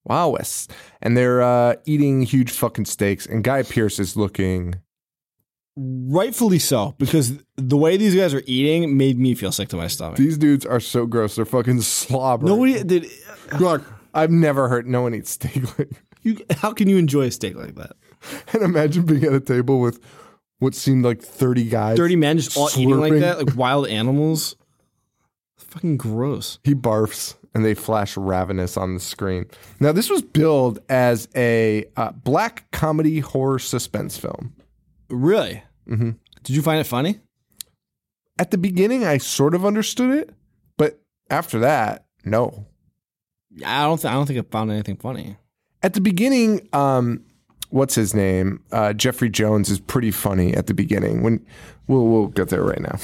Wild 0.06 0.34
West, 0.34 0.72
and 1.02 1.17
they're 1.17 1.41
uh, 1.41 1.76
eating 1.86 2.22
huge 2.22 2.52
fucking 2.52 2.86
steaks. 2.86 3.26
And 3.26 3.43
Guy 3.43 3.63
Pearce 3.63 4.00
is 4.00 4.15
looking. 4.15 4.76
Rightfully 5.76 6.58
so, 6.60 6.96
because 6.98 7.34
the 7.56 7.78
way 7.78 7.98
these 7.98 8.15
guys 8.15 8.34
are 8.34 8.41
eating 8.48 8.98
made 8.98 9.20
me 9.20 9.36
feel 9.36 9.52
sick 9.52 9.67
to 9.70 9.76
my 9.76 9.88
stomach. 9.88 10.17
These 10.17 10.38
dudes 10.38 10.65
are 10.65 10.80
so 10.80 11.06
gross. 11.06 11.36
They're 11.36 11.46
fucking 11.46 11.82
slobbering. 11.82 12.52
Nobody 12.52 12.84
did. 12.84 13.12
Look, 13.60 13.84
I've 14.13 14.32
never 14.32 14.70
heard 14.70 14.88
no 14.88 15.02
one 15.04 15.13
eat 15.13 15.28
steak 15.28 15.78
like 15.78 15.89
You, 16.24 16.38
how 16.50 16.74
can 16.74 16.88
you 16.89 16.98
enjoy 16.98 17.24
a 17.24 17.32
steak 17.32 17.56
like 17.56 17.76
that? 17.76 17.91
And 18.54 18.63
imagine 18.63 19.06
being 19.06 19.24
at 19.24 19.34
a 19.34 19.39
table 19.39 19.80
with 19.80 20.00
what 20.60 20.76
seemed 20.76 21.06
like 21.06 21.22
30 21.22 21.65
guys. 21.70 21.98
Dirty 21.98 22.15
men 22.15 22.38
just 22.38 22.58
all 22.58 22.70
eating 22.76 23.00
like 23.00 23.13
Slurping. 23.13 23.20
that, 23.22 23.38
like 23.46 23.56
wild 23.56 23.88
animals. 23.88 24.56
Fucking 25.58 25.98
gross. 25.98 26.60
He 26.63 26.74
barfs 26.74 27.36
and 27.54 27.65
they 27.65 27.74
flash 27.74 28.15
ravenous 28.15 28.78
on 28.78 28.93
the 28.93 29.00
screen. 29.00 29.46
Now, 29.80 29.91
this 29.91 30.10
was 30.10 30.22
billed 30.22 30.80
as 30.89 31.28
a 31.36 31.86
uh, 31.96 32.12
black 32.12 32.70
comedy 32.72 33.20
horror 33.20 33.60
suspense 33.60 34.17
film. 34.17 34.54
Really? 35.10 35.63
Mm-hmm. 35.88 36.12
Did 36.43 36.56
you 36.56 36.62
find 36.62 36.80
it 36.80 36.86
funny? 36.86 37.20
At 38.39 38.52
the 38.52 38.58
beginning, 38.58 39.04
I 39.04 39.17
sort 39.17 39.56
of 39.56 39.65
understood 39.65 40.17
it, 40.17 40.30
but 40.78 41.02
after 41.30 41.60
that, 41.60 42.06
no. 42.24 42.67
I 43.65 43.84
don't. 43.84 44.00
Th- 44.00 44.12
I 44.12 44.13
don't 44.13 44.28
think 44.28 44.38
I 44.39 44.43
found 44.43 44.72
anything 44.72 44.98
funny. 44.98 45.38
At 45.82 45.93
the 45.93 46.02
beginning, 46.02 46.67
um, 46.74 47.24
what's 47.70 47.96
his 47.96 48.14
name? 48.14 48.62
Uh, 48.72 48.94
Jeffrey 48.94 49.30
Jones 49.30 49.70
is 49.70 49.80
pretty 49.80 50.12
funny 50.12 50.54
at 50.54 50.68
the 50.68 50.74
beginning. 50.74 51.24
When 51.24 51.46
we'll 51.88 52.08
we'll 52.08 52.28
get 52.28 52.50
there 52.50 52.64
right 52.64 52.82
now. 52.82 52.98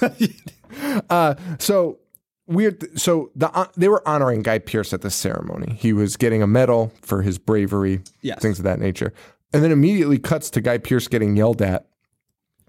uh, 1.10 1.34
so 1.58 1.98
weird. 2.46 2.98
So 2.98 3.30
the 3.34 3.50
uh, 3.56 3.66
they 3.76 3.88
were 3.88 4.06
honoring 4.06 4.42
Guy 4.42 4.58
Pearce 4.58 4.92
at 4.92 5.02
the 5.02 5.10
ceremony. 5.10 5.74
He 5.78 5.92
was 5.92 6.16
getting 6.16 6.42
a 6.42 6.46
medal 6.46 6.92
for 7.02 7.22
his 7.22 7.38
bravery, 7.38 8.00
Yes. 8.22 8.40
things 8.40 8.58
of 8.58 8.64
that 8.64 8.78
nature. 8.80 9.12
And 9.52 9.62
then 9.62 9.70
immediately 9.72 10.18
cuts 10.18 10.50
to 10.50 10.60
Guy 10.60 10.78
Pearce 10.78 11.08
getting 11.08 11.36
yelled 11.36 11.62
at 11.62 11.86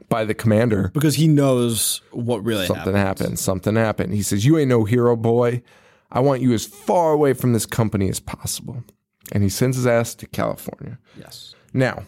by 0.09 0.23
the 0.23 0.33
commander. 0.33 0.89
because 0.93 1.15
he 1.15 1.27
knows 1.27 2.01
what 2.11 2.43
really 2.45 2.65
Something 2.65 2.93
happened. 2.95 2.97
happened. 2.97 3.39
Something 3.39 3.75
happened. 3.75 4.13
He 4.13 4.21
says, 4.21 4.45
You 4.45 4.57
ain't 4.57 4.69
no 4.69 4.85
hero, 4.85 5.15
boy. 5.15 5.63
I 6.09 6.21
want 6.21 6.41
you 6.41 6.53
as 6.53 6.65
far 6.65 7.11
away 7.11 7.33
from 7.33 7.51
this 7.51 7.65
company 7.65 8.07
as 8.07 8.21
possible. 8.21 8.83
And 9.31 9.43
he 9.43 9.49
sends 9.49 9.75
his 9.75 9.87
ass 9.87 10.15
to 10.15 10.27
California. 10.27 10.99
Yes. 11.17 11.53
Now, 11.73 12.03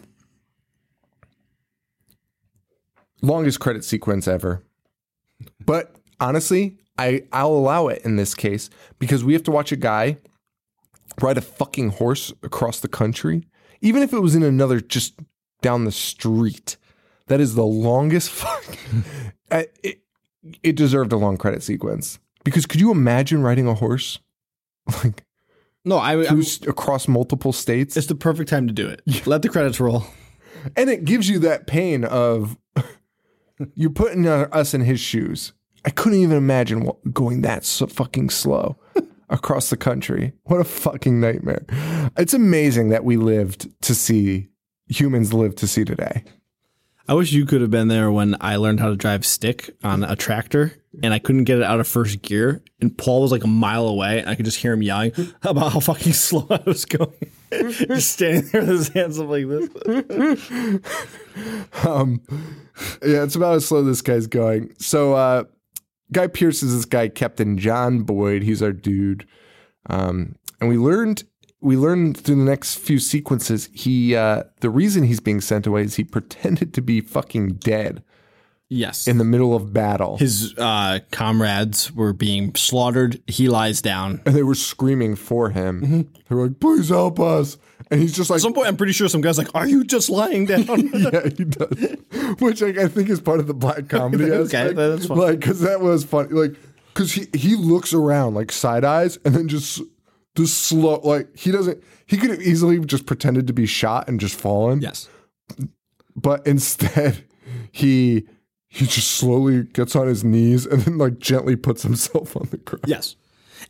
longest 3.22 3.60
credit 3.60 3.84
sequence 3.84 4.26
ever. 4.26 4.62
But 5.64 5.94
honestly, 6.18 6.78
I, 6.98 7.22
I'll 7.32 7.52
allow 7.52 7.88
it 7.88 8.02
in 8.04 8.16
this 8.16 8.34
case 8.34 8.70
because 8.98 9.24
we 9.24 9.32
have 9.32 9.42
to 9.44 9.50
watch 9.50 9.72
a 9.72 9.76
guy 9.76 10.18
ride 11.20 11.38
a 11.38 11.42
fucking 11.42 11.90
horse 11.90 12.32
across 12.42 12.80
the 12.80 12.88
country, 12.88 13.46
even 13.80 14.02
if 14.02 14.12
it 14.12 14.20
was 14.20 14.34
in 14.34 14.42
another 14.42 14.80
just 14.80 15.14
down 15.60 15.84
the 15.84 15.92
street. 15.92 16.76
That 17.26 17.40
is 17.40 17.54
the 17.54 17.64
longest 17.64 18.30
fucking. 18.30 19.04
Uh, 19.50 19.64
it, 19.82 20.00
it 20.62 20.76
deserved 20.76 21.12
a 21.12 21.16
long 21.16 21.36
credit 21.36 21.62
sequence 21.62 22.18
because 22.44 22.66
could 22.66 22.80
you 22.80 22.90
imagine 22.90 23.42
riding 23.42 23.66
a 23.66 23.74
horse 23.74 24.18
like 25.04 25.24
No, 25.84 25.98
I, 25.98 26.24
through 26.24 26.70
across 26.70 27.08
multiple 27.08 27.52
states? 27.52 27.96
it's 27.96 28.06
the 28.06 28.14
perfect 28.14 28.50
time 28.50 28.66
to 28.66 28.72
do 28.72 28.86
it. 28.88 29.02
Let 29.26 29.42
the 29.42 29.48
credits 29.48 29.80
roll. 29.80 30.04
and 30.76 30.90
it 30.90 31.04
gives 31.04 31.28
you 31.28 31.38
that 31.40 31.66
pain 31.66 32.04
of 32.04 32.58
you're 33.74 33.90
putting 33.90 34.26
uh, 34.26 34.48
us 34.52 34.74
in 34.74 34.82
his 34.82 35.00
shoes. 35.00 35.52
I 35.84 35.90
couldn't 35.90 36.18
even 36.18 36.36
imagine 36.36 36.84
wa- 36.84 36.96
going 37.12 37.40
that 37.42 37.64
so 37.64 37.86
fucking 37.86 38.28
slow 38.30 38.76
across 39.30 39.70
the 39.70 39.76
country. 39.78 40.32
What 40.44 40.60
a 40.60 40.64
fucking 40.64 41.18
nightmare! 41.20 41.64
It's 42.18 42.34
amazing 42.34 42.90
that 42.90 43.04
we 43.04 43.16
lived 43.16 43.68
to 43.82 43.94
see 43.94 44.48
humans 44.88 45.32
live 45.32 45.54
to 45.56 45.66
see 45.66 45.84
today. 45.84 46.24
I 47.10 47.14
wish 47.14 47.32
you 47.32 47.44
could 47.44 47.60
have 47.60 47.72
been 47.72 47.88
there 47.88 48.12
when 48.12 48.36
I 48.40 48.54
learned 48.54 48.78
how 48.78 48.88
to 48.88 48.94
drive 48.94 49.26
stick 49.26 49.68
on 49.82 50.04
a 50.04 50.14
tractor 50.14 50.74
and 51.02 51.12
I 51.12 51.18
couldn't 51.18 51.42
get 51.42 51.58
it 51.58 51.64
out 51.64 51.80
of 51.80 51.88
first 51.88 52.22
gear. 52.22 52.62
And 52.80 52.96
Paul 52.96 53.22
was 53.22 53.32
like 53.32 53.42
a 53.42 53.48
mile 53.48 53.88
away 53.88 54.20
and 54.20 54.30
I 54.30 54.36
could 54.36 54.44
just 54.44 54.58
hear 54.58 54.72
him 54.72 54.80
yelling 54.80 55.10
about 55.42 55.72
how 55.72 55.80
fucking 55.80 56.12
slow 56.12 56.46
I 56.48 56.62
was 56.64 56.84
going. 56.84 57.12
just 57.50 58.12
standing 58.12 58.48
there 58.52 58.60
with 58.60 58.70
his 58.70 58.88
hands 58.90 59.18
up 59.18 59.26
like 59.26 59.44
this. 59.48 60.50
um, 61.84 62.22
Yeah, 63.02 63.24
it's 63.24 63.34
about 63.34 63.54
how 63.54 63.58
slow 63.58 63.82
this 63.82 64.02
guy's 64.02 64.28
going. 64.28 64.72
So, 64.78 65.14
uh, 65.14 65.44
Guy 66.12 66.28
Pearce 66.28 66.62
is 66.62 66.76
this 66.76 66.84
guy, 66.84 67.08
Captain 67.08 67.58
John 67.58 68.02
Boyd. 68.02 68.44
He's 68.44 68.62
our 68.62 68.72
dude. 68.72 69.26
Um, 69.86 70.36
and 70.60 70.68
we 70.70 70.76
learned 70.76 71.24
we 71.60 71.76
learn 71.76 72.14
through 72.14 72.36
the 72.36 72.44
next 72.50 72.76
few 72.78 72.98
sequences 72.98 73.68
he 73.72 74.14
uh, 74.16 74.44
the 74.60 74.70
reason 74.70 75.04
he's 75.04 75.20
being 75.20 75.40
sent 75.40 75.66
away 75.66 75.82
is 75.82 75.96
he 75.96 76.04
pretended 76.16 76.72
to 76.74 76.80
be 76.82 77.00
fucking 77.00 77.54
dead 77.54 78.02
Yes. 78.72 79.08
in 79.08 79.18
the 79.18 79.24
middle 79.24 79.52
of 79.56 79.72
battle. 79.72 80.16
his 80.16 80.54
uh, 80.56 81.00
comrades 81.10 81.90
were 81.92 82.12
being 82.12 82.54
slaughtered. 82.54 83.20
He 83.26 83.48
lies 83.48 83.82
down. 83.82 84.20
and 84.24 84.32
they 84.32 84.44
were 84.44 84.54
screaming 84.54 85.16
for 85.16 85.50
him. 85.50 86.08
They 86.28 86.34
were 86.36 86.46
like, 86.46 86.60
"Please 86.60 86.88
help 86.88 87.18
us!" 87.18 87.58
And 87.90 88.00
he's 88.00 88.12
just 88.14 88.30
like, 88.30 88.36
At 88.36 88.42
some 88.42 88.52
point, 88.52 88.68
I'm 88.68 88.76
pretty 88.76 88.92
sure 88.92 89.08
some 89.08 89.22
guy's 89.22 89.38
like, 89.38 89.52
"Are 89.56 89.66
you 89.66 89.82
just 89.82 90.08
lying 90.08 90.46
down?" 90.46 90.62
yeah, 90.94 91.28
he 91.36 91.44
does. 91.46 91.96
Which 92.38 92.62
like, 92.62 92.78
I 92.78 92.86
think 92.86 93.08
is 93.08 93.20
part 93.20 93.40
of 93.40 93.48
the 93.48 93.54
black 93.54 93.88
comedy. 93.88 94.24
Okay, 94.30 94.56
aspect. 94.58 94.76
that's 94.76 95.06
fine. 95.06 95.18
Like, 95.18 95.40
because 95.40 95.60
that 95.62 95.80
was 95.80 96.04
funny. 96.04 96.28
Like, 96.28 96.54
because 96.94 97.10
he 97.10 97.26
he 97.34 97.56
looks 97.56 97.92
around 97.92 98.34
like 98.34 98.52
side 98.52 98.84
eyes, 98.84 99.18
and 99.24 99.34
then 99.34 99.48
just 99.48 99.82
just 100.36 100.58
slow. 100.62 101.00
Like 101.02 101.36
he 101.36 101.50
doesn't. 101.50 101.82
He 102.06 102.16
could 102.16 102.30
have 102.30 102.40
easily 102.42 102.78
just 102.80 103.06
pretended 103.06 103.46
to 103.46 103.52
be 103.52 103.66
shot 103.66 104.08
and 104.08 104.18
just 104.18 104.34
fallen. 104.38 104.80
yes. 104.80 105.08
But 106.16 106.46
instead, 106.46 107.24
he 107.72 108.26
he 108.68 108.86
just 108.86 109.12
slowly 109.12 109.64
gets 109.64 109.96
on 109.96 110.06
his 110.06 110.24
knees 110.24 110.66
and 110.66 110.82
then 110.82 110.98
like 110.98 111.18
gently 111.18 111.56
puts 111.56 111.82
himself 111.82 112.36
on 112.36 112.48
the 112.50 112.56
ground. 112.58 112.84
Yes. 112.86 113.16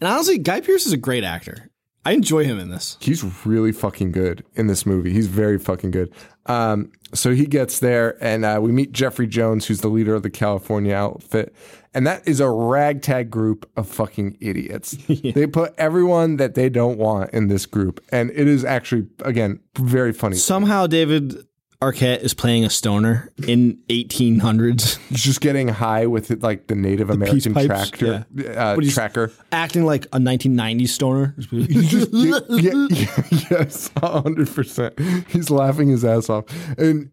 And 0.01 0.09
honestly, 0.09 0.38
Guy 0.38 0.61
Pearce 0.61 0.87
is 0.87 0.92
a 0.92 0.99
great 0.99 1.25
actor. 1.25 1.70
I 2.05 2.12
enjoy 2.12 2.44
him 2.44 2.59
in 2.59 2.70
this. 2.70 2.96
He's 3.01 3.23
really 3.44 3.73
fucking 3.73 4.12
good 4.12 4.44
in 4.55 4.68
this 4.68 4.87
movie. 4.87 5.12
He's 5.12 5.27
very 5.27 5.59
fucking 5.59 5.90
good. 5.90 6.12
Um, 6.46 6.92
so 7.12 7.35
he 7.35 7.44
gets 7.44 7.79
there, 7.81 8.16
and 8.25 8.44
uh, 8.44 8.59
we 8.62 8.73
meet 8.73 8.92
Jeffrey 8.92 9.27
Jones, 9.27 9.66
who's 9.66 9.83
the 9.83 9.88
leader 9.88 10.14
of 10.14 10.23
the 10.23 10.31
California 10.31 10.94
outfit, 10.94 11.55
and 11.94 12.07
that 12.07 12.26
is 12.26 12.40
a 12.40 12.48
ragtag 12.50 13.31
group 13.31 13.68
of 13.76 13.88
fucking 13.88 14.37
idiots. 14.40 14.96
They 15.09 15.46
put 15.46 15.74
everyone 15.79 16.37
that 16.37 16.55
they 16.55 16.68
don't 16.68 16.98
want 16.98 17.31
in 17.31 17.48
this 17.48 17.66
group, 17.66 18.00
and 18.11 18.31
it 18.31 18.48
is 18.48 18.64
actually 18.64 19.07
again 19.24 19.61
very 19.76 20.12
funny. 20.12 20.37
Somehow, 20.37 20.87
David 20.87 21.44
Arquette 21.83 22.20
is 22.20 22.35
playing 22.35 22.64
a 22.66 22.70
stoner 22.70 23.33
in 23.46 23.79
1800s, 23.88 24.98
He's 25.09 25.22
just 25.22 25.40
getting 25.40 25.68
high 25.68 26.07
with 26.07 26.31
it, 26.31 26.42
like 26.42 26.66
the 26.66 26.74
Native 26.74 27.09
American 27.09 27.55
pipes, 27.55 27.66
tractor 27.66 28.26
uh, 28.55 28.76
But 28.76 28.85
tracker. 28.90 29.33
acting 29.50 29.87
like 29.87 30.05
a 30.07 30.18
1990s 30.18 30.88
stoner. 30.88 31.35
just 31.38 32.11
yeah, 32.12 32.38
yeah, 32.50 32.87
yeah, 32.90 33.22
yes, 33.50 33.90
hundred 33.96 34.55
percent. 34.55 34.98
He's 35.29 35.48
laughing 35.48 35.88
his 35.88 36.05
ass 36.05 36.29
off, 36.29 36.44
and 36.76 37.07
uh, 37.07 37.09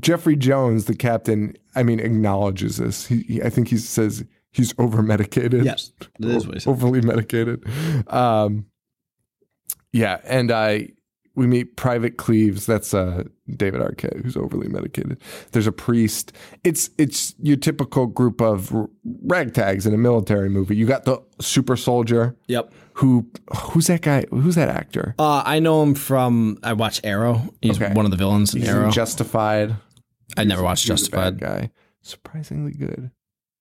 Jeffrey 0.00 0.36
Jones, 0.36 0.86
the 0.86 0.94
captain, 0.94 1.56
I 1.74 1.82
mean, 1.82 2.00
acknowledges 2.00 2.76
this. 2.78 3.06
He, 3.06 3.20
he 3.22 3.42
I 3.42 3.50
think 3.50 3.68
he 3.68 3.76
says 3.76 4.24
he's 4.52 4.74
over 4.78 5.02
medicated. 5.02 5.64
yes, 5.64 5.92
that 6.18 6.28
is 6.28 6.46
what 6.46 6.54
he 6.54 6.60
said. 6.60 6.70
overly 6.70 7.00
medicated. 7.00 7.64
Um, 8.08 8.66
yeah, 9.92 10.20
and 10.24 10.50
I 10.50 10.90
we 11.36 11.46
meet 11.46 11.76
Private 11.76 12.16
Cleaves. 12.16 12.66
That's 12.66 12.92
uh, 12.94 13.24
David 13.56 13.80
Arquette, 13.80 14.22
who's 14.22 14.36
overly 14.36 14.68
medicated. 14.68 15.20
There's 15.52 15.66
a 15.66 15.72
priest. 15.72 16.32
It's 16.64 16.90
it's 16.98 17.34
your 17.40 17.56
typical 17.56 18.06
group 18.06 18.40
of 18.40 18.74
r- 18.74 18.88
ragtags 19.26 19.86
in 19.86 19.94
a 19.94 19.98
military 19.98 20.48
movie. 20.48 20.74
You 20.76 20.86
got 20.86 21.04
the 21.04 21.22
super 21.40 21.76
soldier. 21.76 22.34
Yep. 22.48 22.72
Who 22.94 23.30
who's 23.54 23.86
that 23.86 24.00
guy? 24.02 24.24
Who's 24.30 24.54
that 24.56 24.68
actor? 24.70 25.14
Uh, 25.18 25.42
I 25.44 25.58
know 25.60 25.82
him 25.82 25.94
from 25.94 26.58
I 26.62 26.72
watch 26.72 27.00
Arrow. 27.04 27.42
He's 27.62 27.80
Okay. 27.80 27.92
one 27.92 28.04
of 28.06 28.10
the 28.10 28.16
villains 28.16 28.54
in 28.54 28.60
He's 28.62 28.70
in 28.70 28.76
Arrow. 28.76 28.90
Justified. 28.90 29.76
I 30.36 30.44
never 30.44 30.62
watched 30.62 30.86
Justified. 30.86 31.38
guy. 31.38 31.70
Surprisingly 32.02 32.72
good. 32.72 33.10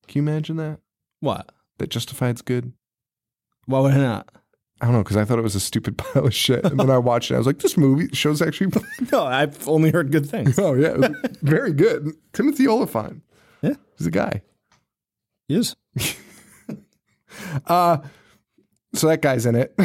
Can 0.07 0.23
you 0.25 0.29
imagine 0.31 0.55
that? 0.57 0.79
What? 1.19 1.51
That 1.77 1.89
Justified's 1.89 2.41
good. 2.41 2.73
Why 3.65 3.79
would 3.81 3.93
I 3.93 3.97
not? 3.97 4.29
I 4.85 4.87
don't 4.89 4.97
know 4.97 5.03
because 5.03 5.17
I 5.17 5.25
thought 5.25 5.39
it 5.39 5.41
was 5.43 5.55
a 5.55 5.59
stupid 5.59 5.97
pile 5.97 6.27
of 6.27 6.33
shit, 6.35 6.63
and 6.63 6.79
then 6.79 6.91
I 6.91 6.99
watched 6.99 7.31
it. 7.31 7.35
I 7.35 7.37
was 7.39 7.47
like, 7.47 7.57
"This 7.57 7.75
movie 7.75 8.07
show's 8.13 8.39
actually 8.39 8.71
No, 9.11 9.23
I've 9.25 9.67
only 9.67 9.89
heard 9.89 10.11
good 10.11 10.29
things. 10.29 10.59
Oh 10.59 10.75
yeah, 10.75 11.09
very 11.41 11.73
good. 11.73 12.11
Timothy 12.33 12.67
Olyphant. 12.67 13.23
Yeah. 13.63 13.73
he's 13.97 14.05
a 14.05 14.11
guy. 14.11 14.43
Yes. 15.47 15.75
Uh 17.65 17.97
so 18.93 19.07
that 19.07 19.21
guy's 19.23 19.47
in 19.47 19.55
it. 19.55 19.75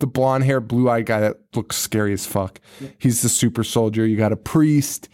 the 0.00 0.06
blonde 0.08 0.42
hair, 0.44 0.60
blue 0.60 0.90
eyed 0.90 1.06
guy 1.06 1.20
that 1.20 1.36
looks 1.54 1.76
scary 1.76 2.12
as 2.12 2.26
fuck. 2.26 2.60
He's 2.98 3.22
the 3.22 3.28
super 3.28 3.62
soldier. 3.62 4.04
You 4.04 4.16
got 4.16 4.32
a 4.32 4.36
priest. 4.36 5.08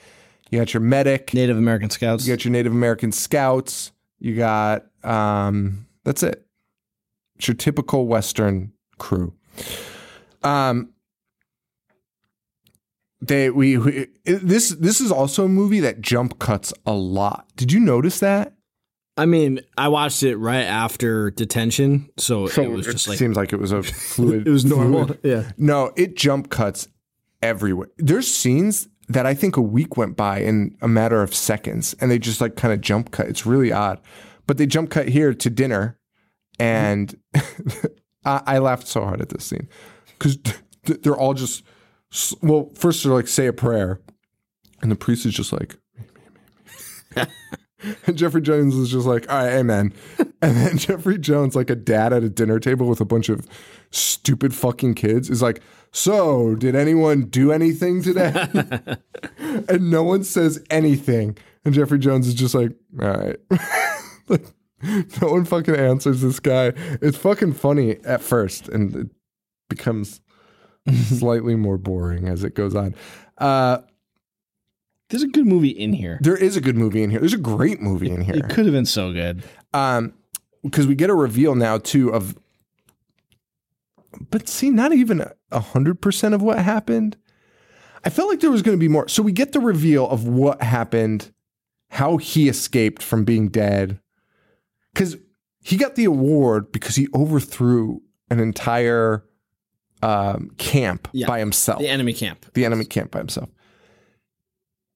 You 0.51 0.59
got 0.59 0.73
your 0.73 0.81
medic. 0.81 1.35
Native 1.35 1.59
American 1.59 1.91
Scouts. 1.91 2.27
You 2.27 2.33
got 2.35 2.45
your 2.45 2.53
Native 2.53 2.73
American 2.73 3.13
scouts. 3.13 3.93
You 4.19 4.35
got 4.35 4.87
um 5.05 5.87
that's 6.05 6.23
it. 6.23 6.47
It's 7.37 7.49
your 7.49 7.55
typical 7.57 8.07
Western 8.07 8.73
crew. 8.99 9.35
Um 10.43 10.91
they 13.21 13.49
we, 13.51 13.79
we 13.79 14.07
this 14.25 14.71
this 14.71 15.01
is 15.01 15.11
also 15.11 15.45
a 15.47 15.49
movie 15.49 15.81
that 15.81 16.01
jump 16.01 16.39
cuts 16.39 16.73
a 16.85 16.93
lot. 16.93 17.47
Did 17.57 17.73
you 17.73 17.81
notice 17.81 18.21
that? 18.21 18.53
I 19.17 19.27
mean, 19.27 19.61
I 19.79 19.89
watched 19.89 20.25
it 20.25 20.37
right 20.37 20.65
after 20.65 21.31
detention, 21.31 22.11
so, 22.19 22.47
it 22.49 22.67
was 22.69 22.85
just 22.85 23.07
like 23.07 23.15
it 23.15 23.19
seems 23.19 23.37
like 23.37 23.53
it 23.53 23.61
was 23.61 23.71
a 23.71 23.83
fluid. 23.83 24.45
it 24.47 24.51
was 24.51 24.65
normal. 24.65 25.07
fluid- 25.07 25.21
Yeah. 25.25 25.53
No, 25.57 25.93
it 25.97 26.17
jump 26.17 26.51
cuts 26.51 26.89
everywhere. 27.41 27.89
There's 27.97 28.27
scenes 28.27 28.89
that 29.09 29.25
I 29.25 29.33
think 29.35 29.57
a 29.57 29.61
week 29.63 29.97
went 29.97 30.17
by 30.17 30.41
in 30.41 30.77
a 30.83 30.89
matter 30.89 31.23
of 31.23 31.33
seconds, 31.35 31.95
and 32.01 32.11
they 32.11 32.19
just 32.19 32.41
like 32.41 32.57
kind 32.57 32.75
of 32.75 32.81
jump 32.81 33.13
cut. 33.13 33.29
It's 33.29 33.47
really 33.47 33.71
odd, 33.71 34.01
but 34.49 34.59
they 34.59 34.67
jump 34.67 34.91
cut 34.91 35.09
here 35.09 35.33
to 35.33 35.49
dinner, 35.49 35.97
and 36.59 37.15
I, 38.25 38.43
I 38.47 38.59
laughed 38.59 38.89
so 38.89 39.03
hard 39.03 39.21
at 39.21 39.29
this 39.31 39.45
scene 39.45 39.69
because 40.19 40.39
they're 40.85 41.17
all 41.17 41.35
just 41.35 41.65
well, 42.43 42.71
first 42.75 43.03
they're 43.03 43.13
like 43.13 43.29
say 43.29 43.47
a 43.47 43.53
prayer, 43.53 44.01
and 44.83 44.91
the 44.91 44.97
priest 44.97 45.27
is 45.27 45.35
just 45.35 45.53
like. 45.53 45.77
And 48.07 48.17
Jeffrey 48.17 48.41
Jones 48.41 48.75
is 48.75 48.91
just 48.91 49.07
like, 49.07 49.31
all 49.31 49.45
right, 49.45 49.53
amen. 49.55 49.93
And 50.43 50.57
then 50.59 50.77
Jeffrey 50.77 51.17
Jones, 51.17 51.57
like 51.57 51.71
a 51.71 51.75
dad 51.75 52.13
at 52.13 52.23
a 52.23 52.29
dinner 52.29 52.59
table 52.59 52.87
with 52.87 53.01
a 53.01 53.07
bunch 53.07 53.31
of 53.31 53.47
stupid 53.91 54.55
fucking 54.55 54.93
kids, 54.93 55.31
is 55.31 55.41
like, 55.41 55.63
so 55.91 56.55
did 56.55 56.77
anyone 56.77 57.23
do 57.23 57.51
anything 57.51 58.03
today? 58.03 58.47
and 59.39 59.91
no 59.91 60.03
one 60.03 60.23
says 60.23 60.63
anything. 60.69 61.39
And 61.65 61.73
Jeffrey 61.73 61.99
Jones 61.99 62.27
is 62.27 62.35
just 62.35 62.55
like, 62.55 62.73
all 63.01 63.09
right. 63.09 63.37
like, 64.29 64.45
no 65.23 65.29
one 65.29 65.45
fucking 65.45 65.75
answers 65.75 66.21
this 66.21 66.41
guy. 66.41 66.73
It's 67.01 67.17
fucking 67.19 67.55
funny 67.55 67.97
at 68.05 68.23
first, 68.23 68.69
and 68.69 68.95
it 68.95 69.07
becomes 69.69 70.21
slightly 71.09 71.55
more 71.55 71.79
boring 71.79 72.29
as 72.29 72.45
it 72.45 72.55
goes 72.55 72.75
on. 72.75 72.95
Uh, 73.39 73.79
There's 75.09 75.23
a 75.23 75.29
good 75.29 75.47
movie 75.47 75.71
in 75.71 75.93
here. 75.93 76.19
There 76.23 76.37
is 76.37 76.57
a 76.57 76.61
good 76.61 76.77
movie 76.77 77.03
in 77.03 77.11
here. 77.11 77.21
There's 77.21 77.35
a 77.35 77.39
great 77.39 77.81
movie 77.81 78.11
in 78.11 78.21
here. 78.21 78.37
It 78.37 78.49
could 78.49 78.67
have 78.67 78.75
been 78.75 78.87
so 78.87 79.13
good. 79.13 79.43
Um, 79.73 80.15
because 80.63 80.87
we 80.87 80.95
get 80.95 81.11
a 81.11 81.15
reveal 81.15 81.55
now 81.55 81.79
too 81.79 82.09
of, 82.11 82.39
but 84.31 84.49
see, 84.49 84.71
not 84.71 84.93
even 84.93 85.25
a 85.51 85.61
hundred 85.61 86.01
percent 86.01 86.35
of 86.35 86.43
what 86.43 86.59
happened. 86.59 87.17
I 88.05 88.11
felt 88.11 88.29
like 88.29 88.41
there 88.41 88.51
was 88.51 88.63
going 88.63 88.77
to 88.77 88.81
be 88.81 88.89
more. 88.89 89.09
So 89.09 89.23
we 89.23 89.33
get 89.33 89.53
the 89.53 89.61
reveal 89.61 90.09
of 90.09 90.27
what 90.27 90.63
happened, 90.63 91.33
how 91.91 92.19
he 92.19 92.49
escaped 92.49 93.03
from 93.03 93.25
being 93.25 93.49
dead, 93.49 93.99
because 94.95 95.17
he 95.61 95.77
got 95.77 95.97
the 95.97 96.05
award 96.05 96.73
because 96.73 96.95
he 96.97 97.09
overthrew 97.15 98.01
an 98.31 98.41
entire 98.41 99.25
um, 100.03 100.51
camp 100.59 101.09
Yeah. 101.13 101.27
by 101.27 101.39
himself 101.39 101.81
The 101.81 101.89
enemy 101.89 102.13
camp. 102.13 102.47
the 102.55 102.65
enemy 102.65 102.85
camp 102.85 103.11
by 103.11 103.19
himself. 103.19 103.51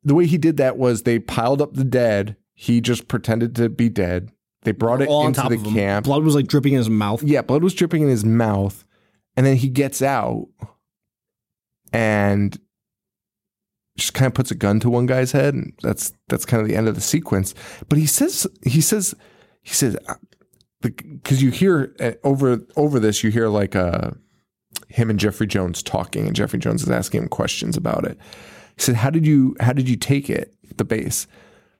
The 0.04 0.14
way 0.14 0.26
he 0.26 0.38
did 0.38 0.56
that 0.58 0.78
was 0.78 1.02
they 1.02 1.18
piled 1.18 1.60
up 1.60 1.74
the 1.74 1.84
dead. 1.84 2.36
He 2.54 2.80
just 2.80 3.08
pretended 3.08 3.54
to 3.56 3.68
be 3.68 3.88
dead. 3.88 4.30
They 4.62 4.72
brought 4.72 5.00
it 5.02 5.08
All 5.08 5.26
into 5.26 5.42
the 5.48 5.56
camp. 5.72 6.04
Blood 6.06 6.24
was 6.24 6.34
like 6.34 6.46
dripping 6.46 6.72
in 6.72 6.78
his 6.78 6.90
mouth. 6.90 7.22
Yeah, 7.22 7.42
blood 7.42 7.62
was 7.62 7.74
dripping 7.74 8.02
in 8.02 8.08
his 8.08 8.24
mouth. 8.24 8.84
And 9.36 9.46
then 9.46 9.56
he 9.56 9.68
gets 9.68 10.02
out 10.02 10.48
and 11.92 12.58
just 13.96 14.14
kind 14.14 14.26
of 14.26 14.34
puts 14.34 14.50
a 14.50 14.54
gun 14.54 14.80
to 14.80 14.90
one 14.90 15.06
guy's 15.06 15.32
head. 15.32 15.54
And 15.54 15.72
that's 15.82 16.12
that's 16.28 16.44
kind 16.44 16.60
of 16.60 16.68
the 16.68 16.76
end 16.76 16.88
of 16.88 16.94
the 16.94 17.00
sequence. 17.00 17.54
But 17.88 17.98
he 17.98 18.06
says 18.06 18.46
he 18.64 18.80
says 18.80 19.14
he 19.68 19.74
says 19.74 19.98
because 20.80 21.42
you 21.42 21.50
hear 21.50 21.94
uh, 22.00 22.12
over 22.24 22.60
over 22.76 22.98
this 22.98 23.22
you 23.22 23.30
hear 23.30 23.48
like 23.48 23.76
uh 23.76 24.12
him 24.88 25.10
and 25.10 25.18
Jeffrey 25.18 25.46
Jones 25.46 25.82
talking 25.82 26.26
and 26.26 26.34
Jeffrey 26.34 26.58
Jones 26.58 26.82
is 26.82 26.90
asking 26.90 27.22
him 27.22 27.28
questions 27.28 27.76
about 27.76 28.04
it. 28.04 28.18
He 28.76 28.82
said, 28.82 28.96
"How 28.96 29.10
did 29.10 29.26
you 29.26 29.56
how 29.60 29.72
did 29.72 29.88
you 29.88 29.96
take 29.96 30.30
it 30.30 30.54
the 30.76 30.84
base?" 30.84 31.26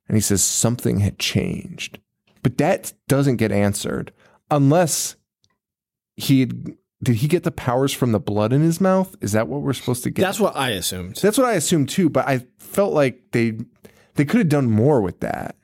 And 0.07 0.17
he 0.17 0.21
says 0.21 0.43
something 0.43 1.01
had 1.01 1.19
changed. 1.19 1.99
But 2.43 2.59
that 2.59 2.93
doesn't 3.09 3.37
get 3.37 3.53
answered 3.53 4.13
unless 4.51 5.17
he 6.17 6.41
had, 6.41 6.77
did 7.03 7.17
he 7.17 7.29
get 7.29 7.45
the 7.45 7.51
powers 7.51 7.93
from 7.93 8.13
the 8.13 8.21
blood 8.21 8.53
in 8.53 8.63
his 8.63 8.81
mouth? 8.81 9.15
Is 9.21 9.33
that 9.33 9.49
what 9.49 9.63
we're 9.63 9.73
supposed 9.73 10.03
to 10.05 10.11
get? 10.11 10.23
That's 10.23 10.41
what 10.41 10.57
I 10.57 10.71
assumed. 10.71 11.17
That's 11.17 11.39
what 11.39 11.47
I 11.47 11.55
assumed 11.55 11.89
too, 11.89 12.11
but 12.11 12.27
I 12.27 12.47
felt 12.59 12.93
like 12.93 13.33
they 13.33 13.59
they 14.15 14.25
could 14.25 14.39
have 14.39 14.49
done 14.49 14.71
more 14.71 15.01
with 15.01 15.21
that. 15.21 15.57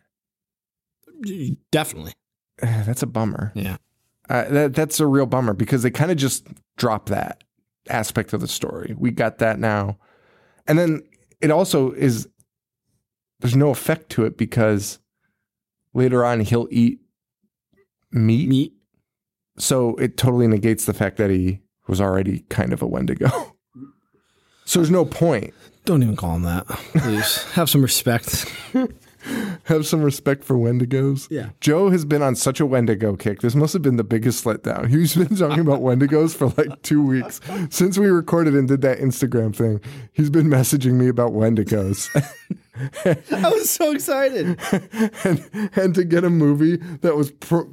Definitely. 1.70 2.12
That's 2.59 3.03
a 3.03 3.07
bummer. 3.07 3.53
Yeah. 3.55 3.77
Uh, 4.29 4.44
that 4.48 4.74
that's 4.74 5.00
a 5.00 5.07
real 5.07 5.27
bummer 5.27 5.53
because 5.53 5.83
they 5.83 5.90
kind 5.90 6.11
of 6.11 6.16
just 6.16 6.46
drop 6.77 7.07
that 7.11 7.44
aspect 7.90 8.33
of 8.33 8.40
the 8.40 8.48
story. 8.48 8.94
We 8.96 9.11
got 9.11 9.38
that 9.38 9.59
now, 9.59 9.98
and 10.66 10.79
then 10.79 11.03
it 11.42 11.50
also 11.50 11.92
is 11.92 12.29
there's 13.40 13.57
no 13.57 13.68
effect 13.70 14.09
to 14.11 14.24
it 14.24 14.38
because 14.38 14.98
later 15.92 16.24
on 16.24 16.40
he'll 16.40 16.68
eat 16.70 17.00
meat, 18.12 18.48
Meat. 18.48 18.72
so 19.59 19.94
it 19.96 20.16
totally 20.16 20.46
negates 20.48 20.87
the 20.87 20.94
fact 20.94 21.18
that 21.18 21.29
he 21.29 21.61
was 21.87 22.00
already 22.00 22.40
kind 22.48 22.72
of 22.72 22.81
a 22.81 22.87
Wendigo. 22.87 23.29
so 24.64 24.79
there's 24.79 24.90
no 24.90 25.05
point. 25.05 25.53
Don't 25.85 26.03
even 26.03 26.16
call 26.16 26.37
him 26.37 26.42
that. 26.44 26.66
Please 26.66 27.42
have 27.53 27.68
some 27.68 27.83
respect. 27.83 28.50
Have 29.65 29.87
some 29.87 30.03
respect 30.03 30.45
for 30.45 30.57
Wendigos. 30.57 31.29
Yeah. 31.31 31.51
Joe 31.61 31.89
has 31.91 32.05
been 32.05 32.21
on 32.23 32.35
such 32.37 32.61
a 32.61 32.67
Wendigo 32.67 33.17
kick. 33.17 33.41
This 33.41 33.55
must 33.55 33.73
have 33.73 33.83
been 33.83 33.97
the 33.97 34.05
biggest 34.05 34.45
letdown. 34.45 34.89
He's 34.91 35.15
been 35.17 35.35
talking 35.37 35.61
about 35.61 35.81
Wendigos 35.83 36.35
for 36.37 36.49
like 36.63 36.83
two 36.83 37.03
weeks. 37.03 37.41
Since 37.71 37.97
we 37.99 38.07
recorded 38.09 38.55
and 38.55 38.69
did 38.69 38.83
that 38.83 38.99
Instagram 38.99 39.55
thing, 39.57 39.81
he's 40.13 40.31
been 40.31 40.47
messaging 40.49 40.95
me 40.95 41.09
about 41.09 41.33
Wendigos. 41.33 42.09
I 43.05 43.49
was 43.51 43.71
so 43.71 43.93
excited. 43.93 44.59
and, 45.25 45.71
and 45.77 45.95
to 45.95 46.05
get 46.05 46.25
a 46.25 46.31
movie 46.31 46.77
that 47.03 47.17
was. 47.17 47.31
Pro- 47.31 47.71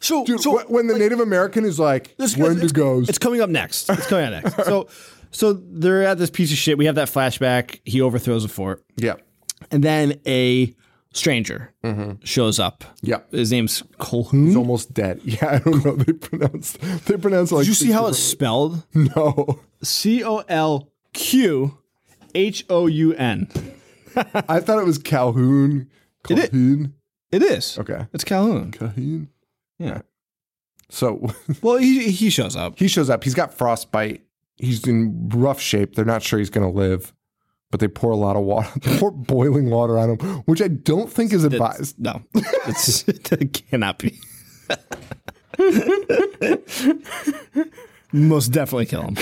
So, 0.00 0.24
Dude, 0.24 0.40
so 0.40 0.58
when 0.68 0.86
the 0.88 0.98
Native 0.98 1.20
American 1.20 1.64
is 1.64 1.78
like, 1.78 2.16
This- 2.16 2.34
Wendigos. 2.34 3.00
It's, 3.02 3.08
it's 3.10 3.18
coming 3.18 3.40
up 3.40 3.50
next. 3.50 3.88
It's 3.90 4.06
coming 4.06 4.32
up 4.32 4.44
next. 4.44 4.64
So, 4.64 4.88
so 5.30 5.52
they're 5.52 6.04
at 6.04 6.18
this 6.18 6.30
piece 6.30 6.50
of 6.52 6.58
shit. 6.58 6.78
We 6.78 6.86
have 6.86 6.94
that 6.96 7.08
flashback. 7.08 7.80
He 7.84 8.00
overthrows 8.00 8.44
a 8.44 8.48
fort, 8.48 8.84
yeah. 8.96 9.14
And 9.70 9.82
then 9.82 10.20
a 10.26 10.74
stranger 11.12 11.72
mm-hmm. 11.82 12.22
shows 12.24 12.58
up. 12.58 12.84
Yeah. 13.02 13.20
His 13.30 13.50
name's 13.50 13.82
Colqhoun. 13.98 14.46
He's 14.48 14.56
almost 14.56 14.92
dead. 14.94 15.20
Yeah, 15.24 15.46
I 15.52 15.58
don't 15.58 15.84
know. 15.84 15.96
They 15.96 16.12
pronounce 16.12 16.72
they 16.72 17.16
pronounce 17.16 17.50
it 17.52 17.54
like 17.54 17.62
Did 17.62 17.68
you 17.68 17.74
see 17.74 17.90
how 17.92 18.06
it's 18.06 18.18
spelled? 18.32 18.84
no. 18.94 19.60
C 19.82 20.22
O 20.24 20.38
L 20.48 20.90
Q 21.12 21.78
H 22.34 22.64
O 22.68 22.86
U 22.86 23.14
N. 23.14 23.48
I 24.48 24.60
thought 24.60 24.78
it 24.78 24.86
was 24.86 24.98
Calhoun. 24.98 25.88
It 26.28 26.38
is. 26.38 26.48
Calhoun. 26.50 26.94
It 27.32 27.42
is. 27.42 27.78
Okay. 27.78 28.06
It's 28.12 28.24
Calhoun. 28.24 28.70
Calhoun. 28.70 29.28
Yeah. 29.78 30.02
So 30.88 31.30
Well, 31.62 31.76
he 31.78 32.10
he 32.10 32.30
shows 32.30 32.56
up. 32.56 32.78
he 32.78 32.88
shows 32.88 33.10
up. 33.10 33.24
He's 33.24 33.34
got 33.34 33.52
frostbite. 33.54 34.22
He's 34.56 34.86
in 34.86 35.28
rough 35.30 35.60
shape. 35.60 35.94
They're 35.94 36.04
not 36.04 36.22
sure 36.22 36.38
he's 36.38 36.48
going 36.50 36.66
to 36.70 36.74
live, 36.74 37.12
but 37.70 37.80
they 37.80 37.88
pour 37.88 38.10
a 38.10 38.16
lot 38.16 38.36
of 38.36 38.44
water, 38.44 38.68
pour 38.98 39.10
boiling 39.10 39.70
water 39.70 39.98
on 39.98 40.10
him, 40.10 40.18
which 40.46 40.62
I 40.62 40.68
don't 40.68 41.10
think 41.10 41.32
is 41.32 41.44
advised. 41.44 41.98
No, 41.98 42.22
it's, 42.34 43.06
it 43.08 43.62
cannot 43.70 43.98
be. 43.98 44.18
Most 48.12 48.48
definitely 48.48 48.86
kill 48.86 49.02
him. 49.02 49.16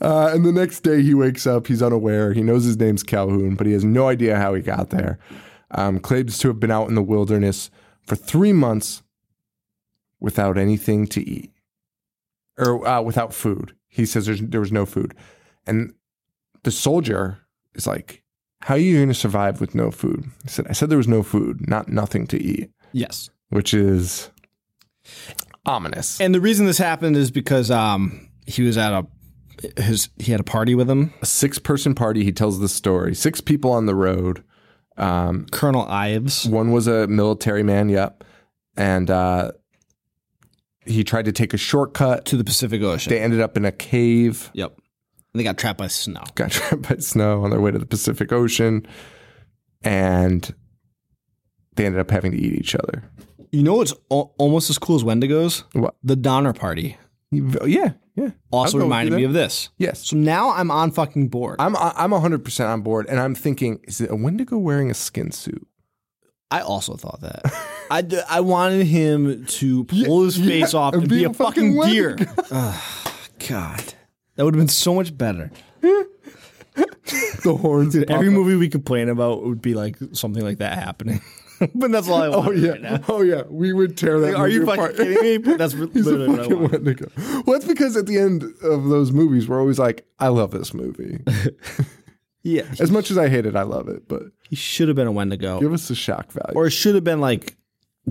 Uh, 0.00 0.30
and 0.32 0.44
the 0.44 0.52
next 0.52 0.80
day 0.80 1.02
he 1.02 1.14
wakes 1.14 1.46
up. 1.46 1.66
He's 1.66 1.82
unaware. 1.82 2.32
He 2.32 2.42
knows 2.42 2.64
his 2.64 2.76
name's 2.76 3.02
Calhoun, 3.02 3.56
but 3.56 3.66
he 3.66 3.72
has 3.72 3.84
no 3.84 4.08
idea 4.08 4.36
how 4.36 4.54
he 4.54 4.62
got 4.62 4.90
there. 4.90 5.18
Um, 5.72 5.98
claims 5.98 6.38
to 6.38 6.48
have 6.48 6.60
been 6.60 6.70
out 6.70 6.88
in 6.88 6.94
the 6.94 7.02
wilderness 7.02 7.70
for 8.02 8.16
three 8.16 8.52
months 8.52 9.02
without 10.20 10.56
anything 10.56 11.06
to 11.08 11.28
eat 11.28 11.52
or 12.58 12.86
uh, 12.86 13.02
without 13.02 13.34
food. 13.34 13.74
He 13.88 14.06
says 14.06 14.26
there's, 14.26 14.40
there 14.40 14.60
was 14.60 14.72
no 14.72 14.86
food. 14.86 15.14
And 15.66 15.94
the 16.64 16.70
soldier 16.70 17.38
is 17.74 17.86
like, 17.86 18.22
How 18.62 18.74
are 18.74 18.78
you 18.78 18.96
going 18.96 19.08
to 19.08 19.14
survive 19.14 19.60
with 19.60 19.74
no 19.74 19.90
food? 19.90 20.24
He 20.42 20.48
said, 20.48 20.66
I 20.68 20.72
said 20.72 20.90
there 20.90 20.98
was 20.98 21.08
no 21.08 21.22
food, 21.22 21.68
not 21.68 21.88
nothing 21.88 22.26
to 22.28 22.42
eat, 22.42 22.70
Yes. 22.92 23.30
which 23.50 23.72
is 23.72 24.30
ominous. 25.66 26.20
And 26.20 26.34
the 26.34 26.40
reason 26.40 26.66
this 26.66 26.78
happened 26.78 27.16
is 27.16 27.30
because 27.30 27.70
um 27.70 28.28
he 28.46 28.62
was 28.62 28.76
at 28.76 28.92
a 28.92 29.06
his 29.80 30.08
he 30.18 30.32
had 30.32 30.40
a 30.40 30.44
party 30.44 30.74
with 30.74 30.90
him. 30.90 31.12
A 31.22 31.26
six 31.26 31.58
person 31.58 31.94
party, 31.94 32.24
he 32.24 32.32
tells 32.32 32.58
the 32.60 32.68
story. 32.68 33.14
Six 33.14 33.40
people 33.40 33.70
on 33.72 33.86
the 33.86 33.94
road. 33.94 34.42
Um, 34.96 35.46
Colonel 35.50 35.86
Ives. 35.88 36.46
One 36.46 36.70
was 36.70 36.86
a 36.86 37.06
military 37.08 37.62
man, 37.62 37.88
yep. 37.88 38.22
And 38.76 39.10
uh, 39.10 39.52
he 40.86 41.02
tried 41.02 41.24
to 41.24 41.32
take 41.32 41.52
a 41.54 41.56
shortcut. 41.56 42.26
To 42.26 42.36
the 42.36 42.44
Pacific 42.44 42.82
Ocean. 42.82 43.10
They 43.10 43.20
ended 43.20 43.40
up 43.40 43.56
in 43.56 43.64
a 43.64 43.72
cave, 43.72 44.50
Yep. 44.54 44.76
And 45.34 45.40
they 45.40 45.44
got 45.44 45.58
trapped 45.58 45.78
by 45.78 45.88
snow. 45.88 46.22
got 46.36 46.50
trapped 46.52 46.88
by 46.88 46.96
snow 46.98 47.42
on 47.42 47.50
their 47.50 47.60
way 47.60 47.72
to 47.72 47.78
the 47.78 47.86
Pacific 47.86 48.32
Ocean, 48.32 48.86
and 49.82 50.54
they 51.74 51.84
ended 51.86 52.00
up 52.00 52.10
having 52.10 52.30
to 52.32 52.38
eat 52.38 52.52
each 52.54 52.74
other. 52.76 53.02
You 53.50 53.62
know 53.64 53.74
what's 53.74 53.92
al- 54.10 54.34
almost 54.38 54.70
as 54.70 54.78
cool 54.78 54.96
as 54.96 55.02
Wendigos? 55.04 55.64
What? 55.72 55.96
The 56.04 56.16
Donner 56.16 56.52
Party. 56.52 56.96
Yeah, 57.32 57.94
yeah. 58.14 58.30
Also 58.52 58.78
reminded 58.78 59.12
me 59.14 59.24
of 59.24 59.32
this. 59.32 59.70
Yes. 59.76 60.06
So 60.08 60.16
now 60.16 60.50
I'm 60.50 60.70
on 60.70 60.92
fucking 60.92 61.28
board. 61.28 61.56
I'm 61.58 61.74
I'm 61.76 62.10
100% 62.10 62.68
on 62.68 62.82
board, 62.82 63.06
and 63.08 63.18
I'm 63.18 63.34
thinking, 63.34 63.80
is 63.84 64.00
it 64.00 64.10
a 64.10 64.16
Wendigo 64.16 64.56
wearing 64.56 64.88
a 64.90 64.94
skin 64.94 65.32
suit? 65.32 65.66
I 66.50 66.60
also 66.60 66.94
thought 66.94 67.20
that. 67.22 67.42
I, 67.90 68.02
d- 68.02 68.20
I 68.30 68.40
wanted 68.40 68.86
him 68.86 69.44
to 69.46 69.84
pull 70.06 70.22
his 70.22 70.36
face 70.38 70.74
off 70.74 70.94
and 70.94 71.08
be, 71.08 71.24
a 71.24 71.32
fucking, 71.34 71.80
deer. 71.80 72.10
Wendigo. 72.10 72.32
Ugh, 72.52 72.82
God. 73.48 73.94
That 74.36 74.44
would 74.44 74.54
have 74.54 74.60
been 74.60 74.68
so 74.68 74.94
much 74.94 75.16
better. 75.16 75.50
The 77.44 77.54
horns. 77.60 77.94
pop 77.96 78.10
Every 78.10 78.30
movie 78.30 78.56
we 78.56 78.68
complain 78.68 79.08
about 79.08 79.44
would 79.44 79.62
be 79.62 79.74
like 79.74 79.96
something 80.12 80.42
like 80.42 80.58
that 80.58 80.76
happening. 80.78 81.20
but 81.74 81.92
that's 81.92 82.08
all 82.08 82.20
I 82.22 82.28
want. 82.30 82.48
Oh 82.48 82.50
yeah, 82.52 82.70
Right 82.70 82.80
now. 82.82 83.00
oh 83.08 83.22
yeah. 83.22 83.42
We 83.48 83.72
would 83.72 83.96
tear 83.96 84.18
that. 84.20 84.34
Are 84.34 84.48
you 84.48 84.64
fucking 84.66 84.80
apart. 84.82 84.96
kidding 84.96 85.22
me? 85.46 85.54
That's 85.56 85.74
literally 85.74 86.28
what 86.28 86.40
I 86.40 86.46
want. 86.54 86.72
Wendigo. 86.72 87.10
Well, 87.46 87.58
that's 87.58 87.64
because 87.66 87.96
at 87.96 88.06
the 88.06 88.18
end 88.18 88.42
of 88.62 88.84
those 88.88 89.12
movies, 89.12 89.48
we're 89.48 89.60
always 89.60 89.78
like, 89.78 90.04
"I 90.18 90.28
love 90.28 90.50
this 90.50 90.74
movie." 90.74 91.20
Yeah. 92.46 92.64
as 92.78 92.90
much 92.90 93.10
as 93.10 93.16
I 93.16 93.30
hate 93.30 93.46
it, 93.46 93.56
I 93.56 93.62
love 93.62 93.88
it. 93.88 94.06
But 94.06 94.24
He 94.50 94.54
should 94.56 94.88
have 94.88 94.96
been 94.96 95.06
a 95.06 95.12
Wendigo. 95.12 95.58
give 95.60 95.72
us 95.72 95.88
the 95.88 95.94
shock 95.94 96.30
value. 96.30 96.54
or 96.54 96.66
it 96.66 96.72
should 96.72 96.94
have 96.94 97.02
been 97.02 97.18
like 97.20 97.56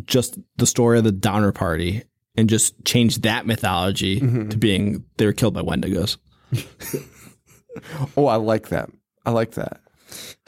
just 0.08 0.40
the 0.58 0.66
story 0.66 0.98
of 0.98 1.04
the 1.04 1.12
Donner 1.12 1.52
Party 1.52 2.02
and 2.36 2.50
just 2.50 2.74
change 2.86 3.20
that 3.22 3.46
mythology 3.46 4.20
Mm-hmm. 4.20 4.50
to 4.50 4.58
being 4.58 5.04
they 5.18 5.26
were 5.26 5.34
killed 5.34 5.54
by 5.54 5.62
Wendigos. 5.62 6.18
oh, 8.18 8.28
I 8.28 8.36
like 8.36 8.70
that. 8.70 8.90
I 9.26 9.32
like 9.32 9.52
that. 9.52 9.82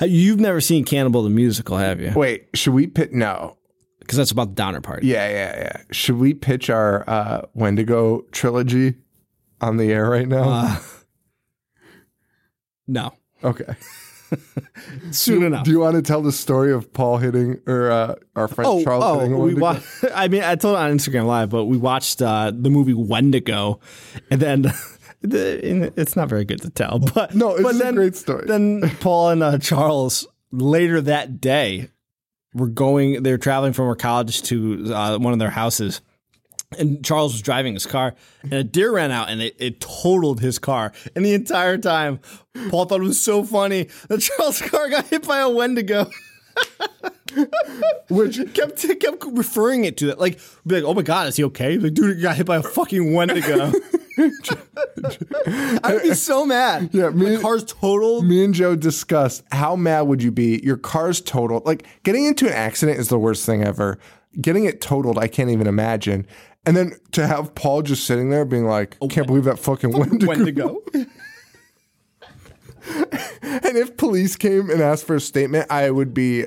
You've 0.01 0.39
never 0.39 0.61
seen 0.61 0.83
Cannibal 0.85 1.23
the 1.23 1.29
musical, 1.29 1.77
have 1.77 1.99
you? 1.99 2.11
Wait, 2.15 2.47
should 2.53 2.73
we 2.73 2.87
pitch? 2.87 3.11
No. 3.11 3.57
Because 3.99 4.17
that's 4.17 4.29
about 4.31 4.49
the 4.49 4.53
Donner 4.55 4.81
Party. 4.81 5.07
Yeah, 5.07 5.27
yeah, 5.29 5.57
yeah. 5.57 5.81
Should 5.91 6.17
we 6.19 6.35
pitch 6.35 6.69
our 6.69 7.03
uh, 7.09 7.41
Wendigo 7.55 8.21
trilogy 8.31 8.95
on 9.61 9.77
the 9.77 9.91
air 9.91 10.07
right 10.07 10.27
now? 10.27 10.43
Uh, 10.47 10.79
no. 12.87 13.13
okay. 13.43 13.75
Soon 15.11 15.43
enough. 15.43 15.65
Do 15.65 15.71
you 15.71 15.79
want 15.79 15.95
to 15.95 16.01
tell 16.01 16.21
the 16.21 16.31
story 16.31 16.71
of 16.71 16.91
Paul 16.93 17.17
hitting 17.17 17.59
or 17.67 17.91
uh, 17.91 18.15
our 18.35 18.47
friend 18.47 18.67
Oh, 18.69 18.83
Charles 18.83 19.19
hitting 19.21 19.33
oh, 19.35 19.39
we 19.39 19.53
wa- 19.55 19.79
I 20.13 20.27
mean, 20.27 20.43
I 20.43 20.55
told 20.55 20.75
it 20.75 20.79
on 20.79 20.91
Instagram 20.91 21.25
Live, 21.25 21.49
but 21.49 21.65
we 21.65 21.77
watched 21.77 22.21
uh, 22.21 22.51
the 22.53 22.69
movie 22.69 22.93
Wendigo, 22.93 23.79
and 24.29 24.39
then 24.41 24.61
the, 25.21 25.93
it's 25.95 26.15
not 26.15 26.29
very 26.29 26.45
good 26.45 26.61
to 26.61 26.69
tell. 26.69 26.99
But 26.99 27.35
No, 27.35 27.53
it's 27.55 27.63
but 27.63 27.75
a 27.75 27.77
then, 27.77 27.95
great 27.95 28.15
story. 28.15 28.45
Then 28.47 28.81
Paul 28.99 29.29
and 29.29 29.43
uh, 29.43 29.57
Charles 29.59 30.27
later 30.51 31.01
that 31.01 31.41
day 31.41 31.89
were 32.53 32.67
going. 32.69 33.23
They 33.23 33.31
were 33.31 33.37
traveling 33.37 33.73
from 33.73 33.87
our 33.87 33.95
college 33.95 34.41
to 34.43 34.93
uh, 34.93 35.17
one 35.17 35.33
of 35.33 35.39
their 35.39 35.49
houses. 35.49 36.01
And 36.77 37.03
Charles 37.03 37.33
was 37.33 37.41
driving 37.41 37.73
his 37.73 37.85
car, 37.85 38.15
and 38.43 38.53
a 38.53 38.63
deer 38.63 38.91
ran 38.91 39.11
out, 39.11 39.29
and 39.29 39.41
it, 39.41 39.55
it 39.59 39.79
totaled 39.79 40.39
his 40.39 40.59
car. 40.59 40.93
And 41.15 41.25
the 41.25 41.33
entire 41.33 41.77
time, 41.77 42.19
Paul 42.69 42.85
thought 42.85 43.01
it 43.01 43.03
was 43.03 43.21
so 43.21 43.43
funny 43.43 43.89
that 44.07 44.21
Charles' 44.21 44.61
car 44.61 44.89
got 44.89 45.07
hit 45.07 45.27
by 45.27 45.39
a 45.39 45.49
Wendigo. 45.49 46.09
Which 48.09 48.37
kept 48.53 48.85
kept 48.99 49.25
referring 49.31 49.83
it 49.83 49.97
to 49.97 50.05
that, 50.07 50.19
like, 50.19 50.39
be 50.65 50.75
like, 50.75 50.83
"Oh 50.85 50.93
my 50.93 51.01
god, 51.01 51.27
is 51.27 51.35
he 51.35 51.43
okay?" 51.45 51.77
Like, 51.77 51.93
dude, 51.93 52.15
he 52.15 52.21
got 52.21 52.37
hit 52.37 52.45
by 52.45 52.57
a 52.57 52.63
fucking 52.63 53.13
Wendigo. 53.13 53.71
I'd 55.83 55.99
be 56.03 56.13
so 56.13 56.45
mad. 56.45 56.89
Yeah, 56.93 57.09
me- 57.09 57.35
my 57.35 57.41
car's 57.41 57.65
totaled. 57.65 58.25
Me 58.25 58.45
and 58.45 58.53
Joe 58.53 58.75
discussed 58.75 59.43
how 59.51 59.75
mad 59.75 60.01
would 60.01 60.23
you 60.23 60.31
be? 60.31 60.61
Your 60.63 60.77
car's 60.77 61.19
totaled. 61.21 61.65
Like 61.65 61.85
getting 62.03 62.25
into 62.25 62.47
an 62.47 62.53
accident 62.53 62.99
is 62.99 63.09
the 63.09 63.19
worst 63.19 63.45
thing 63.45 63.63
ever. 63.63 63.97
Getting 64.39 64.65
it 64.65 64.81
totaled, 64.81 65.17
I 65.17 65.27
can't 65.27 65.49
even 65.49 65.67
imagine. 65.67 66.25
And 66.65 66.75
then 66.75 66.93
to 67.11 67.27
have 67.27 67.53
Paul 67.53 67.81
just 67.83 68.05
sitting 68.05 68.29
there 68.29 68.45
being 68.45 68.65
like, 68.65 68.97
oh, 69.01 69.07
"Can't 69.07 69.27
believe 69.27 69.43
that 69.43 69.59
fucking 69.59 69.91
Wendigo." 69.91 70.27
Wendigo. 70.27 70.81
And 73.65 73.77
if 73.77 73.97
police 73.97 74.35
came 74.35 74.69
and 74.69 74.81
asked 74.81 75.05
for 75.05 75.15
a 75.15 75.19
statement, 75.21 75.67
I 75.71 75.89
would 75.89 76.13
be. 76.13 76.45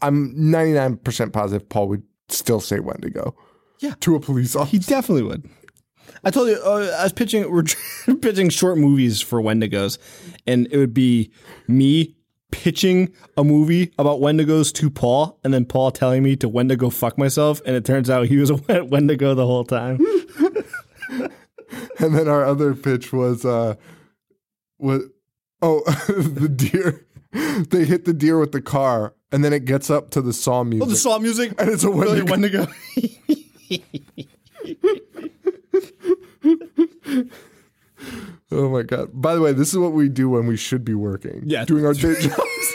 I'm 0.00 0.32
99 0.50 0.96
percent 0.98 1.32
positive 1.32 1.68
Paul 1.68 1.88
would 1.88 2.02
still 2.28 2.60
say 2.60 2.80
Wendigo. 2.80 3.34
Yeah. 3.80 3.94
to 4.00 4.14
a 4.14 4.20
police 4.20 4.54
officer. 4.54 4.70
He 4.70 4.78
definitely 4.78 5.24
would. 5.24 5.48
I 6.22 6.30
told 6.30 6.48
you 6.48 6.60
uh, 6.64 6.96
I 7.00 7.04
was 7.04 7.12
pitching. 7.12 7.50
We're 8.06 8.14
pitching 8.14 8.48
short 8.48 8.78
movies 8.78 9.20
for 9.20 9.40
Wendigos, 9.40 9.98
and 10.46 10.68
it 10.70 10.76
would 10.76 10.94
be 10.94 11.32
me 11.66 12.16
pitching 12.52 13.12
a 13.36 13.42
movie 13.42 13.92
about 13.98 14.20
Wendigos 14.20 14.72
to 14.74 14.88
Paul, 14.88 15.40
and 15.42 15.52
then 15.52 15.64
Paul 15.64 15.90
telling 15.90 16.22
me 16.22 16.36
to 16.36 16.48
Wendigo 16.48 16.90
fuck 16.90 17.18
myself, 17.18 17.60
and 17.66 17.74
it 17.74 17.84
turns 17.84 18.08
out 18.08 18.26
he 18.28 18.36
was 18.36 18.50
a 18.50 18.84
Wendigo 18.84 19.34
the 19.34 19.46
whole 19.46 19.64
time. 19.64 19.98
And 21.98 22.14
then 22.14 22.28
our 22.28 22.44
other 22.44 22.74
pitch 22.74 23.12
was, 23.12 23.44
uh, 23.46 23.76
was 24.78 25.04
oh, 25.62 25.82
the 26.08 26.48
deer. 26.48 27.06
They 27.70 27.84
hit 27.84 28.04
the 28.04 28.12
deer 28.12 28.38
with 28.38 28.52
the 28.52 28.60
car, 28.60 29.14
and 29.30 29.42
then 29.44 29.52
it 29.52 29.64
gets 29.64 29.88
up 29.88 30.10
to 30.10 30.20
the 30.20 30.32
saw 30.32 30.64
music. 30.64 30.86
Oh, 30.86 30.90
the 30.90 30.96
saw 30.96 31.18
music, 31.18 31.54
And 31.58 31.70
it's 31.70 31.84
a 31.84 31.90
Wendigo. 31.90 32.30
Wendigo. 32.30 32.66
Oh 38.52 38.68
my 38.68 38.82
god! 38.82 39.08
By 39.12 39.34
the 39.34 39.40
way, 39.40 39.52
this 39.52 39.72
is 39.72 39.78
what 39.78 39.92
we 39.92 40.08
do 40.08 40.28
when 40.28 40.46
we 40.46 40.56
should 40.56 40.84
be 40.84 40.94
working. 40.94 41.42
Yeah. 41.46 41.64
doing 41.64 41.86
our 41.86 41.94
day 41.94 42.14
jobs. 42.20 42.74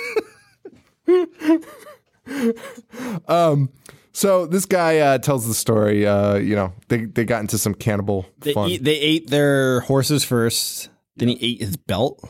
um, 3.27 3.69
so 4.11 4.45
this 4.45 4.65
guy 4.65 4.97
uh, 4.99 5.17
tells 5.19 5.47
the 5.47 5.53
story. 5.53 6.05
Uh, 6.07 6.35
you 6.35 6.55
know, 6.55 6.73
they 6.87 7.05
they 7.05 7.23
got 7.25 7.41
into 7.41 7.57
some 7.57 7.73
cannibal 7.73 8.25
They, 8.39 8.53
fun. 8.53 8.69
eat, 8.69 8.83
they 8.83 8.99
ate 8.99 9.29
their 9.29 9.81
horses 9.81 10.23
first. 10.23 10.89
Then 11.15 11.29
he 11.29 11.37
ate 11.41 11.61
his 11.61 11.77
belt. 11.77 12.27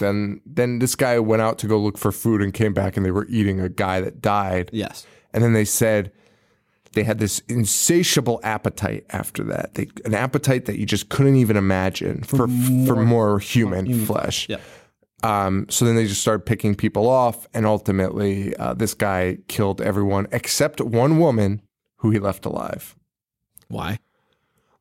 then 0.00 0.40
then 0.46 0.78
this 0.78 0.94
guy 0.94 1.18
went 1.18 1.42
out 1.42 1.58
to 1.58 1.66
go 1.66 1.78
look 1.78 1.98
for 1.98 2.12
food 2.12 2.42
and 2.42 2.52
came 2.54 2.74
back, 2.74 2.96
and 2.96 3.04
they 3.04 3.10
were 3.10 3.26
eating 3.28 3.60
a 3.60 3.68
guy 3.68 4.00
that 4.00 4.20
died. 4.20 4.70
Yes. 4.72 5.06
And 5.32 5.42
then 5.44 5.52
they 5.52 5.64
said 5.64 6.10
they 6.98 7.04
had 7.04 7.20
this 7.20 7.38
insatiable 7.48 8.40
appetite 8.42 9.06
after 9.10 9.44
that. 9.44 9.74
They, 9.74 9.86
an 10.04 10.14
appetite 10.14 10.64
that 10.64 10.80
you 10.80 10.84
just 10.84 11.08
couldn't 11.10 11.36
even 11.36 11.56
imagine 11.56 12.24
for 12.24 12.48
for 12.48 12.96
more, 12.96 13.38
human, 13.38 14.04
flesh. 14.04 14.48
Yeah. 14.48 14.56
Um, 15.22 15.66
so 15.70 15.84
then 15.84 15.94
they 15.94 16.08
just 16.08 16.20
started 16.20 16.44
picking 16.44 16.74
people 16.74 17.08
off, 17.08 17.46
and 17.54 17.66
ultimately, 17.66 18.56
uh, 18.56 18.74
this 18.74 18.94
guy 18.94 19.38
killed 19.46 19.80
everyone 19.80 20.26
except 20.32 20.80
one 20.80 21.20
woman 21.20 21.62
who 21.98 22.10
he 22.10 22.18
left 22.18 22.44
alive. 22.44 22.96
Why? 23.68 24.00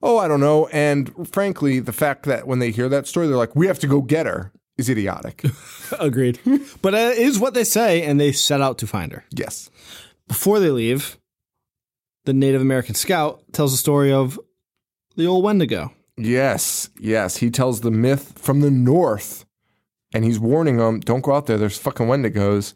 Oh, 0.01 0.17
I 0.17 0.27
don't 0.27 0.39
know. 0.39 0.67
And 0.71 1.29
frankly, 1.31 1.79
the 1.79 1.93
fact 1.93 2.23
that 2.25 2.47
when 2.47 2.57
they 2.57 2.71
hear 2.71 2.89
that 2.89 3.05
story, 3.05 3.27
they're 3.27 3.37
like, 3.37 3.55
"We 3.55 3.67
have 3.67 3.77
to 3.79 3.87
go 3.87 4.01
get 4.01 4.25
her," 4.25 4.51
is 4.75 4.89
idiotic. 4.89 5.43
Agreed. 5.99 6.39
but 6.81 6.95
uh, 6.95 7.13
it 7.13 7.19
is 7.19 7.37
what 7.37 7.53
they 7.53 7.63
say, 7.63 8.01
and 8.01 8.19
they 8.19 8.31
set 8.31 8.59
out 8.59 8.79
to 8.79 8.87
find 8.87 9.11
her. 9.11 9.23
yes. 9.29 9.69
Before 10.27 10.59
they 10.59 10.71
leave, 10.71 11.17
the 12.27 12.33
Native 12.33 12.61
American 12.61 12.93
scout 12.93 13.41
tells 13.53 13.71
the 13.71 13.77
story 13.77 14.11
of 14.11 14.37
the 15.15 15.25
old 15.25 15.45
Wendigo. 15.45 15.93
Yes, 16.17 16.89
yes. 16.99 17.37
He 17.37 17.49
tells 17.49 17.81
the 17.81 17.89
myth 17.89 18.33
from 18.37 18.59
the 18.59 18.69
north, 18.69 19.45
and 20.13 20.25
he's 20.25 20.37
warning 20.37 20.75
them: 20.75 20.99
don't 20.99 21.21
go 21.21 21.33
out 21.33 21.45
there. 21.45 21.57
There's 21.57 21.77
fucking 21.77 22.05
Wendigos, 22.05 22.73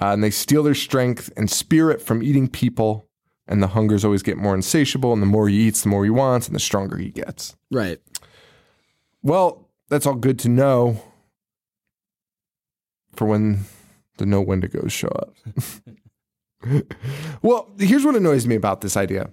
uh, 0.00 0.08
and 0.08 0.22
they 0.22 0.30
steal 0.30 0.62
their 0.62 0.74
strength 0.74 1.32
and 1.34 1.50
spirit 1.50 2.02
from 2.02 2.22
eating 2.22 2.46
people. 2.46 3.08
And 3.46 3.62
the 3.62 3.68
hungers 3.68 4.04
always 4.04 4.22
get 4.22 4.38
more 4.38 4.54
insatiable, 4.54 5.12
and 5.12 5.20
the 5.20 5.26
more 5.26 5.48
he 5.48 5.56
eats, 5.56 5.82
the 5.82 5.88
more 5.90 6.04
he 6.04 6.10
wants, 6.10 6.46
and 6.46 6.54
the 6.54 6.60
stronger 6.60 6.96
he 6.96 7.10
gets. 7.10 7.56
Right. 7.70 8.00
Well, 9.22 9.68
that's 9.88 10.06
all 10.06 10.14
good 10.14 10.38
to 10.40 10.48
know 10.48 11.02
for 13.14 13.26
when 13.26 13.64
the 14.16 14.26
no 14.26 14.44
Wendigos 14.44 14.92
show 14.92 15.08
up. 15.08 15.34
well, 17.42 17.70
here's 17.78 18.04
what 18.04 18.16
annoys 18.16 18.46
me 18.46 18.54
about 18.54 18.80
this 18.80 18.96
idea. 18.96 19.30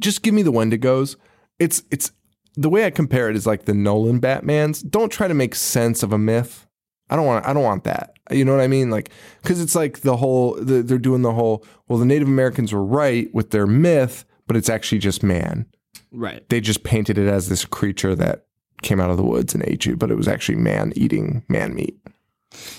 Just 0.00 0.22
give 0.22 0.34
me 0.34 0.42
the 0.42 0.52
Wendigos. 0.52 1.16
It's 1.58 1.82
it's 1.90 2.12
the 2.54 2.68
way 2.68 2.84
I 2.84 2.90
compare 2.90 3.28
it 3.30 3.36
is 3.36 3.46
like 3.46 3.64
the 3.64 3.74
Nolan 3.74 4.20
Batmans. 4.20 4.88
Don't 4.88 5.10
try 5.10 5.28
to 5.28 5.34
make 5.34 5.54
sense 5.54 6.02
of 6.02 6.12
a 6.12 6.18
myth. 6.18 6.66
I 7.10 7.16
don't 7.16 7.26
want 7.26 7.46
I 7.46 7.52
don't 7.52 7.62
want 7.64 7.84
that. 7.84 8.14
You 8.30 8.44
know 8.44 8.52
what 8.52 8.60
I 8.62 8.68
mean? 8.68 8.90
Like 8.90 9.10
cuz 9.44 9.60
it's 9.60 9.74
like 9.74 10.00
the 10.00 10.16
whole 10.16 10.54
the, 10.54 10.82
they're 10.82 10.98
doing 10.98 11.22
the 11.22 11.32
whole 11.32 11.64
well 11.88 11.98
the 11.98 12.04
Native 12.06 12.28
Americans 12.28 12.72
were 12.72 12.84
right 12.84 13.32
with 13.34 13.50
their 13.50 13.66
myth, 13.66 14.24
but 14.46 14.56
it's 14.56 14.68
actually 14.68 14.98
just 14.98 15.22
man 15.22 15.66
Right. 16.10 16.48
they 16.48 16.60
just 16.60 16.84
painted 16.84 17.18
it 17.18 17.28
as 17.28 17.48
this 17.48 17.64
creature 17.64 18.14
that 18.14 18.46
came 18.82 19.00
out 19.00 19.10
of 19.10 19.16
the 19.16 19.24
woods 19.24 19.54
and 19.54 19.64
ate 19.66 19.84
you, 19.86 19.96
but 19.96 20.10
it 20.10 20.16
was 20.16 20.28
actually 20.28 20.56
man 20.56 20.92
eating 20.96 21.42
man 21.48 21.74
meat. 21.74 21.98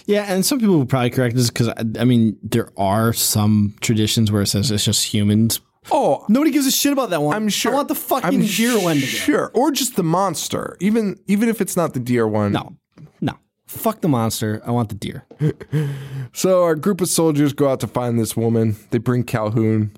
Yeah, 0.05 0.25
and 0.27 0.45
some 0.45 0.59
people 0.59 0.77
will 0.77 0.85
probably 0.85 1.09
correct 1.09 1.35
this 1.35 1.49
because 1.49 1.69
I, 1.69 1.83
I 1.99 2.05
mean 2.05 2.37
there 2.43 2.69
are 2.77 3.13
some 3.13 3.75
traditions 3.81 4.31
where 4.31 4.41
it 4.41 4.47
says 4.47 4.71
it's 4.71 4.85
just 4.85 5.13
humans. 5.13 5.61
Oh, 5.91 6.25
Nobody 6.29 6.51
gives 6.51 6.67
a 6.67 6.71
shit 6.71 6.93
about 6.93 7.09
that 7.09 7.21
one. 7.21 7.35
I'm 7.35 7.49
sure. 7.49 7.71
I 7.71 7.75
want 7.75 7.87
the 7.87 7.95
fucking 7.95 8.41
I'm 8.41 8.45
deer 8.45 8.77
Wendigo. 8.83 9.07
Sure, 9.07 9.51
or 9.53 9.71
just 9.71 9.95
the 9.95 10.03
monster. 10.03 10.77
Even 10.79 11.19
even 11.27 11.49
if 11.49 11.61
it's 11.61 11.75
not 11.77 11.93
the 11.93 11.99
deer 11.99 12.27
one. 12.27 12.51
No, 12.51 12.75
no. 13.21 13.33
Fuck 13.65 14.01
the 14.01 14.07
monster. 14.07 14.61
I 14.65 14.71
want 14.71 14.89
the 14.89 14.95
deer. 14.95 15.25
So 16.31 16.63
our 16.63 16.75
group 16.75 17.01
of 17.01 17.09
soldiers 17.09 17.53
go 17.53 17.69
out 17.69 17.79
to 17.79 17.87
find 17.87 18.19
this 18.19 18.37
woman. 18.37 18.75
They 18.91 18.99
bring 18.99 19.23
Colqhoun. 19.23 19.95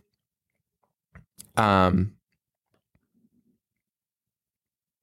Um. 1.58 2.13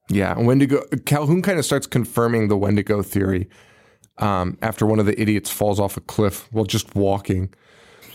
Yeah, 0.09 0.39
Wendigo. 0.39 0.81
Colqhoun 0.91 1.45
kind 1.45 1.59
of 1.59 1.67
starts 1.67 1.87
confirming 1.87 2.49
the 2.49 2.57
Wendigo 2.57 3.03
theory. 3.03 3.49
Um, 4.19 4.59
after 4.63 4.85
one 4.85 4.99
of 4.99 5.07
the 5.07 5.21
idiots 5.21 5.51
falls 5.51 5.79
off 5.79 5.97
a 5.97 6.01
cliff 6.01 6.53
while 6.53 6.65
just 6.65 6.95
walking, 6.95 7.53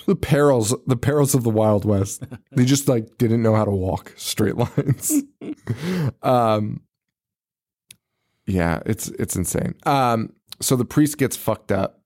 the 0.06 0.16
perils, 0.16 0.76
the 0.86 0.98
perils 0.98 1.34
of 1.34 1.44
the 1.44 1.50
Wild 1.50 1.86
West. 1.86 2.24
they 2.52 2.66
just 2.66 2.88
like 2.88 3.18
didn't 3.18 3.42
know 3.42 3.56
how 3.56 3.66
to 3.66 3.72
walk 3.72 4.14
straight 4.16 4.58
lines. 4.58 5.24
um. 6.22 6.82
Yeah, 8.46 8.82
it's 8.86 9.08
it's 9.08 9.36
insane. 9.36 9.76
Um. 9.86 10.34
So 10.62 10.76
the 10.76 10.86
priest 10.86 11.18
gets 11.18 11.38
fucked 11.38 11.72
up 11.72 12.04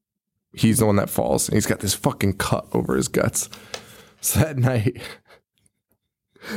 he's 0.54 0.80
the 0.80 0.86
one 0.86 0.96
that 0.98 1.10
falls 1.10 1.48
and 1.48 1.56
he's 1.56 1.66
got 1.66 1.80
this 1.80 1.94
fucking 1.94 2.34
cut 2.34 2.68
over 2.74 2.96
his 2.96 3.08
guts. 3.08 3.50
So 4.20 4.40
that 4.40 4.58
night, 4.58 5.00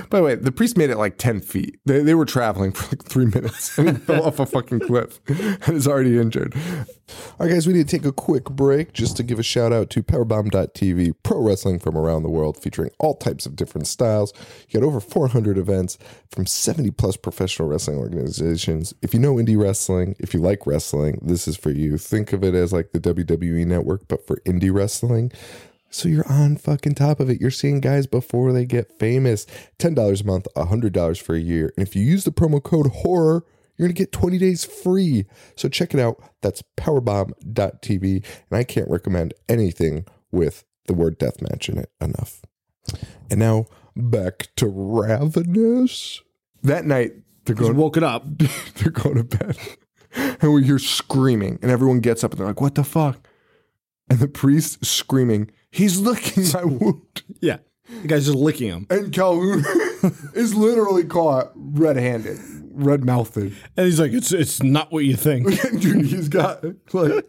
by 0.09 0.18
the 0.18 0.24
way, 0.24 0.34
the 0.34 0.53
priest 0.53 0.76
made 0.76 0.91
it 0.91 0.97
like 0.97 1.18
10 1.18 1.41
feet. 1.41 1.78
They, 1.84 2.03
they 2.03 2.14
were 2.14 2.24
traveling 2.24 2.72
for 2.72 2.88
like 2.88 3.05
three 3.05 3.26
minutes 3.34 3.76
and 3.78 3.91
he 3.91 3.95
fell 3.97 4.26
off 4.26 4.38
a 4.38 4.47
fucking 4.47 4.80
cliff 4.80 5.20
and 5.26 5.76
is 5.76 5.88
already 5.88 6.18
injured. 6.18 6.55
All 7.38 7.47
right, 7.47 7.51
guys, 7.51 7.66
we 7.66 7.72
need 7.72 7.88
to 7.88 7.97
take 7.97 8.07
a 8.07 8.12
quick 8.12 8.45
break 8.45 8.93
just 8.93 9.16
to 9.16 9.22
give 9.22 9.38
a 9.38 9.43
shout 9.43 9.72
out 9.72 9.91
to 9.91 10.03
Powerbomb.tv, 10.03 11.14
pro 11.22 11.41
wrestling 11.41 11.78
from 11.78 11.97
around 11.97 12.22
the 12.22 12.30
world, 12.30 12.57
featuring 12.57 12.91
all 12.99 13.14
types 13.14 13.47
of 13.47 13.57
different 13.57 13.86
styles. 13.86 14.32
You 14.68 14.80
got 14.80 14.86
over 14.86 15.01
400 15.01 15.59
events 15.59 15.99
from 16.30 16.47
70 16.47 16.91
plus 16.93 17.16
professional 17.16 17.68
wrestling 17.68 17.99
organizations. 17.99 18.95
If 19.03 19.14
you 19.14 19.20
know 19.20 19.36
indie 19.36 19.61
wrestling, 19.61 20.14
if 20.18 20.34
you 20.34 20.41
like 20.41 20.66
wrestling, 20.66 21.18
this 21.22 21.49
is 21.49 21.57
for 21.57 21.70
you. 21.70 21.99
Think 21.99 22.32
of 22.32 22.45
it 22.45 22.55
as 22.55 22.72
like 22.72 22.93
the 22.93 23.01
WWE 23.01 23.66
network, 23.66 24.07
but 24.09 24.26
for 24.26 24.36
indie 24.47 24.72
wrestling. 24.72 25.32
So 25.91 26.09
you're 26.09 26.30
on 26.30 26.57
fucking 26.57 26.95
top 26.95 27.18
of 27.20 27.28
it. 27.28 27.41
You're 27.41 27.51
seeing 27.51 27.80
guys 27.80 28.07
before 28.07 28.53
they 28.53 28.64
get 28.64 28.99
famous. 28.99 29.47
$10 29.78 30.22
a 30.22 30.26
month, 30.26 30.47
$100 30.57 31.20
for 31.20 31.34
a 31.34 31.41
year. 31.41 31.72
And 31.76 31.86
if 31.86 31.97
you 31.97 32.03
use 32.03 32.24
the 32.24 32.30
promo 32.30 32.62
code 32.62 32.86
HORROR, 32.86 33.45
you're 33.76 33.88
going 33.88 33.95
to 33.95 33.99
get 33.99 34.12
20 34.12 34.38
days 34.38 34.64
free. 34.64 35.26
So 35.57 35.68
check 35.68 35.93
it 35.93 36.01
out. 36.01 36.22
That's 36.43 36.62
powerbomb.tv. 36.76 38.24
And 38.51 38.59
I 38.59 38.62
can't 38.62 38.88
recommend 38.88 39.34
anything 39.49 40.05
with 40.30 40.64
the 40.86 40.95
word 40.95 41.18
deathmatch 41.18 41.68
in 41.68 41.78
it 41.78 41.91
enough. 42.01 42.43
And 43.30 43.41
now 43.41 43.66
back 43.97 44.49
to 44.57 44.66
Ravenous. 44.68 46.22
That 46.62 46.84
night, 46.84 47.12
they're 47.45 47.55
going, 47.55 47.76
woke 47.76 47.97
it 47.97 48.03
up. 48.03 48.26
they're 48.76 48.93
going 48.93 49.16
to 49.16 49.24
bed. 49.24 49.57
And 50.41 50.53
we 50.53 50.64
hear 50.64 50.78
screaming, 50.78 51.59
and 51.62 51.70
everyone 51.70 52.01
gets 52.01 52.24
up 52.24 52.32
and 52.32 52.41
they're 52.41 52.49
like, 52.49 52.61
What 52.61 52.74
the 52.74 52.84
fuck? 52.84 53.26
And 54.11 54.18
the 54.18 54.28
priest 54.28 54.84
screaming, 54.84 55.50
He's 55.70 55.98
licking 55.98 56.44
my 56.52 56.64
wound. 56.64 57.22
Yeah. 57.40 57.58
The 58.02 58.08
guy's 58.08 58.26
just 58.26 58.36
licking 58.38 58.68
him. 58.68 58.86
And 58.90 59.12
Colqhoun 59.12 59.64
is 60.36 60.54
literally 60.54 61.04
caught 61.04 61.50
red 61.54 61.96
handed, 61.96 62.38
red 62.72 63.04
mouthed. 63.04 63.36
And 63.36 63.52
he's 63.76 63.98
like, 64.00 64.12
it's 64.12 64.32
it's 64.32 64.62
not 64.62 64.92
what 64.92 65.04
you 65.04 65.16
think. 65.16 65.46
Dude, 65.80 66.06
he's 66.06 66.28
got 66.28 66.64
like 66.92 67.24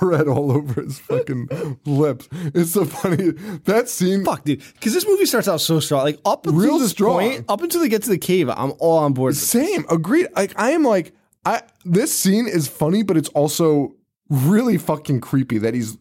red 0.00 0.28
all 0.28 0.52
over 0.52 0.82
his 0.82 0.98
fucking 1.00 1.78
lips. 1.86 2.28
It's 2.54 2.72
so 2.72 2.84
funny. 2.84 3.30
That 3.64 3.88
scene. 3.88 4.24
Fuck, 4.24 4.44
dude. 4.44 4.62
Because 4.74 4.94
this 4.94 5.06
movie 5.06 5.26
starts 5.26 5.48
out 5.48 5.60
so 5.60 5.80
strong. 5.80 6.02
Like 6.04 6.20
up 6.24 6.46
until 6.46 6.60
Real 6.60 6.78
this 6.78 6.90
strong. 6.90 7.18
point, 7.18 7.44
up 7.48 7.60
until 7.62 7.80
they 7.80 7.88
get 7.88 8.02
to 8.04 8.10
the 8.10 8.18
cave, 8.18 8.48
I'm 8.48 8.72
all 8.78 8.98
on 8.98 9.12
board. 9.12 9.34
Same. 9.36 9.84
Agreed. 9.90 10.28
Like 10.36 10.52
I 10.56 10.70
am 10.70 10.84
like 10.84 11.12
I 11.44 11.62
this 11.84 12.16
scene 12.16 12.46
is 12.46 12.68
funny, 12.68 13.02
but 13.02 13.16
it's 13.16 13.28
also 13.30 13.94
really 14.30 14.78
fucking 14.78 15.20
creepy 15.20 15.58
that 15.58 15.74
he's 15.74 15.98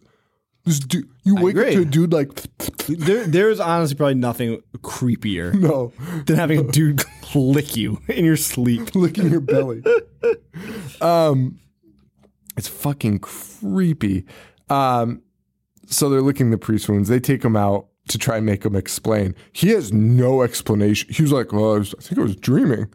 this 0.66 0.80
dude 0.80 1.10
you 1.24 1.36
wake 1.36 1.56
up 1.56 1.64
agree. 1.64 1.76
to 1.76 1.82
a 1.82 1.86
dude 1.86 2.14
like 2.14 2.30
There, 2.88 3.26
there's 3.26 3.60
honestly 3.60 3.96
probably 3.96 4.16
nothing 4.16 4.62
creepier 4.78 5.54
no 5.60 5.92
than 6.26 6.36
having 6.38 6.60
a 6.60 6.72
dude 6.72 7.04
lick 7.36 7.76
you 7.76 8.02
in 8.08 8.26
your 8.26 8.38
sleep. 8.38 8.90
licking 8.96 9.32
your 9.32 9.42
belly. 9.42 9.84
Um 11.02 11.60
it's 12.56 12.68
fucking 12.68 13.20
creepy. 13.20 14.26
Um 14.70 15.24
so 15.88 16.10
they're 16.10 16.22
licking 16.22 16.52
the 16.52 16.58
priest 16.58 16.88
wounds. 16.88 17.10
They 17.10 17.20
take 17.20 17.44
him 17.44 17.56
out 17.56 17.88
to 18.10 18.18
try 18.18 18.38
and 18.38 18.46
make 18.46 18.66
him 18.66 18.76
explain. 18.76 19.36
He 19.54 19.70
has 19.70 19.94
no 19.94 20.42
explanation. 20.44 21.12
He 21.12 21.22
was 21.24 21.32
like, 21.32 21.52
"Well, 21.52 21.76
I, 21.76 21.78
was, 21.80 21.96
I 21.98 22.02
think 22.02 22.20
I 22.20 22.24
was 22.24 22.36
dreaming." 22.36 22.94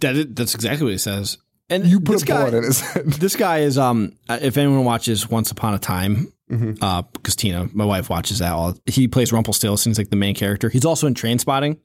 That 0.00 0.16
is, 0.16 0.26
that's 0.30 0.54
exactly 0.54 0.84
what 0.84 0.92
he 0.92 0.98
says. 0.98 1.38
And 1.70 1.86
You 1.86 2.00
put 2.00 2.12
this 2.12 2.22
a 2.22 2.26
guy, 2.26 2.38
bullet 2.44 2.54
in 2.58 2.64
his 2.64 2.80
head. 2.80 3.04
This 3.20 3.36
guy 3.36 3.58
is 3.60 3.78
um. 3.78 4.12
uh, 4.28 4.38
If 4.42 4.56
anyone 4.56 4.84
watches 4.84 5.28
Once 5.28 5.50
Upon 5.50 5.74
a 5.74 5.78
Time, 5.78 6.30
Mm-hmm. 6.50 6.84
uh, 6.84 7.00
because 7.14 7.34
Tina, 7.36 7.70
my 7.72 7.86
wife, 7.86 8.10
watches 8.10 8.40
that. 8.40 8.52
All 8.52 8.76
he 8.84 9.08
plays 9.08 9.32
Rumpelstiltskin. 9.32 9.90
He's 9.90 9.96
like 9.98 10.10
the 10.10 10.16
main 10.16 10.34
character. 10.34 10.68
He's 10.68 10.84
also 10.84 11.06
in 11.06 11.14
Trainspotting. 11.14 11.78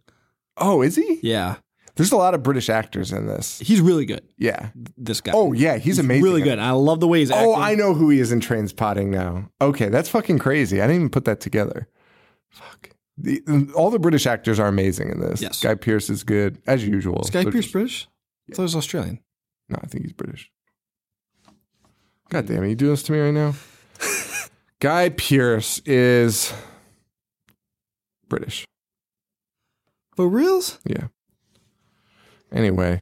Oh, 0.57 0.81
is 0.81 0.97
he? 0.97 1.17
Yeah, 1.23 1.55
There's 1.95 2.11
a 2.11 2.17
lot 2.17 2.33
of 2.33 2.43
British 2.43 2.69
actors 2.69 3.13
in 3.13 3.25
this. 3.25 3.59
he's 3.59 3.79
really 3.79 4.05
good. 4.05 4.21
Yeah. 4.37 4.69
This 4.97 5.21
guy. 5.21 5.31
Oh 5.33 5.53
yeah, 5.53 5.77
he's, 5.77 5.97
amazing. 5.97 6.23
really 6.25 6.41
good. 6.41 6.59
I 6.59 6.71
love 6.71 6.99
the 6.99 7.07
way 7.07 7.19
he's 7.19 7.31
acting. 7.31 7.47
Oh, 7.47 7.55
I 7.55 7.73
know 7.75 7.93
who 7.93 8.09
he 8.09 8.19
is 8.19 8.33
in 8.33 8.41
Trainspotting 8.41 9.07
now. 9.07 9.49
Okay, 9.61 9.87
that's 9.87 10.09
fucking 10.09 10.39
crazy. 10.39 10.81
I 10.81 10.87
didn't 10.87 10.95
even 10.97 11.09
put 11.09 11.23
that 11.23 11.39
together. 11.39 11.87
Fuck. 12.49 12.89
The, 13.17 13.41
all 13.75 13.89
the 13.91 13.99
British 13.99 14.27
actors 14.27 14.59
are 14.59 14.67
amazing 14.67 15.09
in 15.09 15.21
this. 15.21 15.41
Yes. 15.41 15.61
Guy 15.61 15.75
Pearce 15.75 16.09
is 16.09 16.25
good 16.25 16.61
as 16.67 16.85
usual. 16.85 17.21
Is 17.21 17.29
Guy 17.29 17.45
Pearce 17.45 17.71
British? 17.71 18.07
I 18.49 18.55
thought 18.55 18.61
he 18.63 18.63
was 18.63 18.75
Australian. 18.75 19.19
No, 19.69 19.77
I 19.81 19.87
think 19.87 20.03
he's 20.03 20.13
British. 20.13 20.51
God 22.29 22.45
damn 22.45 22.63
it, 22.63 22.69
you 22.69 22.75
doing 22.75 22.91
this 22.91 23.03
to 23.03 23.11
me 23.11 23.19
right 23.19 23.33
now? 23.33 23.53
Guy 24.79 25.09
Pearce 25.09 25.79
is 25.85 26.53
British. 28.27 28.65
For 30.15 30.27
reals? 30.27 30.79
Yeah. 30.85 31.07
Anyway, 32.51 33.01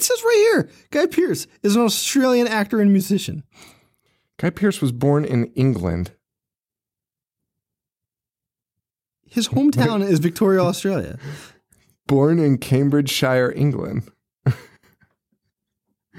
It 0.00 0.04
says 0.04 0.22
right 0.24 0.48
here, 0.50 0.70
Guy 0.90 1.04
Pearce 1.04 1.46
is 1.62 1.76
an 1.76 1.82
Australian 1.82 2.48
actor 2.48 2.80
and 2.80 2.90
musician. 2.90 3.42
Guy 4.38 4.48
Pearce 4.48 4.80
was 4.80 4.92
born 4.92 5.26
in 5.26 5.52
England. 5.54 6.12
His 9.28 9.48
hometown 9.48 10.02
is 10.02 10.18
Victoria, 10.18 10.60
Australia. 10.60 11.18
Born 12.06 12.38
in 12.38 12.56
Cambridgeshire, 12.56 13.52
England. 13.54 14.10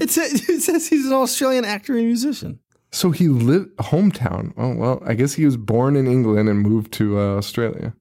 It 0.01 0.09
says, 0.09 0.33
it 0.49 0.61
says 0.61 0.87
he's 0.87 1.05
an 1.05 1.13
Australian 1.13 1.63
actor 1.63 1.95
and 1.95 2.05
musician. 2.05 2.59
So 2.91 3.11
he 3.11 3.27
lived 3.29 3.75
hometown. 3.77 4.53
Oh 4.57 4.75
well, 4.75 5.01
I 5.05 5.13
guess 5.13 5.35
he 5.35 5.45
was 5.45 5.55
born 5.55 5.95
in 5.95 6.07
England 6.07 6.49
and 6.49 6.59
moved 6.59 6.91
to 6.93 7.19
uh, 7.19 7.37
Australia. 7.37 7.93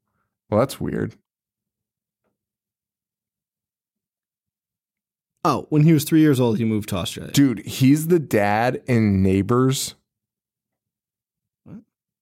Well, 0.48 0.58
that's 0.58 0.80
weird. 0.80 1.14
Oh, 5.44 5.66
when 5.70 5.82
he 5.84 5.92
was 5.92 6.04
three 6.04 6.20
years 6.20 6.40
old, 6.40 6.58
he 6.58 6.64
moved 6.64 6.88
to 6.90 6.96
Australia. 6.96 7.32
Dude, 7.32 7.64
he's 7.66 8.08
the 8.08 8.18
dad 8.18 8.82
in 8.86 9.22
Neighbors. 9.22 9.94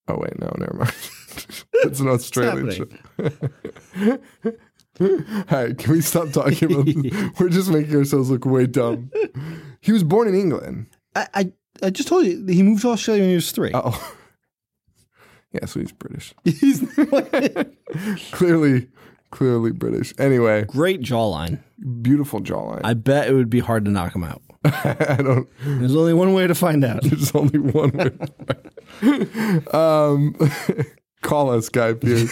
Oh 0.09 0.17
wait, 0.19 0.39
no, 0.39 0.53
never 0.59 0.75
mind. 0.75 0.95
it's 1.75 2.01
an 2.01 2.09
Australian 2.09 2.71
show. 2.71 4.19
right, 5.51 5.77
can 5.79 5.93
we 5.93 6.01
stop 6.01 6.31
talking 6.33 6.73
about 6.73 6.87
this? 6.87 7.31
We're 7.39 7.49
just 7.49 7.71
making 7.71 7.95
ourselves 7.97 8.31
look 8.31 8.45
way 8.45 8.67
dumb. 8.67 9.11
He 9.81 9.93
was 9.93 10.03
born 10.05 10.29
in 10.29 10.35
England. 10.35 10.87
I, 11.15 11.27
I, 11.35 11.53
I 11.83 11.91
just 11.91 12.09
told 12.09 12.27
you 12.27 12.45
he 12.47 12.63
moved 12.63 12.83
to 12.83 12.91
Australia 12.91 13.23
when 13.23 13.31
he 13.31 13.35
was 13.37 13.51
three. 13.53 13.71
Oh. 13.75 14.15
Yeah, 15.51 15.65
so 15.65 15.81
he's 15.81 15.93
British. 15.93 16.35
He's 16.45 16.81
Clearly, 18.33 18.89
clearly 19.31 19.73
British. 19.73 20.13
Anyway, 20.19 20.65
great 20.65 21.01
jawline. 21.01 21.61
beautiful 22.03 22.41
jawline. 22.41 22.83
I 22.85 22.93
bet 22.93 23.29
it 23.29 23.33
would 23.33 23.49
be 23.49 23.61
hard 23.61 23.87
to 23.87 23.91
knock 23.91 24.15
him 24.15 24.25
out. 24.25 24.43
I 24.63 25.17
don't. 25.23 25.49
There's 25.65 25.97
only 25.97 26.13
one 26.13 26.35
way 26.35 26.47
to 26.47 26.55
find 26.55 26.85
out. 26.85 27.03
There's 27.03 27.33
only 27.35 27.59
one 27.59 27.93
way. 27.93 28.11
um, 29.73 30.35
call 31.23 31.51
us, 31.51 31.71
Guy 31.71 31.95
Pearce. 31.95 32.31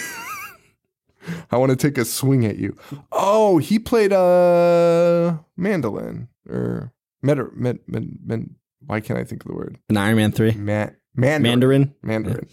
I 1.51 1.57
want 1.57 1.71
to 1.71 1.77
take 1.77 1.99
a 1.99 2.05
swing 2.05 2.45
at 2.45 2.57
you. 2.57 2.77
Oh, 3.13 3.59
he 3.59 3.79
played 3.79 4.13
uh 4.13 5.37
mandolin 5.57 6.29
or 6.49 6.93
med, 7.23 7.39
med, 7.55 7.79
med, 7.87 8.09
med 8.25 8.51
why 8.87 9.01
can't 9.01 9.19
I 9.19 9.25
think 9.25 9.45
of 9.45 9.49
the 9.51 9.57
word? 9.57 9.79
An 9.89 9.97
Iron 9.97 10.17
Man 10.17 10.33
3, 10.33 10.53
Ma- 10.53 10.91
Mandarin. 11.15 11.43
Mandarin, 11.43 11.95
Mandarin. 12.03 12.49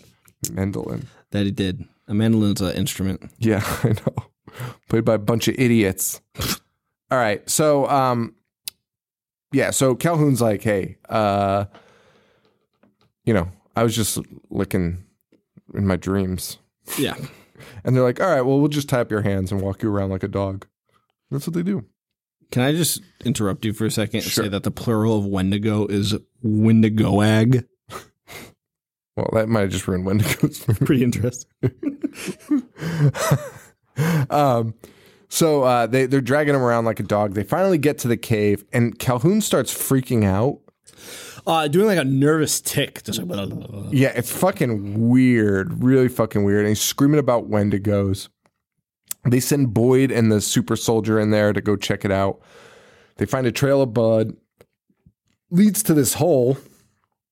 Mandolin. 0.51 1.07
that 1.31 1.45
he 1.45 1.51
did. 1.51 1.83
A 2.07 2.13
mandolin's 2.13 2.61
an 2.61 2.75
instrument. 2.75 3.29
Yeah, 3.39 3.61
I 3.83 3.89
know. 3.89 4.25
Played 4.89 5.05
by 5.05 5.13
a 5.15 5.19
bunch 5.19 5.47
of 5.47 5.55
idiots. 5.57 6.21
All 7.11 7.17
right. 7.17 7.47
So 7.49 7.87
um 7.87 8.35
yeah, 9.51 9.69
so 9.71 9.95
Colqhoun's 9.95 10.41
like, 10.41 10.63
hey, 10.63 10.97
uh 11.09 11.65
you 13.25 13.33
know, 13.33 13.49
I 13.75 13.83
was 13.83 13.95
just 13.95 14.19
licking 14.49 15.03
in 15.73 15.87
my 15.87 15.95
dreams. 15.95 16.57
Yeah. 16.97 17.15
And 17.83 17.95
they're 17.95 18.03
like, 18.03 18.21
all 18.21 18.29
right, 18.29 18.41
well, 18.41 18.59
we'll 18.59 18.69
just 18.69 18.89
tap 18.89 19.11
your 19.11 19.21
hands 19.21 19.51
and 19.51 19.61
walk 19.61 19.83
you 19.83 19.91
around 19.91 20.09
like 20.09 20.23
a 20.23 20.27
dog. 20.27 20.65
That's 21.31 21.47
what 21.47 21.53
they 21.53 21.63
do. 21.63 21.85
Can 22.51 22.61
I 22.61 22.71
just 22.73 23.01
interrupt 23.25 23.65
you 23.65 23.73
for 23.73 23.85
a 23.85 23.91
second 23.91 24.21
and 24.21 24.31
say 24.31 24.47
that 24.47 24.63
the 24.63 24.71
plural 24.71 25.17
of 25.17 25.25
Wendigo 25.25 25.87
is 25.87 26.15
Wendigoag? 26.43 27.65
Well, 29.15 29.29
that 29.33 29.47
might 29.47 29.61
have 29.61 29.69
just 29.69 29.87
ruined 29.87 30.07
Wendigos. 30.07 30.85
Pretty 30.85 31.03
interesting. 31.03 31.51
um, 34.31 34.73
so 35.29 35.63
uh, 35.63 35.85
they 35.85 36.07
they're 36.07 36.21
dragging 36.21 36.55
him 36.55 36.63
around 36.63 36.85
like 36.85 36.99
a 36.99 37.03
dog. 37.03 37.35
They 37.35 37.43
finally 37.43 37.77
get 37.77 37.99
to 37.99 38.07
the 38.07 38.17
cave, 38.17 38.65
and 38.73 38.97
Colqhoun 38.97 39.43
starts 39.43 39.71
freaking 39.71 40.23
out. 40.23 40.59
Uh, 41.45 41.67
doing 41.67 41.87
like 41.87 41.97
a 41.97 42.05
nervous 42.05 42.61
tick. 42.61 43.03
Just 43.03 43.19
like, 43.19 43.27
blah, 43.27 43.45
blah, 43.45 43.67
blah. 43.67 43.89
Yeah, 43.91 44.13
it's 44.15 44.31
fucking 44.31 45.09
weird, 45.09 45.83
really 45.83 46.07
fucking 46.07 46.43
weird. 46.43 46.61
And 46.61 46.69
he's 46.69 46.81
screaming 46.81 47.19
about 47.19 47.49
Wendigos. 47.49 48.29
They 49.25 49.39
send 49.39 49.73
Boyd 49.73 50.11
and 50.11 50.31
the 50.31 50.41
super 50.41 50.75
soldier 50.75 51.19
in 51.19 51.31
there 51.31 51.53
to 51.53 51.61
go 51.61 51.75
check 51.75 52.03
it 52.05 52.11
out. 52.11 52.41
They 53.17 53.25
find 53.25 53.47
a 53.47 53.51
trail 53.51 53.81
of 53.81 53.93
blood, 53.93 54.35
leads 55.49 55.83
to 55.83 55.93
this 55.93 56.15
hole, 56.15 56.57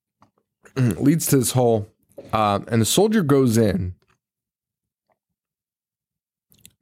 leads 0.76 1.26
to 1.28 1.38
this 1.38 1.52
hole, 1.52 1.88
um, 2.32 2.66
and 2.70 2.82
the 2.82 2.86
soldier 2.86 3.24
goes 3.24 3.58
in. 3.58 3.96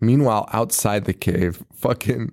Meanwhile, 0.01 0.47
outside 0.53 1.05
the 1.05 1.13
cave, 1.13 1.63
fucking 1.73 2.32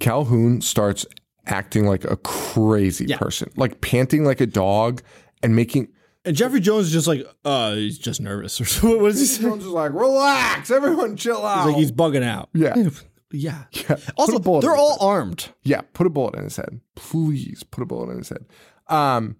Colqhoun 0.00 0.62
starts 0.62 1.06
acting 1.48 1.86
like 1.86 2.04
a 2.04 2.16
crazy 2.18 3.06
Yeah. 3.06 3.18
person, 3.18 3.50
like 3.56 3.80
panting 3.80 4.24
like 4.24 4.40
a 4.40 4.46
dog 4.46 5.02
and 5.42 5.54
making 5.56 5.88
And 6.24 6.36
Jeffrey 6.36 6.60
Jones 6.60 6.86
is 6.88 6.92
just 6.92 7.06
like, 7.06 7.26
uh, 7.44 7.74
he's 7.74 7.98
just 7.98 8.20
nervous 8.20 8.60
or 8.60 8.64
something. 8.66 9.00
What 9.00 9.08
does 9.12 9.20
he 9.20 9.26
say? 9.26 9.42
Jones 9.42 9.64
is 9.64 9.70
like, 9.70 9.92
relax, 9.92 10.70
everyone 10.70 11.16
chill 11.16 11.44
out. 11.44 11.58
He's 11.58 11.66
like, 11.66 11.76
he's 11.76 11.92
bugging 11.92 12.22
out. 12.24 12.48
yeah. 12.54 12.74
Yeah. 13.30 13.64
Yeah. 13.72 13.96
Also, 14.16 14.38
they're 14.60 14.74
all 14.74 14.96
armed. 15.02 15.50
Yeah, 15.62 15.82
put 15.92 16.06
a 16.06 16.10
bullet 16.10 16.34
in 16.36 16.44
his 16.44 16.56
head. 16.56 16.80
Please 16.96 17.62
put 17.62 17.82
a 17.82 17.84
bullet 17.84 18.08
in 18.10 18.16
his 18.16 18.30
head. 18.30 18.46
Um, 18.86 19.36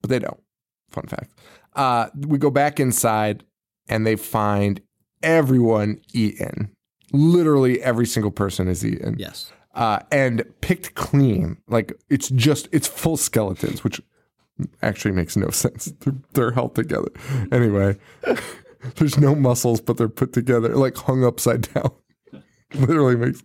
but 0.00 0.08
they 0.10 0.20
don't. 0.20 0.38
Fun 0.90 1.08
fact. 1.08 1.32
Uh, 1.74 2.10
we 2.16 2.38
go 2.38 2.48
back 2.48 2.78
inside 2.78 3.42
and 3.88 4.06
they 4.06 4.14
find 4.14 4.80
everyone 5.20 6.00
eaten. 6.12 6.70
Literally 7.12 7.82
every 7.82 8.06
single 8.06 8.30
person 8.30 8.68
is 8.68 8.84
eaten. 8.86 9.16
Yes. 9.18 9.52
Uh, 9.74 9.98
and 10.12 10.44
picked 10.60 10.94
clean. 10.94 11.58
Like 11.68 11.92
it's 12.08 12.28
just 12.30 12.68
it's 12.70 12.86
full 12.86 13.16
skeletons, 13.16 13.82
which 13.82 14.00
actually 14.82 15.12
makes 15.12 15.36
no 15.36 15.50
sense. 15.50 15.86
They're, 16.00 16.14
they're 16.32 16.50
held 16.52 16.74
together 16.74 17.10
anyway. 17.50 17.96
There's 18.96 19.18
no 19.18 19.34
muscles, 19.34 19.80
but 19.80 19.96
they're 19.96 20.08
put 20.10 20.34
together, 20.34 20.76
like 20.76 20.96
hung 20.96 21.24
upside 21.24 21.62
down. 21.74 21.90
Literally 22.74 23.16
makes 23.16 23.40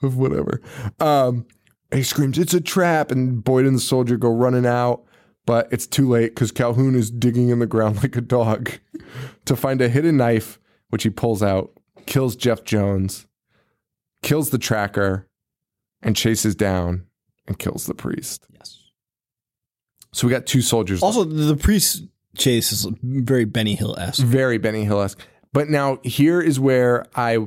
whatever. 0.00 0.62
Um, 0.98 1.46
he 1.92 2.02
screams, 2.02 2.38
"It's 2.38 2.54
a 2.54 2.60
trap!" 2.60 3.10
And 3.10 3.44
Boyd 3.44 3.66
and 3.66 3.76
the 3.76 3.80
soldier 3.80 4.16
go 4.16 4.30
running 4.32 4.64
out, 4.64 5.04
but 5.44 5.68
it's 5.70 5.86
too 5.86 6.08
late 6.08 6.34
because 6.34 6.52
Colqhoun 6.52 6.94
is 6.94 7.10
digging 7.10 7.50
in 7.50 7.58
the 7.58 7.66
ground 7.66 8.02
like 8.02 8.16
a 8.16 8.20
dog 8.20 8.70
to 9.44 9.56
find 9.56 9.82
a 9.82 9.88
hidden 9.88 10.16
knife, 10.16 10.58
which 10.88 11.02
he 11.02 11.10
pulls 11.10 11.42
out, 11.42 11.70
kills 12.06 12.34
Jeff 12.34 12.64
Jones, 12.64 13.26
kills 14.22 14.50
the 14.50 14.58
tracker, 14.58 15.27
and 16.02 16.16
chases 16.16 16.54
down 16.54 17.06
and 17.46 17.58
kills 17.58 17.86
the 17.86 17.94
priest. 17.94 18.46
Yes. 18.52 18.78
So 20.12 20.26
we 20.26 20.32
got 20.32 20.46
two 20.46 20.62
soldiers. 20.62 21.02
Also, 21.02 21.24
the 21.24 21.56
priest 21.56 22.04
chase 22.36 22.72
is 22.72 22.86
very 23.02 23.44
Benny 23.44 23.74
Hill 23.74 23.96
esque. 23.98 24.22
very 24.24 24.58
Benny 24.58 24.84
Hill 24.84 25.00
esque. 25.00 25.20
But 25.52 25.68
now 25.68 25.98
here 26.04 26.40
is 26.40 26.60
where 26.60 27.06
I 27.14 27.38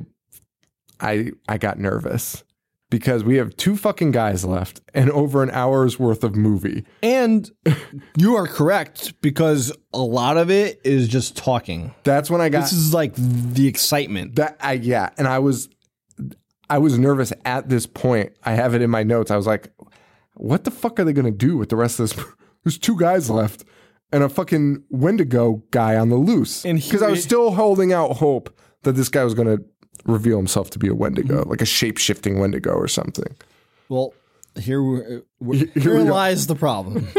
I 1.00 1.32
I 1.48 1.58
got 1.58 1.78
nervous 1.78 2.44
because 2.90 3.24
we 3.24 3.36
have 3.36 3.56
two 3.56 3.74
fucking 3.76 4.10
guys 4.10 4.44
left 4.44 4.82
and 4.92 5.10
over 5.10 5.42
an 5.42 5.50
hour's 5.50 5.98
worth 5.98 6.22
of 6.22 6.36
movie. 6.36 6.84
And 7.02 7.50
you 8.16 8.36
are 8.36 8.46
correct 8.46 9.14
because 9.22 9.72
a 9.94 9.98
lot 10.02 10.36
of 10.36 10.50
it 10.50 10.80
is 10.84 11.08
just 11.08 11.36
talking. 11.36 11.94
That's 12.04 12.28
when 12.30 12.40
I 12.42 12.48
got 12.50 12.62
This 12.62 12.72
is 12.74 12.92
like 12.92 13.14
the 13.16 13.66
excitement. 13.66 14.34
that 14.36 14.56
I 14.60 14.74
yeah, 14.74 15.08
and 15.16 15.26
I 15.26 15.38
was 15.38 15.68
I 16.72 16.78
was 16.78 16.98
nervous 16.98 17.34
at 17.44 17.68
this 17.68 17.86
point. 17.86 18.32
I 18.44 18.52
have 18.52 18.74
it 18.74 18.80
in 18.80 18.88
my 18.88 19.02
notes. 19.02 19.30
I 19.30 19.36
was 19.36 19.46
like, 19.46 19.70
what 20.36 20.64
the 20.64 20.70
fuck 20.70 20.98
are 20.98 21.04
they 21.04 21.12
gonna 21.12 21.30
do 21.30 21.58
with 21.58 21.68
the 21.68 21.76
rest 21.76 22.00
of 22.00 22.08
this? 22.08 22.24
There's 22.64 22.78
two 22.78 22.96
guys 22.98 23.28
left 23.28 23.64
and 24.10 24.22
a 24.22 24.28
fucking 24.30 24.84
Wendigo 24.88 25.62
guy 25.70 25.96
on 25.96 26.08
the 26.08 26.16
loose. 26.16 26.64
And 26.64 26.80
Because 26.82 27.02
I 27.02 27.10
was 27.10 27.22
still 27.22 27.50
holding 27.50 27.92
out 27.92 28.12
hope 28.16 28.58
that 28.84 28.92
this 28.92 29.10
guy 29.10 29.22
was 29.22 29.34
gonna 29.34 29.58
reveal 30.06 30.38
himself 30.38 30.70
to 30.70 30.78
be 30.78 30.88
a 30.88 30.94
Wendigo, 30.94 31.44
like 31.46 31.60
a 31.60 31.66
shape 31.66 31.98
shifting 31.98 32.38
Wendigo 32.38 32.70
or 32.72 32.88
something. 32.88 33.36
Well, 33.90 34.14
here 34.58 34.82
we're, 34.82 35.22
we're, 35.40 35.56
Here 35.56 35.68
here 35.74 35.98
we 35.98 36.04
go. 36.04 36.12
lies 36.14 36.46
the 36.46 36.54
problem. 36.56 37.06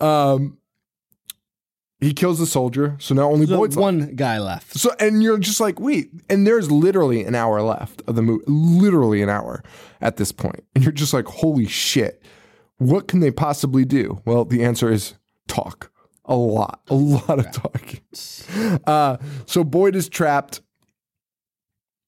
Um 0.00 0.58
he 2.04 2.12
kills 2.14 2.38
the 2.38 2.46
soldier, 2.46 2.96
so 2.98 3.14
now 3.14 3.30
only 3.30 3.46
There's 3.46 3.58
Boyd's 3.58 3.76
left. 3.76 3.82
one 3.82 4.14
guy 4.14 4.38
left. 4.38 4.78
So 4.78 4.90
and 5.00 5.22
you're 5.22 5.38
just 5.38 5.60
like, 5.60 5.80
wait, 5.80 6.10
and 6.28 6.46
there's 6.46 6.70
literally 6.70 7.24
an 7.24 7.34
hour 7.34 7.62
left 7.62 8.02
of 8.06 8.14
the 8.16 8.22
movie, 8.22 8.44
literally 8.46 9.22
an 9.22 9.28
hour 9.28 9.62
at 10.00 10.16
this 10.16 10.32
point, 10.32 10.64
and 10.74 10.84
you're 10.84 10.92
just 10.92 11.14
like, 11.14 11.26
holy 11.26 11.66
shit, 11.66 12.22
what 12.78 13.08
can 13.08 13.20
they 13.20 13.30
possibly 13.30 13.84
do? 13.84 14.20
Well, 14.24 14.44
the 14.44 14.62
answer 14.64 14.90
is 14.90 15.14
talk 15.48 15.90
a 16.26 16.34
lot, 16.34 16.80
a 16.88 16.94
lot 16.94 17.38
of 17.38 17.52
talking. 17.52 18.00
Uh, 18.86 19.16
so 19.46 19.62
Boyd 19.62 19.94
is 19.94 20.08
trapped, 20.08 20.60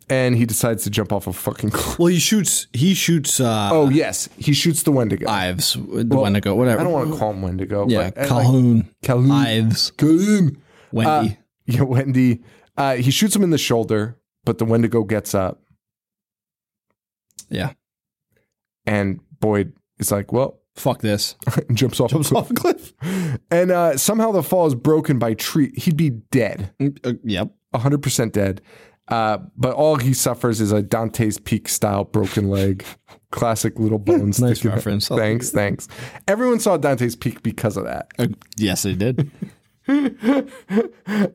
and 0.09 0.37
he 0.37 0.47
decides 0.47 0.85
to 0.85 0.91
jump 0.91 1.13
off 1.13 1.27
a 1.27 1.33
fucking 1.33 1.71
cliff. 1.71 1.99
Well, 1.99 2.09
he 2.09 2.19
shoots. 2.19 2.67
He 2.73 2.95
shoots. 2.95 3.41
Uh, 3.41 3.71
Oh 3.73 3.89
yes, 3.91 4.29
he 4.37 4.53
shoots 4.53 4.83
the 4.85 4.93
Wendigo. 4.93 5.29
Ives, 5.29 5.75
the 5.75 6.07
Wendigo, 6.17 6.55
whatever. 6.55 6.81
I 6.81 6.85
don't 6.85 6.93
want 6.93 7.13
to 7.13 7.19
call 7.19 7.33
him 7.33 7.43
Wendigo. 7.43 7.87
Yeah, 7.89 8.11
but, 8.11 8.31
uh, 8.31 8.35
like, 8.35 8.47
Colqhoun, 8.47 8.89
Colqhoun. 9.05 9.31
Ives, 9.31 9.91
Colqhoun. 9.93 10.57
Wendy. 10.93 11.39
Yeah, 11.67 11.83
Wendy. 11.83 12.43
Uh, 12.77 12.95
he 12.97 13.11
shoots 13.11 13.35
him 13.35 13.43
in 13.43 13.51
the 13.51 13.59
shoulder, 13.59 14.17
but 14.45 14.59
the 14.59 14.65
Wendigo 14.65 15.03
gets 15.03 15.35
up, 15.35 15.61
yeah, 17.49 17.73
and 18.87 19.21
Boyd 19.41 19.73
is 19.99 20.11
like, 20.13 20.33
"Well," 20.33 20.61
fuck 20.75 21.01
this. 21.01 21.37
and 21.69 21.77
jumps 21.79 22.01
off. 22.01 22.11
Jumps 22.11 22.33
off 22.33 22.51
a 22.51 22.55
cliff. 22.55 22.93
And 23.51 23.71
uh, 23.71 23.97
somehow 23.97 24.33
the 24.33 24.43
fall 24.43 24.67
is 24.67 24.75
broken 24.75 25.19
by 25.19 25.35
tree. 25.35 25.73
He'd 25.77 25.97
be 25.97 26.11
dead, 26.11 26.73
Uh, 26.81 27.13
yep. 27.23 27.51
hundred 27.75 28.03
percent 28.03 28.33
dead. 28.33 28.61
Uh, 29.09 29.39
but 29.57 29.75
all 29.75 29.97
he 29.97 30.13
suffers 30.13 30.61
is 30.61 30.73
a 30.73 30.83
Dante's 30.83 31.39
Peak 31.39 31.69
style 31.69 32.05
broken 32.05 32.49
leg. 32.49 32.85
Classic 33.31 33.79
little 33.79 33.99
bones. 33.99 34.41
Nice 34.41 34.65
reference. 34.65 35.11
I'll 35.11 35.19
Thanks, 35.19 35.51
thanks. 35.51 35.87
Everyone 36.27 36.59
saw 36.59 36.77
Dante's 36.77 37.15
Peak 37.15 37.43
because 37.43 37.77
of 37.77 37.85
that. 37.85 38.11
Uh, 38.19 38.29
yes, 38.57 38.83
they 38.83 38.95
did. 38.95 39.31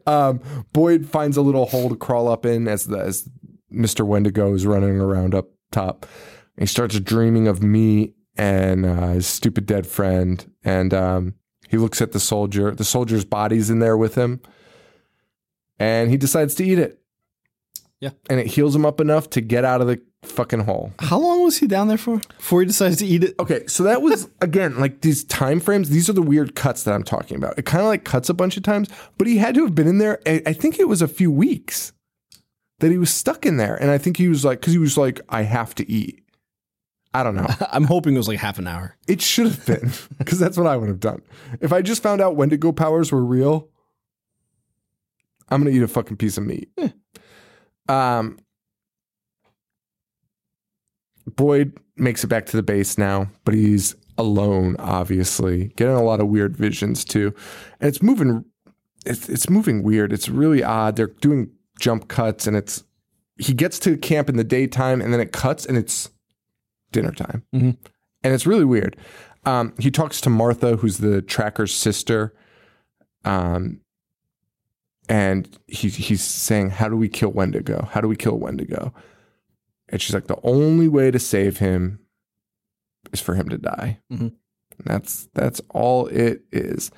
Um, 0.06 0.42
Boyd 0.74 1.08
finds 1.08 1.38
a 1.38 1.42
little 1.42 1.66
hole 1.68 1.88
to 1.90 1.96
crawl 1.96 2.28
up 2.28 2.46
in 2.46 2.68
as 2.68 2.86
the 2.86 2.98
as 2.98 3.30
Mr. 3.72 4.06
Wendigo 4.06 4.54
is 4.54 4.66
running 4.66 5.00
around 5.00 5.34
up 5.34 5.48
top. 5.72 6.06
He 6.58 6.66
starts 6.66 7.00
dreaming 7.00 7.48
of 7.48 7.64
me 7.64 8.14
and 8.36 8.86
uh, 8.86 9.08
his 9.10 9.28
stupid 9.28 9.66
dead 9.66 9.88
friend, 9.88 10.52
and 10.64 10.94
um, 10.94 11.36
he 11.70 11.78
looks 11.78 12.02
at 12.02 12.12
the 12.12 12.20
soldier. 12.20 12.72
The 12.72 12.84
soldier's 12.84 13.26
body's 13.26 13.70
in 13.70 13.80
there 13.80 13.98
with 13.98 14.16
him, 14.16 14.42
and 15.80 16.10
he 16.10 16.18
decides 16.18 16.56
to 16.56 16.66
eat 16.66 16.80
it. 16.80 17.01
Yeah. 18.02 18.10
and 18.30 18.40
it 18.40 18.48
heals 18.48 18.76
him 18.76 18.86
up 18.86 19.00
enough 19.00 19.30
to 19.32 19.42
get 19.42 19.64
out 19.64 19.80
of 19.80 19.88
the 19.88 20.02
fucking 20.24 20.62
hole. 20.62 20.92
How 21.00 21.20
long 21.20 21.44
was 21.44 21.58
he 21.58 21.68
down 21.68 21.88
there 21.88 21.98
for 21.98 22.18
before 22.38 22.62
he 22.62 22.66
decides 22.68 22.98
to 22.98 23.06
eat 23.06 23.24
it? 23.24 23.36
Okay, 23.40 23.66
so 23.68 23.84
that 23.84 24.02
was 24.02 24.28
again 24.42 24.80
like 24.80 25.02
these 25.02 25.24
time 25.24 25.60
frames. 25.60 25.90
These 25.90 26.10
are 26.10 26.14
the 26.14 26.22
weird 26.22 26.56
cuts 26.56 26.84
that 26.84 26.94
I'm 26.94 27.04
talking 27.04 27.38
about. 27.38 27.58
It 27.60 27.66
kind 27.66 27.82
of 27.82 27.88
like 27.88 28.04
cuts 28.04 28.28
a 28.30 28.34
bunch 28.34 28.58
of 28.58 28.64
times, 28.64 28.90
but 29.18 29.28
he 29.28 29.38
had 29.38 29.54
to 29.56 29.64
have 29.64 29.76
been 29.76 29.88
in 29.88 30.00
there. 30.00 30.20
I 30.26 30.42
I 30.48 30.54
think 30.54 30.80
it 30.80 30.88
was 30.88 31.02
a 31.02 31.08
few 31.08 31.32
weeks 31.32 31.94
that 32.80 32.92
he 32.92 32.98
was 32.98 33.14
stuck 33.14 33.46
in 33.46 33.58
there, 33.58 33.76
and 33.76 33.92
I 33.92 34.00
think 34.00 34.18
he 34.18 34.28
was 34.28 34.44
like, 34.44 34.60
because 34.60 34.74
he 34.74 34.80
was 34.80 34.98
like, 34.98 35.22
I 35.30 35.44
have 35.44 35.76
to 35.76 35.90
eat. 35.90 36.24
I 37.14 37.22
don't 37.24 37.36
know. 37.36 37.46
I'm 37.72 37.84
hoping 37.84 38.16
it 38.16 38.18
was 38.18 38.28
like 38.28 38.40
half 38.40 38.58
an 38.58 38.66
hour. 38.68 38.96
It 39.08 39.22
should 39.22 39.46
have 39.46 39.64
been 39.66 39.92
because 40.18 40.40
that's 40.40 40.58
what 40.58 40.66
I 40.66 40.76
would 40.78 40.90
have 40.90 41.00
done 41.00 41.22
if 41.62 41.72
I 41.72 41.84
just 41.84 42.02
found 42.02 42.20
out 42.22 42.36
Wendigo 42.36 42.72
powers 42.72 43.12
were 43.12 43.24
real. 43.24 43.70
I'm 45.50 45.62
gonna 45.62 45.76
eat 45.76 45.84
a 45.84 45.88
fucking 45.88 46.18
piece 46.18 46.38
of 46.38 46.46
meat. 46.46 46.72
Um, 47.92 48.40
Boyd 51.28 51.78
makes 51.98 52.24
it 52.24 52.28
back 52.28 52.46
to 52.48 52.58
the 52.58 52.64
base 52.64 52.98
now, 52.98 53.30
but 53.44 53.54
he's 53.54 53.96
alone. 54.18 54.76
Obviously, 54.80 55.70
getting 55.76 55.96
a 55.96 56.04
lot 56.04 56.20
of 56.20 56.28
weird 56.28 56.56
visions 56.56 57.04
too, 57.06 57.34
and 57.80 57.88
it's 57.88 58.02
moving. 58.02 58.46
It's 59.06 59.30
it's 59.30 59.50
moving 59.50 59.84
weird. 59.84 60.14
It's 60.14 60.30
really 60.30 60.64
odd. 60.64 60.96
They're 60.96 61.08
doing 61.08 61.52
jump 61.80 62.08
cuts, 62.08 62.48
and 62.48 62.56
it's 62.56 62.84
he 63.38 63.54
gets 63.54 63.80
to 63.80 63.98
camp 63.98 64.30
in 64.30 64.38
the 64.38 64.44
daytime, 64.44 65.02
and 65.02 65.14
then 65.14 65.20
it 65.20 65.32
cuts, 65.32 65.66
and 65.66 65.78
it's 65.78 66.10
dinner 66.92 67.12
time, 67.12 67.44
and 68.24 68.34
it's 68.34 68.46
really 68.46 68.66
weird. 68.66 68.98
Um, 69.46 69.74
he 69.80 69.90
talks 69.90 70.22
to 70.22 70.30
Martha, 70.30 70.76
who's 70.78 71.00
the 71.00 71.22
tracker's 71.22 71.74
sister, 71.74 72.34
um, 73.26 73.82
and 75.12 75.60
he, 75.68 75.90
he's 75.90 76.22
saying, 76.24 76.70
"How 76.72 76.88
do 76.90 76.96
we 76.96 77.10
kill 77.10 77.32
Wendigo? 77.32 77.86
How 77.92 78.02
do 78.02 78.08
we 78.08 78.16
kill 78.16 78.38
Wendigo?" 78.40 78.94
And 79.90 80.02
she's 80.02 80.14
like, 80.14 80.28
"The 80.28 80.40
only 80.44 80.88
way 80.88 81.12
to 81.12 81.20
save 81.20 81.58
him 81.58 82.00
is 83.12 83.20
for 83.22 83.36
him 83.36 83.50
to 83.50 83.58
die." 83.58 84.00
Mhm. 84.12 84.34
That's 84.86 85.28
that's 85.34 85.62
all 85.70 86.08
it 86.08 86.44
is. 86.52 86.92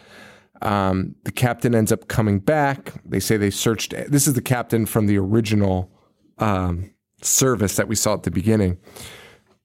Um, 0.62 1.16
the 1.26 1.32
captain 1.32 1.76
ends 1.76 1.92
up 1.92 2.08
coming 2.08 2.40
back. 2.40 2.94
They 3.04 3.20
say 3.20 3.36
they 3.36 3.50
searched. 3.50 3.94
This 4.10 4.28
is 4.28 4.36
the 4.36 4.42
captain 4.42 4.86
from 4.86 5.08
the 5.08 5.18
original 5.18 5.92
um, 6.38 6.92
service 7.22 7.76
that 7.76 7.88
we 7.88 7.96
saw 7.96 8.14
at 8.14 8.24
the 8.24 8.32
beginning 8.32 8.78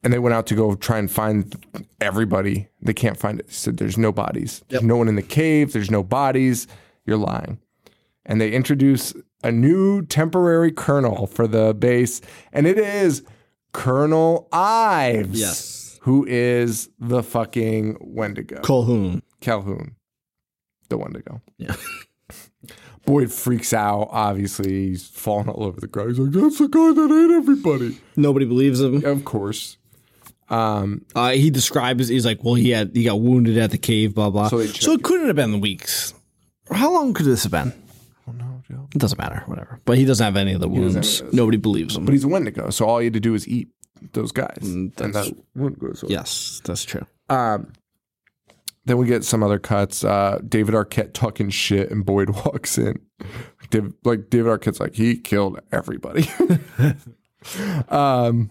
and 0.02 0.12
they 0.12 0.18
went 0.18 0.34
out 0.34 0.46
to 0.46 0.54
go 0.54 0.74
try 0.74 0.98
and 0.98 1.10
find 1.10 1.54
everybody. 2.00 2.68
They 2.80 2.94
can't 2.94 3.16
find 3.16 3.40
it. 3.40 3.46
They 3.48 3.52
said 3.52 3.76
there's 3.78 3.98
no 3.98 4.12
bodies. 4.12 4.62
There's 4.68 4.82
no 4.82 4.96
one 4.96 5.08
in 5.08 5.16
the 5.16 5.22
cave. 5.22 5.72
There's 5.72 5.90
no 5.90 6.02
bodies. 6.02 6.66
You're 7.04 7.16
lying. 7.16 7.58
And 8.28 8.40
they 8.40 8.52
introduce 8.52 9.12
a 9.42 9.50
new 9.50 10.04
temporary 10.04 10.70
colonel 10.70 11.26
for 11.26 11.46
the 11.48 11.72
base, 11.74 12.20
and 12.52 12.66
it 12.66 12.78
is 12.78 13.22
Colonel 13.72 14.48
Ives. 14.52 15.40
Yes. 15.40 15.98
Who 16.02 16.24
is 16.28 16.88
the 17.00 17.22
fucking 17.22 17.96
Wendigo? 18.00 18.60
Colqhoun. 18.60 19.22
Colqhoun. 19.40 19.94
The 20.88 20.98
Wendigo. 20.98 21.42
Yeah. 21.56 21.74
Boyd 23.06 23.32
freaks 23.32 23.72
out. 23.72 24.08
Obviously, 24.10 24.88
he's 24.88 25.06
falling 25.08 25.48
all 25.48 25.64
over 25.64 25.80
the 25.80 25.86
ground. 25.86 26.10
He's 26.10 26.18
like, 26.18 26.30
that's 26.32 26.58
the 26.58 26.68
guy 26.68 26.92
that 26.92 27.10
ate 27.10 27.34
everybody. 27.36 27.98
Nobody 28.16 28.44
believes 28.44 28.80
him. 28.82 29.02
Of 29.04 29.24
course. 29.24 29.78
Um, 30.50 31.04
Uh, 31.14 31.30
he 31.30 31.50
describes. 31.50 32.08
He's 32.08 32.26
like, 32.26 32.44
well, 32.44 32.54
he 32.54 32.70
had 32.70 32.90
he 32.94 33.04
got 33.04 33.20
wounded 33.20 33.56
at 33.56 33.70
the 33.70 33.78
cave. 33.78 34.14
Blah 34.14 34.30
blah. 34.30 34.48
So 34.48 34.64
So, 34.66 34.92
it 34.92 35.02
couldn't 35.02 35.26
have 35.26 35.36
been 35.36 35.52
the 35.52 35.58
weeks. 35.58 36.12
How 36.70 36.92
long 36.92 37.14
could 37.14 37.24
this 37.26 37.44
have 37.44 37.52
been? 37.52 37.72
It 38.70 38.98
doesn't 38.98 39.18
matter. 39.18 39.42
Whatever. 39.46 39.80
But 39.84 39.98
he 39.98 40.04
doesn't 40.04 40.24
have 40.24 40.36
any 40.36 40.52
of 40.52 40.60
the 40.60 40.68
wounds. 40.68 41.22
Nobody 41.32 41.56
believes 41.56 41.96
him. 41.96 42.04
But 42.04 42.12
he's 42.12 42.24
a 42.24 42.28
Wendigo, 42.28 42.70
so 42.70 42.86
all 42.86 43.00
you 43.00 43.06
had 43.06 43.14
to 43.14 43.20
do 43.20 43.34
is 43.34 43.46
eat 43.48 43.68
those 44.12 44.32
guys. 44.32 44.58
and 44.62 44.92
that's- 44.94 45.28
that 45.28 45.36
Wendigo. 45.54 45.92
So. 45.94 46.06
yes, 46.08 46.60
that's 46.64 46.84
true. 46.84 47.06
Um, 47.28 47.72
then 48.84 48.96
we 48.96 49.06
get 49.06 49.24
some 49.24 49.42
other 49.42 49.58
cuts. 49.58 50.02
Uh, 50.04 50.38
David 50.48 50.74
Arquette 50.74 51.12
talking 51.12 51.50
shit, 51.50 51.90
and 51.90 52.04
Boyd 52.06 52.30
walks 52.46 52.78
in. 52.78 53.00
Like 54.04 54.30
David 54.30 54.46
Arquette's 54.50 54.80
like 54.80 54.94
he 54.94 55.16
killed 55.18 55.60
everybody. 55.72 56.26
um, 57.88 58.50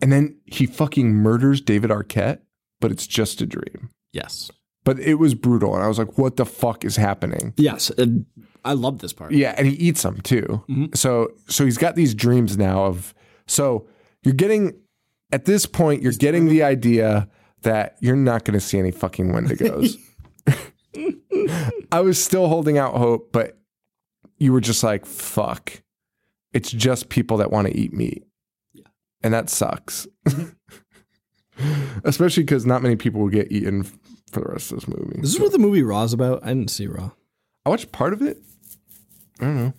And 0.00 0.12
then 0.12 0.36
he 0.46 0.66
fucking 0.66 1.12
murders 1.12 1.60
David 1.60 1.90
Arquette, 1.90 2.38
but 2.80 2.90
it's 2.90 3.06
just 3.06 3.40
a 3.40 3.46
dream. 3.46 3.90
Yes. 4.12 4.50
But 4.84 4.98
it 4.98 5.14
was 5.14 5.34
brutal. 5.34 5.74
And 5.74 5.84
I 5.84 5.88
was 5.88 5.98
like, 5.98 6.18
what 6.18 6.36
the 6.36 6.44
fuck 6.46 6.84
is 6.84 6.96
happening? 6.96 7.54
Yes. 7.56 7.90
and 7.90 8.26
I 8.64 8.74
love 8.74 9.00
this 9.00 9.12
part. 9.12 9.32
Yeah, 9.32 9.54
and 9.56 9.66
he 9.66 9.74
eats 9.74 10.02
them 10.02 10.20
too. 10.20 10.64
Mm-hmm. 10.68 10.86
So 10.94 11.32
so 11.48 11.64
he's 11.64 11.78
got 11.78 11.96
these 11.96 12.14
dreams 12.14 12.56
now 12.56 12.84
of 12.84 13.14
so 13.46 13.86
you're 14.22 14.34
getting 14.34 14.74
at 15.32 15.44
this 15.46 15.66
point 15.66 16.02
you're 16.02 16.12
getting 16.12 16.48
the 16.48 16.62
idea 16.62 17.28
that 17.62 17.96
you're 18.00 18.16
not 18.16 18.44
going 18.44 18.58
to 18.58 18.64
see 18.64 18.78
any 18.78 18.90
fucking 18.90 19.32
Wendigos. 19.32 19.96
I 21.92 22.00
was 22.00 22.22
still 22.22 22.48
holding 22.48 22.78
out 22.78 22.94
hope, 22.94 23.32
but 23.32 23.58
you 24.38 24.52
were 24.52 24.60
just 24.60 24.82
like, 24.82 25.06
fuck. 25.06 25.82
It's 26.52 26.70
just 26.70 27.08
people 27.08 27.38
that 27.38 27.50
want 27.50 27.68
to 27.68 27.76
eat 27.76 27.92
meat. 27.92 28.24
yeah. 28.72 28.86
And 29.22 29.32
that 29.32 29.48
sucks. 29.48 30.06
Mm-hmm. 30.28 30.48
Especially 32.04 32.42
because 32.42 32.66
not 32.66 32.82
many 32.82 32.96
people 32.96 33.20
will 33.20 33.28
get 33.28 33.50
eaten 33.52 33.84
for 33.84 34.40
the 34.40 34.46
rest 34.46 34.72
of 34.72 34.80
this 34.80 34.88
movie. 34.88 35.20
This 35.20 35.34
is 35.34 35.40
what 35.40 35.52
the 35.52 35.58
movie 35.58 35.82
Raw's 35.82 36.12
about. 36.12 36.42
I 36.42 36.48
didn't 36.48 36.70
see 36.70 36.86
Raw. 36.86 37.12
I 37.64 37.70
watched 37.70 37.92
part 37.92 38.12
of 38.12 38.22
it. 38.22 38.38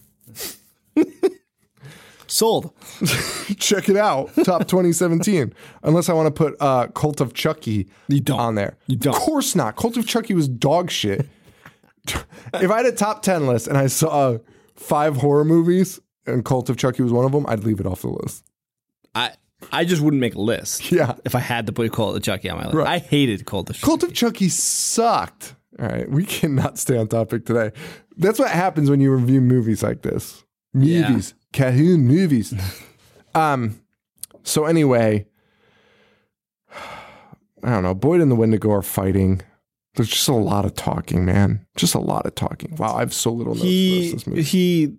Sold. 2.27 2.73
check 3.59 3.89
it 3.89 3.97
out. 3.97 4.31
Top 4.43 4.61
2017. 4.67 5.53
Unless 5.83 6.09
I 6.09 6.13
want 6.13 6.27
to 6.27 6.31
put 6.31 6.55
uh, 6.59 6.87
Cult 6.87 7.21
of 7.21 7.33
Chucky 7.33 7.87
You 8.07 8.21
don't. 8.21 8.39
on 8.39 8.55
there. 8.55 8.77
You 8.87 8.95
don't. 8.95 9.15
Of 9.15 9.21
course 9.21 9.55
not. 9.55 9.75
Cult 9.75 9.97
of 9.97 10.07
Chucky 10.07 10.33
was 10.33 10.47
dog 10.47 10.89
shit. 10.89 11.27
if 12.07 12.71
I 12.71 12.77
had 12.77 12.85
a 12.87 12.91
top 12.91 13.21
10 13.21 13.45
list 13.45 13.67
and 13.67 13.77
I 13.77 13.87
saw 13.87 14.37
five 14.75 15.17
horror 15.17 15.45
movies 15.45 15.99
and 16.25 16.43
Cult 16.43 16.69
of 16.69 16.77
Chucky 16.77 17.03
was 17.03 17.11
one 17.11 17.25
of 17.25 17.31
them, 17.33 17.45
I'd 17.47 17.63
leave 17.63 17.79
it 17.79 17.85
off 17.85 18.01
the 18.01 18.09
list. 18.09 18.43
I 19.13 19.33
I 19.71 19.85
just 19.85 20.01
wouldn't 20.01 20.19
make 20.19 20.35
a 20.35 20.41
list. 20.41 20.91
Yeah. 20.91 21.15
If 21.23 21.35
I 21.35 21.39
had 21.39 21.67
to 21.67 21.71
put 21.73 21.91
Cult 21.93 22.15
of 22.17 22.23
Chucky 22.23 22.49
on 22.49 22.57
my 22.57 22.63
list. 22.65 22.75
Right. 22.75 22.87
I 22.87 22.97
hated 22.97 23.45
Cult 23.45 23.69
of 23.69 23.75
Chucky. 23.75 23.85
Cult 23.85 24.03
of 24.03 24.13
Chucky 24.13 24.49
sucked. 24.49 25.55
All 25.79 25.87
right. 25.87 26.09
We 26.09 26.25
cannot 26.25 26.77
stay 26.77 26.97
on 26.97 27.07
topic 27.07 27.45
today. 27.45 27.71
That's 28.17 28.39
what 28.39 28.49
happens 28.49 28.89
when 28.89 28.99
you 28.99 29.11
review 29.13 29.41
movies 29.41 29.83
like 29.83 30.01
this. 30.01 30.43
Yeah. 30.73 31.09
Movies. 31.09 31.33
Cahoon 31.53 32.01
movies. 32.01 32.53
um, 33.35 33.79
so 34.43 34.65
anyway, 34.65 35.27
I 37.63 37.69
don't 37.69 37.83
know. 37.83 37.93
Boyd 37.93 38.21
and 38.21 38.29
the 38.29 38.35
Wendigo 38.35 38.71
are 38.71 38.81
fighting. 38.81 39.41
There's 39.95 40.09
just 40.09 40.27
a 40.27 40.33
lot 40.33 40.65
of 40.65 40.73
talking, 40.73 41.23
man. 41.23 41.65
Just 41.75 41.93
a 41.93 41.99
lot 41.99 42.25
of 42.25 42.35
talking. 42.35 42.75
Wow, 42.75 42.95
I 42.95 42.99
have 43.01 43.13
so 43.13 43.31
little 43.31 43.53
he 43.53 44.11
this 44.11 44.25
movie. 44.25 44.41
he 44.41 44.97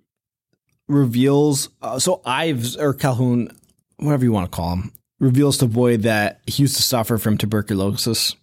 reveals 0.88 1.68
uh, 1.82 1.98
so 1.98 2.20
Ives 2.24 2.76
or 2.76 2.94
Colqhoun, 2.94 3.54
whatever 3.96 4.24
you 4.24 4.32
want 4.32 4.50
to 4.50 4.54
call 4.54 4.74
him, 4.74 4.92
reveals 5.18 5.58
to 5.58 5.66
Boyd 5.66 6.02
that 6.02 6.40
he 6.46 6.62
used 6.62 6.76
to 6.76 6.82
suffer 6.82 7.18
from 7.18 7.36
tuberculosis, 7.36 8.36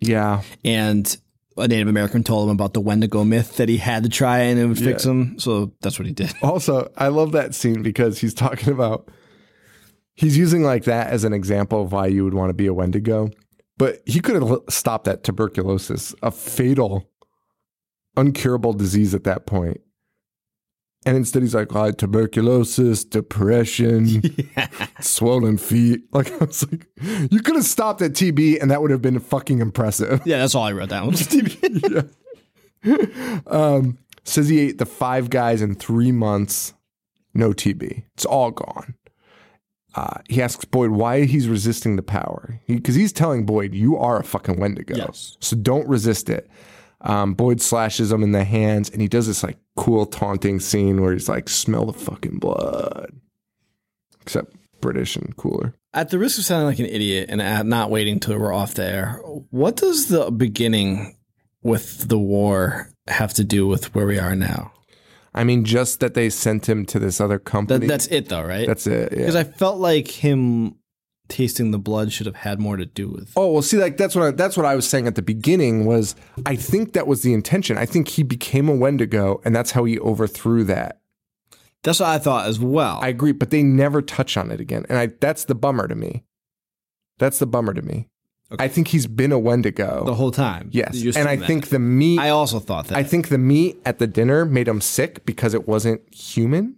Yeah. 0.00 0.42
and 0.64 1.16
a 1.56 1.68
Native 1.68 1.88
American 1.88 2.24
told 2.24 2.48
him 2.48 2.54
about 2.54 2.72
the 2.72 2.80
Wendigo 2.80 3.22
myth 3.24 3.56
that 3.56 3.68
he 3.68 3.76
had 3.76 4.04
to 4.04 4.08
try 4.08 4.38
and 4.38 4.58
it 4.58 4.66
would 4.66 4.78
fix 4.78 5.04
him. 5.04 5.38
So 5.38 5.72
that's 5.82 5.98
what 5.98 6.06
he 6.06 6.12
did. 6.12 6.32
Also, 6.42 6.90
I 6.96 7.08
love 7.08 7.32
that 7.32 7.54
scene 7.54 7.82
because 7.82 8.18
he's 8.18 8.32
talking 8.32 8.72
about 8.72 9.10
he's 10.14 10.38
using 10.38 10.62
like 10.62 10.84
that 10.84 11.08
as 11.08 11.24
an 11.24 11.32
example 11.32 11.82
of 11.82 11.92
why 11.92 12.06
you 12.06 12.24
would 12.24 12.34
want 12.34 12.50
to 12.50 12.54
be 12.54 12.66
a 12.66 12.72
Wendigo. 12.74 13.30
But 13.76 14.02
he 14.06 14.20
could 14.20 14.40
have 14.42 14.58
stopped 14.68 15.04
that 15.04 15.24
tuberculosis, 15.24 16.14
a 16.22 16.30
fatal, 16.30 17.10
uncurable 18.16 18.76
disease 18.76 19.14
at 19.14 19.24
that 19.24 19.46
point. 19.46 19.80
And 21.06 21.16
instead, 21.16 21.40
he's 21.42 21.54
like, 21.54 21.74
oh, 21.74 21.90
tuberculosis, 21.92 23.04
depression, 23.04 24.22
swollen 25.00 25.56
feet. 25.56 26.02
Like, 26.12 26.30
I 26.42 26.44
was 26.44 26.70
like, 26.70 26.86
you 27.30 27.40
could 27.40 27.54
have 27.56 27.64
stopped 27.64 28.02
at 28.02 28.12
TB 28.12 28.60
and 28.60 28.70
that 28.70 28.82
would 28.82 28.90
have 28.90 29.00
been 29.00 29.18
fucking 29.18 29.60
impressive. 29.60 30.20
Yeah, 30.26 30.38
that's 30.38 30.54
all 30.54 30.64
I 30.64 30.72
wrote 30.72 30.90
down. 30.90 31.14
Um, 33.46 33.98
says 34.24 34.48
he 34.48 34.58
ate 34.60 34.78
the 34.78 34.86
five 34.86 35.28
guys 35.30 35.60
in 35.62 35.74
three 35.74 36.12
months, 36.12 36.72
no 37.34 37.50
TB. 37.52 38.04
It's 38.14 38.24
all 38.24 38.50
gone. 38.50 38.94
Uh, 39.94 40.18
he 40.28 40.40
asks 40.40 40.64
Boyd 40.64 40.90
why 40.90 41.24
he's 41.24 41.48
resisting 41.48 41.96
the 41.96 42.02
power 42.02 42.60
because 42.68 42.94
he's 42.94 43.12
telling 43.12 43.44
Boyd, 43.44 43.74
"You 43.74 43.96
are 43.96 44.20
a 44.20 44.24
fucking 44.24 44.58
Wendigo, 44.60 44.96
Yes. 44.96 45.36
so 45.40 45.56
don't 45.56 45.86
resist 45.88 46.30
it." 46.30 46.48
Um, 47.02 47.34
Boyd 47.34 47.60
slashes 47.60 48.12
him 48.12 48.22
in 48.22 48.32
the 48.32 48.44
hands, 48.44 48.90
and 48.90 49.00
he 49.00 49.08
does 49.08 49.26
this 49.26 49.42
like 49.42 49.58
cool 49.76 50.06
taunting 50.06 50.60
scene 50.60 51.00
where 51.00 51.12
he's 51.12 51.28
like, 51.28 51.48
"Smell 51.48 51.86
the 51.86 51.92
fucking 51.92 52.38
blood," 52.38 53.12
except 54.20 54.54
British 54.80 55.16
and 55.16 55.36
cooler. 55.36 55.74
At 55.92 56.10
the 56.10 56.18
risk 56.18 56.38
of 56.38 56.44
sounding 56.44 56.66
like 56.66 56.78
an 56.78 56.86
idiot 56.86 57.30
and 57.30 57.68
not 57.68 57.90
waiting 57.90 58.20
till 58.20 58.38
we're 58.38 58.52
off 58.52 58.74
the 58.74 58.84
air, 58.84 59.20
what 59.50 59.76
does 59.76 60.08
the 60.08 60.30
beginning 60.30 61.16
with 61.62 62.08
the 62.08 62.18
war 62.18 62.90
have 63.08 63.34
to 63.34 63.44
do 63.44 63.66
with 63.66 63.94
where 63.94 64.06
we 64.06 64.18
are 64.18 64.36
now? 64.36 64.72
I 65.34 65.44
mean, 65.44 65.64
just 65.64 66.00
that 66.00 66.14
they 66.14 66.28
sent 66.28 66.68
him 66.68 66.84
to 66.86 66.98
this 66.98 67.20
other 67.20 67.38
company. 67.38 67.86
that's 67.86 68.06
it, 68.08 68.28
though, 68.28 68.42
right? 68.42 68.66
that's 68.66 68.86
it. 68.86 69.12
Yeah. 69.12 69.18
Because 69.18 69.36
I 69.36 69.44
felt 69.44 69.78
like 69.78 70.08
him 70.08 70.76
tasting 71.30 71.70
the 71.70 71.78
blood 71.78 72.12
should 72.12 72.26
have 72.26 72.36
had 72.36 72.60
more 72.60 72.76
to 72.76 72.84
do 72.84 73.08
with. 73.08 73.32
Oh 73.36 73.52
well, 73.52 73.62
see, 73.62 73.78
like 73.78 73.96
that's 73.96 74.14
what 74.14 74.24
I, 74.24 74.30
that's 74.32 74.56
what 74.56 74.66
I 74.66 74.74
was 74.74 74.86
saying 74.86 75.06
at 75.06 75.14
the 75.14 75.22
beginning 75.22 75.86
was 75.86 76.14
I 76.44 76.56
think 76.56 76.92
that 76.92 77.06
was 77.06 77.22
the 77.22 77.32
intention. 77.32 77.78
I 77.78 77.86
think 77.86 78.08
he 78.08 78.22
became 78.22 78.68
a 78.68 78.74
Wendigo, 78.74 79.40
and 79.44 79.54
that's 79.54 79.70
how 79.70 79.84
he 79.84 79.98
overthrew 79.98 80.64
that. 80.64 81.00
That's 81.82 82.00
what 82.00 82.10
I 82.10 82.18
thought 82.18 82.46
as 82.46 82.60
well. 82.60 82.98
I 83.00 83.08
agree, 83.08 83.32
but 83.32 83.50
they 83.50 83.62
never 83.62 84.02
touch 84.02 84.36
on 84.36 84.50
it 84.50 84.60
again, 84.60 84.84
and 84.88 84.98
I 84.98 85.06
that's 85.06 85.44
the 85.44 85.54
bummer 85.54 85.88
to 85.88 85.94
me. 85.94 86.24
That's 87.18 87.38
the 87.38 87.46
bummer 87.46 87.72
to 87.74 87.82
me. 87.82 88.08
I 88.58 88.66
think 88.66 88.88
he's 88.88 89.06
been 89.06 89.30
a 89.30 89.38
Wendigo. 89.38 90.04
the 90.04 90.14
whole 90.14 90.32
time. 90.32 90.70
yes, 90.72 91.00
and 91.16 91.28
I 91.28 91.36
that. 91.36 91.46
think 91.46 91.68
the 91.68 91.78
meat. 91.78 92.18
I, 92.18 92.30
also 92.30 92.58
thought 92.58 92.88
that. 92.88 92.98
I 92.98 93.04
think 93.04 93.28
the 93.28 93.38
meat 93.38 93.80
at 93.84 94.00
the 94.00 94.08
dinner 94.08 94.44
made 94.44 94.66
him 94.66 94.80
sick 94.80 95.24
because 95.24 95.54
it 95.54 95.68
wasn't 95.68 96.02
human 96.12 96.74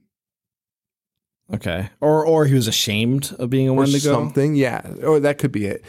okay, 1.55 1.89
or 2.01 2.25
or 2.27 2.45
he 2.47 2.55
was 2.55 2.69
ashamed 2.69 3.35
of 3.39 3.49
being 3.51 3.69
a 3.69 3.73
or 3.73 3.77
Wendigo. 3.79 4.13
something. 4.13 4.55
Yeah, 4.55 4.83
or 5.03 5.21
that 5.21 5.39
could 5.39 5.53
be 5.53 5.67
it. 5.67 5.83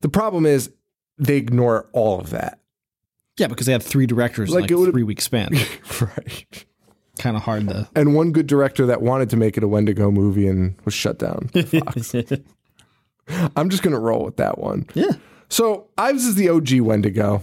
The 0.00 0.08
problem 0.08 0.46
is 0.46 0.70
they 1.18 1.36
ignore 1.36 1.88
all 1.92 2.20
of 2.20 2.30
that. 2.30 2.60
Yeah, 3.38 3.46
because 3.48 3.66
they 3.66 3.72
had 3.72 3.82
three 3.82 4.06
directors 4.06 4.50
Like, 4.50 4.70
in 4.70 4.82
like 4.84 4.92
three 4.92 5.02
week 5.04 5.20
span. 5.20 5.50
right. 6.00 6.64
kind 7.18 7.36
of 7.36 7.42
hard 7.42 7.68
to. 7.68 7.88
and 7.96 8.14
one 8.14 8.30
good 8.32 8.46
director 8.46 8.86
that 8.86 9.02
wanted 9.02 9.30
to 9.30 9.36
make 9.36 9.56
it 9.56 9.62
a 9.64 9.68
Wendigo 9.68 10.10
movie 10.10 10.46
and 10.48 10.74
was 10.84 10.94
shut 10.94 11.18
down. 11.18 11.50
I'm 13.56 13.68
just 13.70 13.82
gonna 13.82 14.00
roll 14.00 14.24
with 14.24 14.36
that 14.36 14.58
one. 14.58 14.86
Yeah. 14.94 15.12
So 15.48 15.86
Ives 15.96 16.24
is 16.24 16.34
the 16.34 16.48
OG 16.48 16.80
Wendigo. 16.80 17.42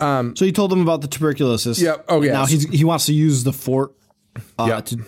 Um, 0.00 0.34
So 0.36 0.44
he 0.44 0.52
told 0.52 0.70
them 0.70 0.80
about 0.80 1.00
the 1.02 1.08
tuberculosis. 1.08 1.80
Yeah, 1.80 1.96
oh, 2.08 2.20
yeah. 2.22 2.32
Now 2.32 2.46
he's, 2.46 2.68
he 2.68 2.84
wants 2.84 3.06
to 3.06 3.14
use 3.14 3.44
the 3.44 3.52
fort 3.52 3.92
uh, 4.58 4.66
Yeah. 4.68 4.80
to 4.80 4.98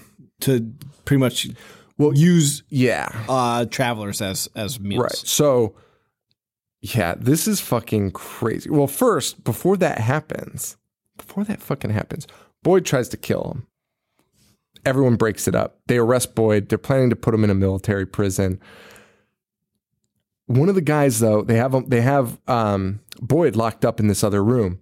to 0.41 0.73
pretty 1.07 1.21
much 1.21 1.49
well 1.97 2.15
use 2.15 2.63
Yeah, 2.69 3.09
uh, 3.29 3.65
travelers 3.65 4.21
as 4.21 4.49
as 4.55 4.79
meals. 4.79 5.03
right. 5.03 5.13
So 5.17 5.75
yeah, 6.83 7.15
this 7.19 7.49
is 7.49 7.61
fucking 7.61 8.11
crazy. 8.13 8.69
Well, 8.69 8.87
first, 8.87 9.43
before 9.43 9.77
that 9.79 9.99
happens, 9.99 10.77
before 11.17 11.43
that 11.45 11.63
fucking 11.63 11.91
happens, 11.91 12.27
Boyd 12.63 12.85
tries 12.85 13.09
to 13.09 13.17
kill 13.17 13.51
him. 13.51 13.67
Everyone 14.85 15.17
breaks 15.17 15.49
it 15.49 15.55
up. 15.55 15.81
They 15.87 15.97
arrest 15.97 16.35
Boyd. 16.37 16.69
They're 16.69 16.79
planning 16.79 17.11
to 17.11 17.17
put 17.17 17.35
him 17.35 17.43
in 17.43 17.51
a 17.51 17.55
military 17.55 18.07
prison. 18.07 18.61
One 20.47 20.69
of 20.69 20.77
the 20.77 20.81
guys, 20.81 21.19
though, 21.19 21.43
they 21.43 21.57
have 21.57 21.91
they 21.91 22.03
have 22.03 22.39
um, 22.47 23.01
Boyd 23.21 23.57
locked 23.57 23.85
up 23.85 23.99
in 23.99 24.07
this 24.07 24.23
other 24.23 24.45
room, 24.45 24.79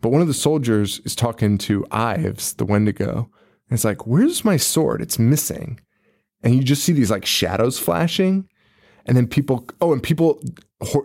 but 0.00 0.08
one 0.10 0.22
of 0.22 0.28
the 0.28 0.34
soldiers 0.34 1.00
is 1.00 1.14
talking 1.14 1.58
to 1.58 1.84
Ives, 1.90 2.54
the 2.54 2.64
Wendigo, 2.64 3.28
and 3.68 3.76
it's 3.76 3.84
like, 3.84 4.06
"Where's 4.06 4.44
my 4.44 4.56
sword? 4.56 5.00
It's 5.00 5.18
missing." 5.18 5.80
And 6.42 6.54
you 6.54 6.62
just 6.62 6.84
see 6.84 6.92
these 6.92 7.10
like 7.10 7.24
shadows 7.24 7.78
flashing, 7.78 8.48
and 9.06 9.16
then 9.16 9.26
people. 9.26 9.66
Oh, 9.80 9.92
and 9.92 10.02
people. 10.02 10.40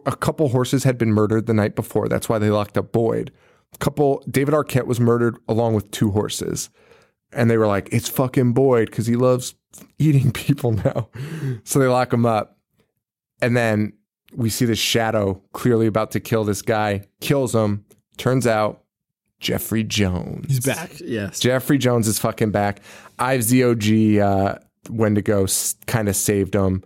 A 0.05 0.16
couple 0.16 0.49
horses 0.49 0.84
had 0.84 0.97
been 0.97 1.14
murdered 1.14 1.45
the 1.45 1.53
night 1.53 1.76
before. 1.76 2.10
That's 2.10 2.28
why 2.28 2.38
they 2.38 2.49
locked 2.49 2.78
up 2.78 2.91
Boyd. 2.91 3.32
A 3.74 3.78
couple. 3.78 4.24
David 4.30 4.53
Arquette 4.53 4.88
was 4.88 4.99
murdered 4.99 5.38
along 5.47 5.76
with 5.76 5.89
two 5.91 6.12
horses, 6.12 6.70
and 7.32 7.49
they 7.49 7.57
were 7.57 7.68
like, 7.68 7.88
"It's 7.91 8.10
fucking 8.10 8.53
Boyd 8.53 8.89
because 8.89 9.07
he 9.07 9.16
loves 9.16 9.55
eating 9.97 10.32
people 10.34 10.74
now." 10.74 11.10
So 11.64 11.80
they 11.80 11.88
lock 11.88 12.12
him 12.12 12.26
up. 12.26 12.57
And 13.41 13.55
then 13.55 13.93
we 14.36 14.49
see 14.49 14.66
this 14.66 14.80
shadow 14.80 15.41
clearly 15.53 15.88
about 15.88 16.12
to 16.12 16.20
kill 16.20 16.43
this 16.43 16.62
guy, 16.62 17.07
kills 17.22 17.55
him. 17.55 17.86
Turns 18.18 18.45
out 18.45 18.84
Jeffrey 19.40 19.84
Jones. 19.84 20.46
He's 20.48 20.60
back. 20.66 20.92
Yes. 21.00 21.40
Jeffrey 21.40 21.78
Jones 21.78 22.08
is 22.08 22.20
fucking 22.20 22.52
back. 22.52 22.82
Ives 23.18 23.50
the 23.50 23.64
OG 23.64 24.20
uh, 24.22 24.60
Wendigo 24.90 25.46
kind 25.88 26.10
of 26.10 26.16
saved 26.16 26.54
him. 26.56 26.84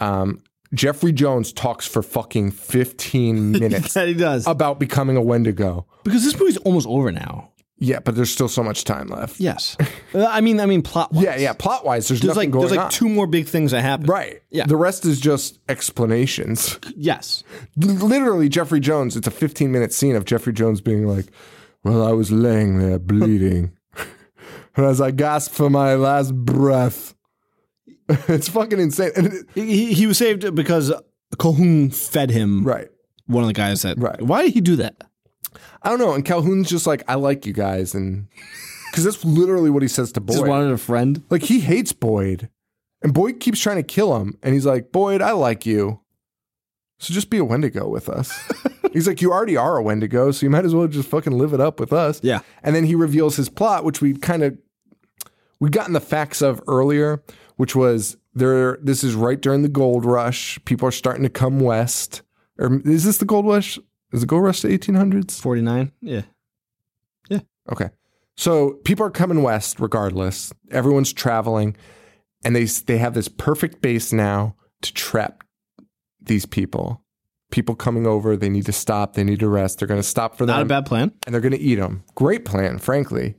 Um, 0.00 0.42
Jeffrey 0.74 1.12
Jones 1.12 1.52
talks 1.52 1.86
for 1.86 2.02
fucking 2.02 2.50
15 2.52 3.52
minutes 3.58 3.94
That 3.94 4.08
he 4.08 4.14
does. 4.14 4.46
about 4.46 4.80
becoming 4.80 5.16
a 5.16 5.22
Wendigo. 5.22 5.86
because 6.02 6.24
this 6.24 6.38
movie's 6.38 6.56
almost 6.58 6.86
over 6.86 7.12
now. 7.12 7.50
Yeah, 7.78 7.98
but 7.98 8.14
there's 8.14 8.30
still 8.30 8.46
so 8.48 8.62
much 8.62 8.84
time 8.84 9.08
left. 9.08 9.40
Yes. 9.40 9.76
Uh, 10.14 10.24
I 10.24 10.40
mean, 10.40 10.60
I 10.60 10.66
mean, 10.66 10.82
plot. 10.82 11.08
Yeah, 11.12 11.36
yeah. 11.36 11.52
Plot 11.52 11.84
wise, 11.84 12.06
there's, 12.06 12.20
There's 12.20 12.28
nothing 12.36 12.50
like 12.50 12.52
going 12.52 12.66
there's 12.68 12.76
like 12.76 12.84
on. 12.86 12.90
two 12.92 13.08
more 13.08 13.26
big 13.26 13.46
things 13.48 13.72
that 13.72 13.80
happen. 13.82 14.06
right. 14.06 14.40
Yeah. 14.50 14.66
The 14.66 14.76
rest 14.76 15.04
is 15.04 15.18
just 15.18 15.58
explanations. 15.68 16.78
Yes. 16.94 17.42
Literally, 17.76 18.48
Jeffrey 18.48 18.78
Jones. 18.78 19.16
It's 19.16 19.26
a 19.26 19.30
15 19.32 19.72
minute 19.72 19.92
scene 19.92 20.14
of 20.14 20.24
Jeffrey 20.24 20.52
Jones 20.52 20.80
being 20.80 21.06
like, 21.08 21.26
"Well, 21.84 22.04
I 22.06 22.12
was 22.12 22.30
laying 22.30 22.78
there 22.78 22.98
bleeding, 22.98 23.76
and 24.76 24.86
as 24.86 25.00
I 25.00 25.10
gasped 25.10 25.54
for 25.54 25.70
my 25.70 25.94
last 25.94 26.34
breath." 26.34 27.14
it's 28.08 28.48
fucking 28.48 28.80
insane. 28.80 29.12
And 29.16 29.32
it- 29.32 29.46
He, 29.54 29.92
he 29.94 30.06
was 30.06 30.18
saved 30.18 30.54
because 30.54 30.92
Colqhoun 31.36 31.94
fed 31.94 32.30
him. 32.30 32.64
right. 32.64 32.88
One 33.26 33.44
of 33.44 33.48
the 33.48 33.54
guys 33.54 33.82
that. 33.82 33.96
Right. 33.98 34.20
Why 34.20 34.42
did 34.42 34.52
he 34.54 34.60
do 34.60 34.76
that? 34.76 34.96
I 35.82 35.88
don't 35.88 35.98
know. 36.00 36.12
And 36.12 36.24
Colqhoun's 36.24 36.68
just 36.68 36.86
like, 36.86 37.02
"I 37.08 37.14
like 37.14 37.46
you 37.46 37.52
guys," 37.52 37.94
and 37.94 38.26
because 38.90 39.04
that's 39.04 39.24
literally 39.24 39.70
what 39.70 39.82
he 39.82 39.88
says 39.88 40.12
to 40.12 40.20
Boyd. 40.20 40.36
Just 40.38 40.46
wanted 40.46 40.72
a 40.72 40.76
friend. 40.78 41.22
Like 41.30 41.42
he 41.42 41.60
hates 41.60 41.92
Boyd, 41.92 42.48
and 43.02 43.14
Boyd 43.14 43.38
keeps 43.40 43.60
trying 43.60 43.76
to 43.76 43.82
kill 43.82 44.16
him, 44.20 44.36
and 44.42 44.52
he's 44.54 44.66
like, 44.66 44.92
"Boyd, 44.92 45.22
I 45.22 45.32
like 45.32 45.64
you, 45.64 46.00
so 46.98 47.14
just 47.14 47.30
be 47.30 47.38
a 47.38 47.44
Wendigo 47.44 47.88
with 47.88 48.08
us." 48.08 48.32
he's 48.92 49.06
like, 49.06 49.20
"You 49.20 49.32
already 49.32 49.56
are 49.56 49.76
a 49.76 49.82
Wendigo, 49.82 50.30
so 50.30 50.46
you 50.46 50.50
might 50.50 50.64
as 50.64 50.74
well 50.74 50.86
just 50.86 51.08
fucking 51.08 51.32
live 51.32 51.52
it 51.52 51.60
up 51.60 51.80
with 51.80 51.92
us." 51.92 52.20
Yeah. 52.22 52.40
And 52.62 52.74
then 52.74 52.84
he 52.84 52.94
reveals 52.94 53.36
his 53.36 53.48
plot, 53.48 53.84
which 53.84 54.00
we 54.00 54.14
kind 54.14 54.42
of 54.42 54.58
we 55.60 55.70
gotten 55.70 55.92
the 55.92 56.00
facts 56.00 56.42
of 56.42 56.60
earlier, 56.66 57.22
which 57.56 57.74
was 57.76 58.16
there. 58.34 58.78
This 58.82 59.04
is 59.04 59.14
right 59.14 59.40
during 59.40 59.62
the 59.62 59.68
gold 59.68 60.04
rush. 60.04 60.58
People 60.64 60.88
are 60.88 60.92
starting 60.92 61.22
to 61.22 61.30
come 61.30 61.60
west. 61.60 62.22
Or 62.58 62.80
is 62.84 63.04
this 63.04 63.18
the 63.18 63.24
gold 63.24 63.46
rush? 63.46 63.78
Is 64.12 64.20
the 64.20 64.26
gold 64.26 64.44
rush 64.44 64.62
the 64.62 64.72
eighteen 64.72 64.94
hundreds? 64.94 65.40
49. 65.40 65.92
Yeah. 66.00 66.22
Yeah. 67.28 67.40
Okay. 67.70 67.90
So 68.36 68.74
people 68.84 69.06
are 69.06 69.10
coming 69.10 69.42
west 69.42 69.80
regardless. 69.80 70.52
Everyone's 70.70 71.12
traveling 71.12 71.76
and 72.44 72.54
they 72.56 72.64
they 72.64 72.98
have 72.98 73.14
this 73.14 73.28
perfect 73.28 73.80
base 73.80 74.12
now 74.12 74.56
to 74.82 74.92
trap 74.92 75.44
these 76.20 76.46
people. 76.46 77.02
People 77.52 77.76
coming 77.76 78.06
over, 78.06 78.36
they 78.36 78.48
need 78.48 78.66
to 78.66 78.72
stop, 78.72 79.14
they 79.14 79.22
need 79.22 79.38
to 79.40 79.48
rest. 79.48 79.78
They're 79.78 79.86
going 79.88 80.00
to 80.00 80.06
stop 80.06 80.36
for 80.36 80.44
them 80.44 80.56
Not 80.56 80.62
a 80.62 80.66
bad 80.66 80.86
plan. 80.86 81.12
and 81.24 81.32
they're 81.32 81.40
going 81.40 81.52
to 81.52 81.60
eat 81.60 81.76
them. 81.76 82.02
Great 82.16 82.44
plan, 82.44 82.78
frankly. 82.78 83.36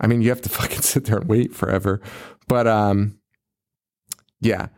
I 0.00 0.06
mean, 0.06 0.22
you 0.22 0.28
have 0.28 0.42
to 0.42 0.48
fucking 0.60 0.82
sit 0.82 1.06
there 1.06 1.16
and 1.18 1.28
wait 1.28 1.54
forever. 1.54 2.00
But 2.46 2.68
um 2.68 3.18
yeah. 4.40 4.68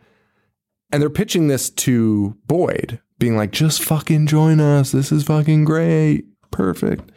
And 0.91 1.03
they're 1.03 1.11
pitching 1.11 1.49
this 1.49 1.69
to 1.71 2.37
Boyd, 2.47 3.01
being 3.19 3.37
like, 3.37 3.51
"Just 3.51 3.83
fucking 3.83 4.27
join 4.27 4.59
us. 4.61 4.93
This 4.93 5.13
is 5.13 5.25
fucking 5.25 5.65
great. 5.67 6.25
Perfect." 6.51 7.11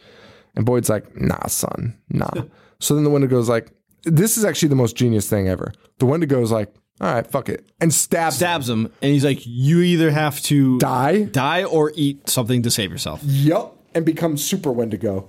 And 0.54 0.66
Boyd's 0.66 0.90
like, 0.90 1.16
"Nah, 1.18 1.46
son. 1.46 1.96
Nah." 2.10 2.28
so 2.80 2.94
then 2.94 3.04
the 3.04 3.08
Wendigo's 3.10 3.48
like, 3.48 3.70
"This 4.02 4.36
is 4.36 4.44
actually 4.44 4.68
the 4.68 4.74
most 4.76 4.94
genius 4.96 5.30
thing 5.30 5.48
ever." 5.48 5.72
The 6.00 6.06
Wendigo's 6.06 6.50
like, 6.52 6.74
"All 7.00 7.12
right, 7.12 7.26
fuck 7.26 7.48
it." 7.48 7.70
And 7.80 7.92
stabs 7.92 8.36
him. 8.36 8.38
Stabs 8.38 8.68
him, 8.68 8.86
and 9.02 9.12
he's 9.12 9.24
like, 9.24 9.40
"You 9.44 9.80
either 9.80 10.10
have 10.10 10.40
to 10.42 10.78
Die? 10.78 11.22
die, 11.24 11.64
or 11.64 11.92
eat 11.94 12.28
something 12.28 12.62
to 12.62 12.70
save 12.70 12.90
yourself." 12.90 13.20
Yup. 13.24 13.78
And 13.94 14.04
becomes 14.06 14.42
super 14.42 14.72
Wendigo. 14.72 15.28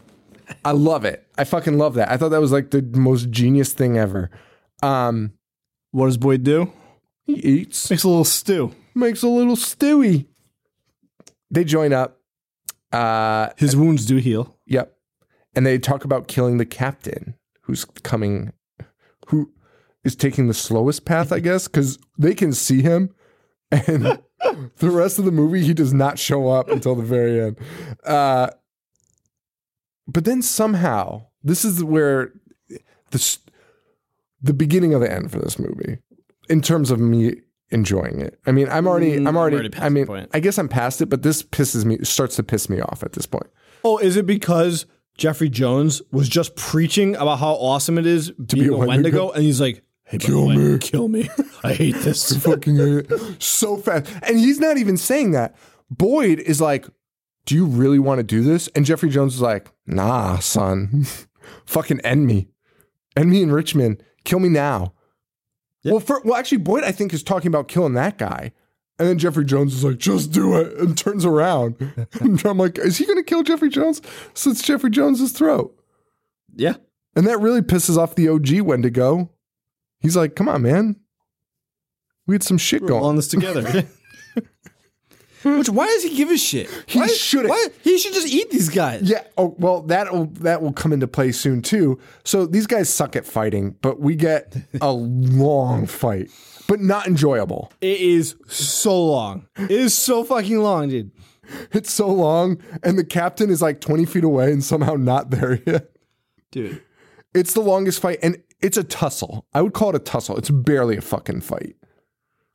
I 0.63 0.71
love 0.71 1.03
it. 1.05 1.27
I 1.37 1.43
fucking 1.43 1.77
love 1.77 1.95
that. 1.95 2.09
I 2.09 2.15
thought 2.17 2.29
that 2.29 2.39
was 2.41 2.51
like 2.51 2.71
the 2.71 2.81
most 2.81 3.29
genius 3.29 3.73
thing 3.73 3.97
ever. 3.97 4.29
Um, 4.81 5.33
What 5.91 6.05
does 6.07 6.17
Boyd 6.17 6.43
do? 6.43 6.71
he 7.25 7.33
eats, 7.35 7.89
Makes 7.89 8.03
a 8.03 8.07
little 8.09 8.23
stew. 8.25 8.71
makes 8.95 9.21
a 9.23 9.27
little 9.27 9.55
stewy. 9.55 10.27
They 11.51 11.63
join 11.63 11.93
up. 11.93 12.19
Uh, 12.91 13.49
His 13.57 13.75
wounds 13.75 14.05
do 14.05 14.17
heal. 14.17 14.57
yep. 14.65 14.95
And 15.55 15.65
they 15.65 15.77
talk 15.77 16.03
about 16.03 16.27
killing 16.27 16.57
the 16.57 16.65
captain 16.65 17.35
who's 17.63 17.85
coming, 17.85 18.53
is 20.03 20.15
taking 20.15 20.47
the 20.47 20.53
slowest 20.53 21.05
path, 21.05 21.31
I 21.31 21.39
guess, 21.39 21.67
because 21.67 21.97
they 22.17 22.35
can 22.35 22.53
see 22.53 22.81
him. 22.81 23.13
And 23.71 24.03
the 24.77 24.89
rest 24.91 25.19
of 25.19 25.25
the 25.25 25.31
movie, 25.31 25.63
he 25.63 25.73
does 25.73 25.93
not 25.93 26.19
show 26.19 26.49
up 26.49 26.69
until 26.69 26.95
the 26.95 27.03
very 27.03 27.41
end. 27.41 27.57
Uh, 28.05 28.49
but 30.07 30.25
then 30.25 30.41
somehow, 30.41 31.27
this 31.43 31.63
is 31.63 31.83
where 31.83 32.33
the, 33.11 33.37
the 34.41 34.53
beginning 34.53 34.93
of 34.93 35.01
the 35.01 35.11
end 35.11 35.31
for 35.31 35.39
this 35.39 35.57
movie, 35.57 35.99
in 36.49 36.61
terms 36.61 36.91
of 36.91 36.99
me 36.99 37.35
enjoying 37.69 38.19
it. 38.21 38.39
I 38.45 38.51
mean, 38.51 38.69
I'm 38.69 38.87
already, 38.87 39.13
Mm, 39.13 39.27
I'm 39.27 39.37
already, 39.37 39.57
already 39.57 39.77
I 39.79 39.89
mean. 39.89 40.27
I 40.33 40.39
guess 40.39 40.57
I'm 40.57 40.69
past 40.69 41.01
it, 41.01 41.07
but 41.07 41.23
this 41.23 41.41
pisses 41.41 41.85
me, 41.85 41.97
starts 42.03 42.35
to 42.35 42.43
piss 42.43 42.69
me 42.69 42.81
off 42.81 43.03
at 43.03 43.13
this 43.13 43.25
point. 43.25 43.47
Oh, 43.83 43.97
is 43.97 44.15
it 44.17 44.25
because 44.25 44.85
Jeffrey 45.17 45.49
Jones 45.49 46.01
was 46.11 46.29
just 46.29 46.55
preaching 46.55 47.15
about 47.15 47.39
how 47.39 47.53
awesome 47.53 47.97
it 47.97 48.05
is 48.05 48.31
being 48.31 48.67
be 48.67 48.69
a 48.69 48.73
a 48.73 48.77
Wendigo, 48.77 48.87
Wendigo? 48.87 49.31
and 49.31 49.43
he's 49.43 49.59
like, 49.61 49.83
"Hey, 50.05 50.17
Kill 50.17 50.47
way, 50.47 50.55
me. 50.57 50.77
kill 50.79 51.07
me! 51.07 51.29
I 51.63 51.73
hate 51.73 51.95
this." 51.97 52.35
fucking 52.43 52.75
hate 52.77 53.11
it. 53.11 53.41
so 53.41 53.77
fast. 53.77 54.11
And 54.23 54.37
he's 54.37 54.59
not 54.59 54.77
even 54.77 54.97
saying 54.97 55.31
that. 55.31 55.55
Boyd 55.89 56.39
is 56.39 56.59
like, 56.61 56.87
Do 57.45 57.55
you 57.55 57.65
really 57.65 57.99
want 57.99 58.19
to 58.19 58.23
do 58.23 58.41
this? 58.43 58.67
And 58.75 58.85
Jeffrey 58.85 59.09
Jones 59.09 59.35
is 59.35 59.41
like, 59.41 59.71
Nah, 59.85 60.39
son. 60.39 61.05
fucking 61.65 61.99
end 62.01 62.25
me. 62.25 62.47
End 63.15 63.29
me 63.29 63.41
in 63.43 63.51
Richmond. 63.51 64.01
Kill 64.23 64.39
me 64.39 64.49
now. 64.49 64.93
Well, 65.85 65.99
for, 65.99 66.21
well, 66.23 66.35
actually, 66.35 66.59
Boyd, 66.59 66.83
I 66.85 66.91
think, 66.93 67.13
is 67.13 67.21
talking 67.23 67.49
about 67.49 67.67
killing 67.67 67.93
that 67.93 68.17
guy. 68.17 68.53
And 68.97 69.07
then 69.07 69.17
Jeffrey 69.19 69.43
Jones 69.43 69.73
is 69.73 69.83
like, 69.83 69.97
just 69.97 70.31
do 70.31 70.55
it, 70.55 70.77
and 70.77 70.97
turns 70.97 71.25
around. 71.25 71.75
and 72.21 72.43
I'm 72.45 72.57
like, 72.57 72.77
is 72.77 72.97
he 72.97 73.05
going 73.05 73.17
to 73.17 73.23
kill 73.23 73.43
Jeffrey 73.43 73.69
Jones? 73.69 74.01
Slits 74.33 74.61
Jeffrey 74.61 74.89
Jones's 74.91 75.33
throat. 75.33 75.75
yeah, 76.55 76.75
And 77.15 77.27
that 77.27 77.39
really 77.41 77.61
pisses 77.61 77.97
off 77.97 78.15
the 78.15 78.29
OG 78.29 78.61
Wendigo. 78.61 79.29
He's 80.03 80.15
like, 80.15 80.35
come 80.35 80.47
on, 80.47 80.61
man. 80.61 80.97
We 82.27 82.35
had 82.35 82.43
some 82.43 82.59
shit 82.59 82.83
we're 82.83 82.89
going 82.89 83.03
on 83.03 83.15
this 83.15 83.27
together. 83.27 83.87
Which 85.43 85.69
why 85.69 85.87
does 85.87 86.03
he 86.03 86.15
give 86.15 86.29
a 86.29 86.37
shit? 86.37 86.69
He 86.85 86.99
Why-. 86.99 87.07
Why 87.33 87.67
he 87.81 87.97
should 87.97 88.13
just 88.13 88.27
eat 88.27 88.49
these 88.49 88.69
guys. 88.69 89.01
Yeah. 89.03 89.23
Oh 89.37 89.55
well, 89.57 89.81
that 89.83 90.13
will 90.13 90.27
that 90.39 90.61
will 90.61 90.71
come 90.71 90.93
into 90.93 91.07
play 91.07 91.31
soon 91.33 91.61
too. 91.61 91.99
So 92.23 92.45
these 92.45 92.65
guys 92.65 92.89
suck 92.89 93.15
at 93.17 93.25
fighting, 93.25 93.75
but 93.81 93.99
we 93.99 94.15
get 94.15 94.55
a 94.79 94.91
long 94.93 95.85
fight, 95.85 96.29
but 96.67 96.79
not 96.79 97.07
enjoyable. 97.07 97.73
It 97.81 97.99
is 97.99 98.35
so 98.47 99.05
long. 99.05 99.47
It 99.57 99.71
is 99.71 99.93
so 99.93 100.23
fucking 100.23 100.59
long, 100.59 100.89
dude. 100.89 101.11
It's 101.73 101.91
so 101.91 102.07
long, 102.07 102.61
and 102.81 102.97
the 102.97 103.03
captain 103.03 103.49
is 103.49 103.61
like 103.61 103.81
twenty 103.81 104.05
feet 104.05 104.23
away 104.23 104.49
and 104.51 104.63
somehow 104.63 104.95
not 104.95 105.29
there 105.29 105.59
yet. 105.65 105.89
Dude. 106.51 106.81
It's 107.33 107.53
the 107.53 107.61
longest 107.61 107.99
fight, 107.99 108.19
and 108.21 108.41
it's 108.63 108.77
a 108.77 108.83
tussle. 108.83 109.45
I 109.53 109.61
would 109.61 109.73
call 109.73 109.89
it 109.89 109.95
a 109.95 109.99
tussle. 109.99 110.37
It's 110.37 110.49
barely 110.49 110.97
a 110.97 111.01
fucking 111.01 111.41
fight. 111.41 111.75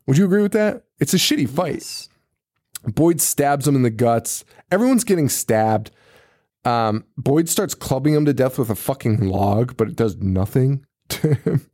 Would 0.07 0.17
you 0.17 0.25
agree 0.25 0.43
with 0.43 0.53
that? 0.53 0.85
It's 0.99 1.13
a 1.15 1.19
shitty 1.19 1.49
fight. 1.49 2.09
Boyd 2.85 3.21
stabs 3.21 3.69
him 3.69 3.77
in 3.77 3.83
the 3.83 3.91
guts. 3.91 4.45
Everyone's 4.73 5.05
getting 5.05 5.29
stabbed. 5.29 5.91
Um, 6.65 7.05
Boyd 7.17 7.49
starts 7.49 7.75
clubbing 7.75 8.15
him 8.15 8.25
to 8.25 8.33
death 8.33 8.59
with 8.59 8.71
a 8.71 8.75
fucking 8.75 9.29
log, 9.29 9.77
but 9.77 9.89
it 9.89 9.97
does 9.97 10.17
nothing 10.17 10.85
to 11.11 11.35
him. 11.35 11.71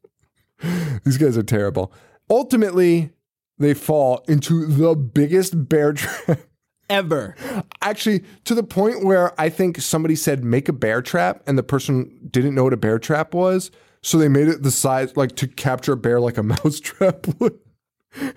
These 1.04 1.18
guys 1.18 1.38
are 1.38 1.42
terrible. 1.42 1.92
Ultimately, 2.28 3.10
they 3.58 3.74
fall 3.74 4.24
into 4.28 4.66
the 4.66 4.96
biggest 4.96 5.68
bear 5.68 5.92
trap. 5.94 6.40
Ever. 6.90 7.34
Actually, 7.80 8.24
to 8.44 8.54
the 8.54 8.62
point 8.62 9.04
where 9.04 9.38
I 9.40 9.48
think 9.48 9.80
somebody 9.80 10.16
said 10.16 10.44
make 10.44 10.68
a 10.68 10.72
bear 10.72 11.02
trap, 11.02 11.42
and 11.46 11.56
the 11.56 11.62
person 11.62 12.28
didn't 12.30 12.54
know 12.54 12.64
what 12.64 12.72
a 12.72 12.78
bear 12.78 12.98
trap 12.98 13.32
was, 13.32 13.70
so 14.04 14.18
they 14.18 14.28
made 14.28 14.48
it 14.48 14.62
the 14.62 14.70
size 14.70 15.16
like 15.16 15.34
to 15.36 15.48
capture 15.48 15.92
a 15.92 15.96
bear 15.96 16.20
like 16.20 16.36
a 16.36 16.42
mouse 16.54 16.78
trap 16.80 17.26
would, 17.38 17.58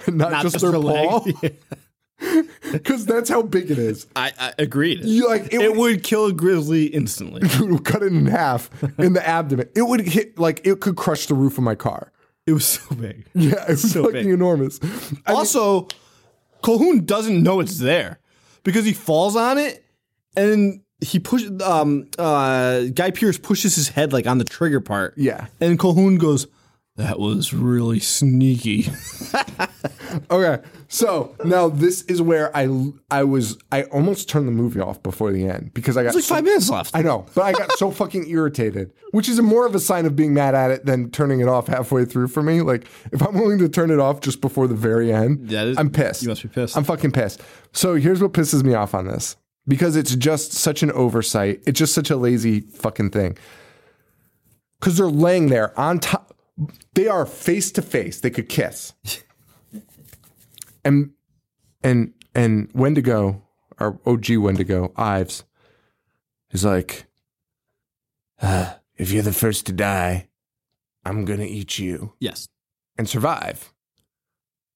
and 0.06 0.18
not, 0.18 0.32
Not 0.32 0.44
just, 0.44 0.54
just 0.56 0.64
their 0.64 0.72
their 0.72 0.82
paw, 0.82 1.26
because 2.72 3.06
that's 3.06 3.30
how 3.30 3.42
big 3.44 3.70
it 3.70 3.78
is. 3.78 4.08
I, 4.16 4.32
I 4.40 4.54
agreed. 4.58 5.02
You 5.04 5.28
like 5.28 5.46
it, 5.48 5.54
it 5.62 5.70
would, 5.72 5.78
would 5.78 6.04
kill 6.04 6.26
a 6.26 6.34
grizzly 6.34 6.86
instantly. 6.86 7.42
cut 7.84 8.02
it 8.02 8.12
in 8.12 8.26
half 8.26 8.70
in 8.98 9.14
the 9.14 9.28
abdomen. 9.28 9.70
It 9.76 9.84
would 9.84 10.02
hit 10.02 10.40
like 10.40 10.66
it 10.66 10.80
could 10.80 10.96
crush 10.96 11.28
the 11.28 11.36
roof 11.36 11.58
of 11.58 11.64
my 11.64 11.76
car. 11.76 12.12
It 12.48 12.54
was 12.54 12.66
so 12.66 12.96
big. 12.96 13.26
Yeah, 13.36 13.64
it 13.64 13.70
was 13.72 13.92
So 13.92 14.04
fucking 14.06 14.24
big. 14.24 14.28
enormous. 14.34 14.80
I 14.82 14.86
mean, 14.88 15.22
also, 15.28 15.90
Colqhoun 16.64 17.06
doesn't 17.06 17.44
know 17.44 17.60
it's 17.60 17.78
there 17.78 18.20
because 18.64 18.86
he 18.86 18.94
falls 18.94 19.36
on 19.36 19.58
it 19.58 19.84
and 20.38 20.50
then 20.52 20.84
he 21.02 21.20
pushes. 21.20 21.62
Um, 21.62 22.08
uh, 22.18 22.84
Guy 22.94 23.12
Pearce 23.12 23.38
pushes 23.38 23.76
his 23.76 23.90
head 23.90 24.14
like 24.14 24.28
on 24.28 24.38
the 24.38 24.44
trigger 24.46 24.80
part. 24.82 25.14
Yeah. 25.18 25.48
and 25.62 25.78
Colqhoun 25.78 26.18
goes, 26.20 26.48
"That 26.96 27.20
was 27.20 27.54
really 27.54 28.00
sneaky." 28.00 28.90
Okay, 30.32 30.60
so 30.88 31.36
now 31.44 31.68
this 31.68 32.02
is 32.04 32.22
where 32.22 32.56
I 32.56 32.68
I 33.12 33.24
was 33.24 33.58
I 33.72 33.84
almost 33.84 34.30
turned 34.30 34.48
the 34.48 34.52
movie 34.54 34.80
off 34.80 35.04
before 35.04 35.32
the 35.34 35.46
end 35.48 35.74
because 35.74 35.98
I 35.98 36.04
got 36.04 36.16
like 36.16 36.24
so- 36.24 36.36
five 36.36 36.44
minutes 36.46 36.70
left. 36.70 36.96
I 36.96 37.02
know, 37.02 37.26
but 37.36 37.42
I 37.44 37.52
got 37.52 37.74
so 37.78 37.92
fucking 38.02 38.28
irritated, 38.30 38.94
which 39.12 39.28
is 39.28 39.40
more 39.42 39.66
of 39.66 39.76
a 39.76 39.80
sign 39.80 40.06
of 40.06 40.16
being 40.16 40.34
mad 40.34 40.56
at 40.56 40.72
it 40.72 40.86
than 40.86 41.12
turning 41.12 41.42
it 41.42 41.48
off 41.50 41.68
halfway 41.68 42.06
through 42.06 42.30
for 42.30 42.42
me. 42.42 42.62
Like 42.62 42.88
if 43.12 43.22
I'm 43.22 43.34
willing 43.36 43.60
to 43.60 43.70
turn 43.70 43.92
it 43.92 44.00
off 44.00 44.22
just 44.22 44.40
before 44.40 44.68
the 44.68 44.76
very 44.76 45.12
end, 45.14 45.52
Yeah, 45.52 45.64
it- 45.66 45.78
I'm 45.78 45.90
pissed. 45.90 46.24
you 46.24 46.30
must 46.30 46.42
be 46.44 46.50
pissed. 46.50 46.78
I'm 46.78 46.84
fucking 46.86 47.12
pissed. 47.12 47.42
So 47.74 47.96
here's 47.96 48.22
what 48.22 48.32
pisses 48.34 48.64
me 48.64 48.74
off 48.74 48.96
on 48.96 49.08
this 49.08 49.36
because 49.68 49.96
it's 49.96 50.16
just 50.16 50.54
such 50.54 50.82
an 50.84 50.92
oversight. 50.92 51.62
It's 51.68 51.78
just 51.80 51.94
such 51.94 52.10
a 52.10 52.16
lazy 52.18 52.62
fucking 52.62 53.10
thing. 53.12 53.38
because 54.80 54.98
they're 54.98 55.08
laying 55.08 55.48
there 55.48 55.78
on 55.80 56.00
top. 56.00 56.36
They 56.94 57.08
are 57.08 57.26
face 57.26 57.72
to 57.74 57.82
face. 57.82 58.20
They 58.22 58.30
could 58.30 58.50
kiss. 58.50 58.94
and 60.84 61.12
and 61.84 62.14
and 62.34 62.70
Wendigo, 62.74 63.42
our 63.80 64.00
OG 64.06 64.38
Wendigo, 64.38 64.94
Ives, 64.96 65.44
is 66.52 66.64
like, 66.66 67.06
"Uh, 68.42 68.76
if 68.96 69.12
you're 69.12 69.24
the 69.24 69.34
first 69.34 69.66
to 69.68 69.72
die, 69.74 70.30
I'm 71.04 71.26
gonna 71.26 71.44
eat 71.46 71.80
you 71.80 72.14
Yes. 72.20 72.48
and 72.98 73.08
survive. 73.10 73.74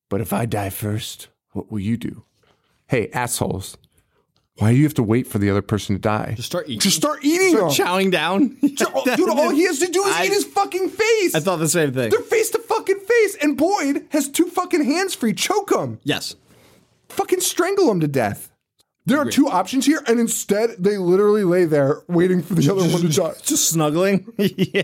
But 0.10 0.22
if 0.22 0.34
I 0.34 0.46
die 0.46 0.70
first, 0.70 1.30
what 1.52 1.72
will 1.72 1.80
you 1.80 1.98
do? 1.98 2.26
Hey, 2.88 3.10
assholes. 3.14 3.78
Why 4.62 4.74
do 4.74 4.78
you 4.78 4.84
have 4.84 4.94
to 4.94 5.04
wait 5.04 5.26
for 5.26 5.40
the 5.40 5.50
other 5.50 5.64
person 5.64 5.96
to 5.96 6.00
die? 6.00 6.34
Just 6.36 6.48
start 6.50 6.68
eating. 6.68 6.82
Just 6.82 6.96
start 6.96 7.26
eating 7.26 7.56
them. 7.56 7.70
chowing 7.70 8.12
down. 8.12 8.50
Dude, 8.62 9.30
all 9.30 9.50
he 9.50 9.66
has 9.66 9.80
to 9.80 9.88
do 9.88 10.04
is 10.06 10.16
I- 10.16 10.26
eat 10.26 10.32
his 10.34 10.46
fucking 10.46 10.90
face. 10.90 11.34
I 11.34 11.40
thought 11.40 11.58
the 11.58 11.68
same 11.68 11.92
thing. 11.94 12.12
They're 12.12 12.20
face 12.20 12.52
to 12.52 12.60
fucking 12.60 13.00
face, 13.00 13.36
and 13.42 13.58
Boyd 13.58 14.06
has 14.10 14.30
two 14.30 14.46
fucking 14.46 14.84
hands 14.86 15.16
free. 15.16 15.34
Choke 15.34 15.72
him. 15.74 16.00
Yes. 16.04 16.36
Fucking 17.10 17.40
strangle 17.40 17.90
him 17.90 18.02
to 18.02 18.08
death. 18.08 18.52
There 19.08 19.18
are 19.18 19.26
two 19.26 19.48
options 19.48 19.88
here, 19.88 20.04
and 20.08 20.20
instead 20.20 20.76
they 20.78 21.00
literally 21.00 21.44
lay 21.44 21.66
there 21.66 22.04
waiting 22.08 22.44
for 22.44 22.54
the 22.54 22.72
other 22.72 22.88
one 22.88 23.02
to 23.02 23.10
die. 23.10 23.34
Just 23.42 23.68
snuggling. 23.68 24.32
yeah. 24.38 24.84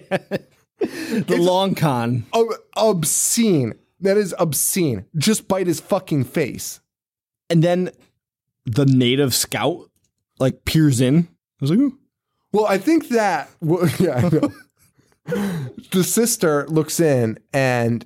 The 0.79 1.37
long 1.39 1.75
con. 1.75 2.25
Ob- 2.33 2.55
obscene. 2.75 3.75
That 3.99 4.17
is 4.17 4.33
obscene. 4.39 5.05
Just 5.15 5.47
bite 5.47 5.67
his 5.67 5.79
fucking 5.79 6.23
face. 6.23 6.79
And 7.49 7.63
then 7.63 7.91
the 8.67 8.85
native 8.85 9.33
scout 9.33 9.89
like 10.39 10.65
peers 10.65 11.01
in. 11.01 11.19
I 11.19 11.27
was 11.61 11.71
like, 11.71 11.79
Ooh. 11.79 11.97
Well, 12.51 12.65
I 12.67 12.77
think 12.77 13.09
that. 13.09 13.49
Well, 13.61 13.89
yeah, 13.99 14.15
I 14.17 14.21
know. 14.29 14.51
the 15.91 16.03
sister 16.03 16.65
looks 16.67 16.99
in 16.99 17.39
and 17.53 18.05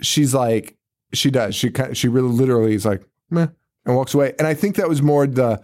she's 0.00 0.32
like, 0.34 0.76
she 1.12 1.30
does. 1.30 1.54
She 1.54 1.70
kind 1.70 1.96
she 1.96 2.08
really 2.08 2.28
literally 2.30 2.74
is 2.74 2.84
like, 2.86 3.02
meh, 3.30 3.48
and 3.84 3.96
walks 3.96 4.14
away. 4.14 4.32
And 4.38 4.46
I 4.46 4.54
think 4.54 4.76
that 4.76 4.88
was 4.88 5.02
more 5.02 5.26
the 5.26 5.56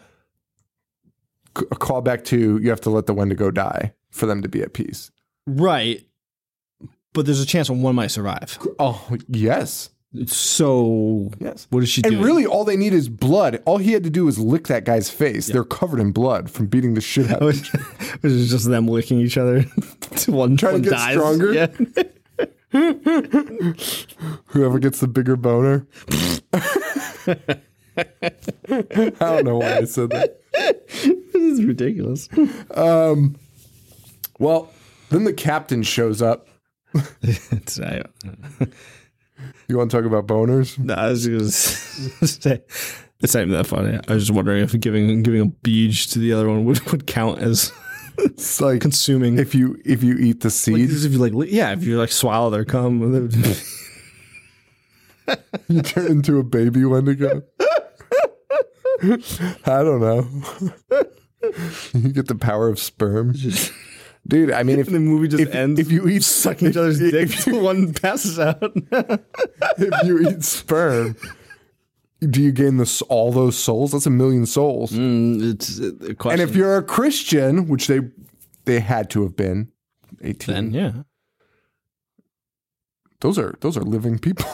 c- 1.57 1.67
a 1.71 1.77
callback 1.77 2.25
to 2.27 2.59
you 2.59 2.71
have 2.71 2.81
to 2.83 2.91
let 2.91 3.07
the 3.07 3.15
Wendigo 3.15 3.51
die 3.51 3.93
for 4.11 4.27
them 4.27 4.43
to 4.43 4.49
be 4.49 4.61
at 4.63 4.73
peace. 4.75 5.11
right. 5.47 6.03
But 7.13 7.25
there's 7.25 7.41
a 7.41 7.47
chance 7.47 7.71
one 7.71 7.95
might 7.95 8.09
survive. 8.11 8.59
Oh 8.79 9.17
yes, 9.29 9.89
It's 10.19 10.37
so 10.37 11.31
yes. 11.41 11.67
what 11.71 11.83
is 11.83 11.89
she 11.89 12.03
do? 12.03 12.09
And 12.09 12.17
doing? 12.17 12.25
really, 12.27 12.47
all 12.47 12.65
they 12.65 12.77
need 12.77 12.93
is 12.93 13.09
blood. 13.09 13.63
All 13.65 13.79
he 13.79 13.93
had 13.93 14.05
to 14.05 14.11
do 14.11 14.25
was 14.27 14.39
lick 14.39 14.67
that 14.69 14.85
guy's 14.85 15.11
face. 15.11 15.47
They're 15.47 15.65
covered 15.65 16.01
in 16.01 16.13
blood 16.13 16.51
from 16.51 16.67
beating 16.67 16.95
the 16.95 17.01
shit 17.01 17.31
out. 17.31 17.43
of 17.43 17.47
Which 17.47 17.69
which 18.21 18.33
is 18.33 18.51
just 18.51 18.69
them 18.69 18.87
licking 18.89 19.19
each 19.21 19.37
other. 19.39 19.63
one 20.27 20.57
Trying 20.57 20.73
to 20.73 20.73
one 20.73 20.83
get 20.83 20.91
dies. 20.91 21.15
stronger? 21.15 21.53
Yeah. 21.53 21.67
Whoever 24.47 24.79
gets 24.79 25.01
the 25.01 25.09
bigger 25.09 25.37
boner. 25.37 25.87
I 27.27 29.15
don't 29.19 29.45
know 29.45 29.59
why 29.59 29.79
I 29.79 29.85
said 29.85 30.11
that. 30.11 30.41
this 30.53 31.35
is 31.35 31.65
ridiculous. 31.65 32.29
Um, 32.73 33.37
Well, 34.39 34.71
then 35.11 35.25
the 35.25 35.33
captain 35.33 35.83
shows 35.83 36.21
up. 36.21 36.49
You 39.69 39.79
want 39.79 39.91
to 39.91 39.97
talk 39.97 40.07
about 40.07 40.27
boners? 40.27 40.79
no, 40.79 40.95
I 40.95 41.11
was 41.11 41.27
gonna 41.27 41.51
say 41.51 42.61
it's 43.21 43.35
not 43.35 43.43
even 43.43 43.53
that 43.55 43.67
funny. 43.67 43.99
I 44.09 44.15
was 44.15 44.25
just 44.25 44.35
wondering 44.35 44.63
if 44.63 44.79
giving 44.81 45.23
giving 45.23 45.41
a 45.41 45.47
beach 45.47 46.09
to 46.11 46.19
the 46.19 46.33
other 46.33 46.49
one 46.49 46.65
would, 46.65 46.81
would 46.91 47.07
count 47.07 47.41
as 47.41 47.73
It's 48.19 48.61
like 48.61 48.81
consuming. 48.81 49.39
if 49.39 49.55
you 49.55 49.81
if 49.85 50.03
you 50.03 50.17
eat 50.17 50.41
the 50.41 50.49
Like, 50.49 50.81
if 50.81 51.13
you 51.13 51.19
like, 51.19 51.51
yeah, 51.51 51.73
if 51.73 51.85
you 51.85 51.99
like 51.99 52.11
swallow 52.11 52.51
their 52.51 52.65
cum, 52.65 53.01
you 55.69 55.83
turn 55.83 56.11
into 56.11 56.39
a 56.39 56.43
baby 56.43 56.85
Wendigo. 56.85 57.43
I 59.03 59.83
don't 59.83 60.01
know. 60.01 60.27
you 61.93 62.13
get 62.13 62.29
the 62.29 62.37
power 62.39 62.69
of 62.69 62.79
sperm, 62.79 63.35
dude. 64.27 64.51
I 64.53 64.63
mean, 64.63 64.79
if 64.79 64.87
the 64.91 64.99
movie 65.01 65.29
just 65.29 65.43
if, 65.43 65.55
ends. 65.55 65.79
if 65.81 65.91
you 65.93 66.09
eat 66.09 66.23
sucking 66.25 66.69
each 66.69 66.77
other's 66.77 66.99
dick 66.99 67.31
till 67.31 67.63
one 67.63 67.93
passes 67.95 68.39
out. 68.39 68.61
if 68.93 70.07
you 70.07 70.29
eat 70.29 70.43
sperm, 70.43 71.17
do 72.21 72.43
you 72.43 72.53
gain 72.53 72.77
this 72.79 73.03
all 73.03 73.31
those 73.33 73.59
souls? 73.59 73.93
That's 73.93 74.07
a 74.07 74.11
million 74.11 74.47
souls. 74.47 74.93
Mm, 74.93 75.53
it's 75.55 75.79
a 75.79 76.29
And 76.29 76.41
if 76.41 76.57
you're 76.57 76.77
a 76.77 76.83
Christian, 76.83 77.69
which 77.69 77.87
they 77.87 78.01
they 78.65 78.81
had 78.81 79.11
to 79.11 79.23
have 79.23 79.37
been, 79.37 79.71
eighteen. 80.23 80.55
then 80.55 80.71
yeah, 80.73 80.93
Those 83.21 83.39
are 83.39 83.55
those 83.61 83.77
are 83.77 83.83
living 83.83 84.19
people. 84.19 84.47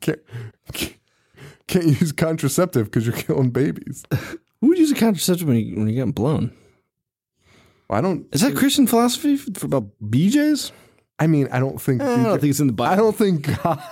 can't, 0.00 0.20
can't 1.66 1.86
use 2.00 2.12
contraceptive 2.12 2.86
because 2.86 3.06
you're 3.06 3.14
killing 3.16 3.50
babies. 3.50 4.02
who 4.60 4.68
would 4.68 4.78
use 4.78 4.90
a 4.90 4.94
contraceptive 4.94 5.46
when 5.46 5.56
you 5.58 5.76
when 5.76 5.86
you're 5.88 5.96
getting 5.96 6.12
blown? 6.12 6.52
I 7.90 8.00
don't. 8.00 8.26
Is 8.32 8.42
that 8.42 8.56
Christian 8.56 8.86
philosophy 8.86 9.36
for, 9.36 9.52
for 9.58 9.66
about 9.66 9.88
BJ's? 10.02 10.72
I 11.18 11.26
mean, 11.26 11.48
I 11.50 11.58
don't 11.58 11.80
think. 11.80 12.02
Eh, 12.02 12.04
I 12.04 12.22
don't 12.22 12.40
think 12.40 12.50
it's 12.50 12.60
in 12.60 12.66
the 12.66 12.72
Bible. 12.72 12.92
I 12.92 12.96
don't 12.96 13.16
think 13.16 13.62
God. 13.62 13.82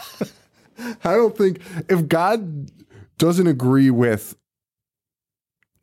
I 1.04 1.14
don't 1.14 1.36
think 1.36 1.60
if 1.88 2.06
God 2.08 2.70
doesn't 3.18 3.46
agree 3.46 3.90
with. 3.90 4.36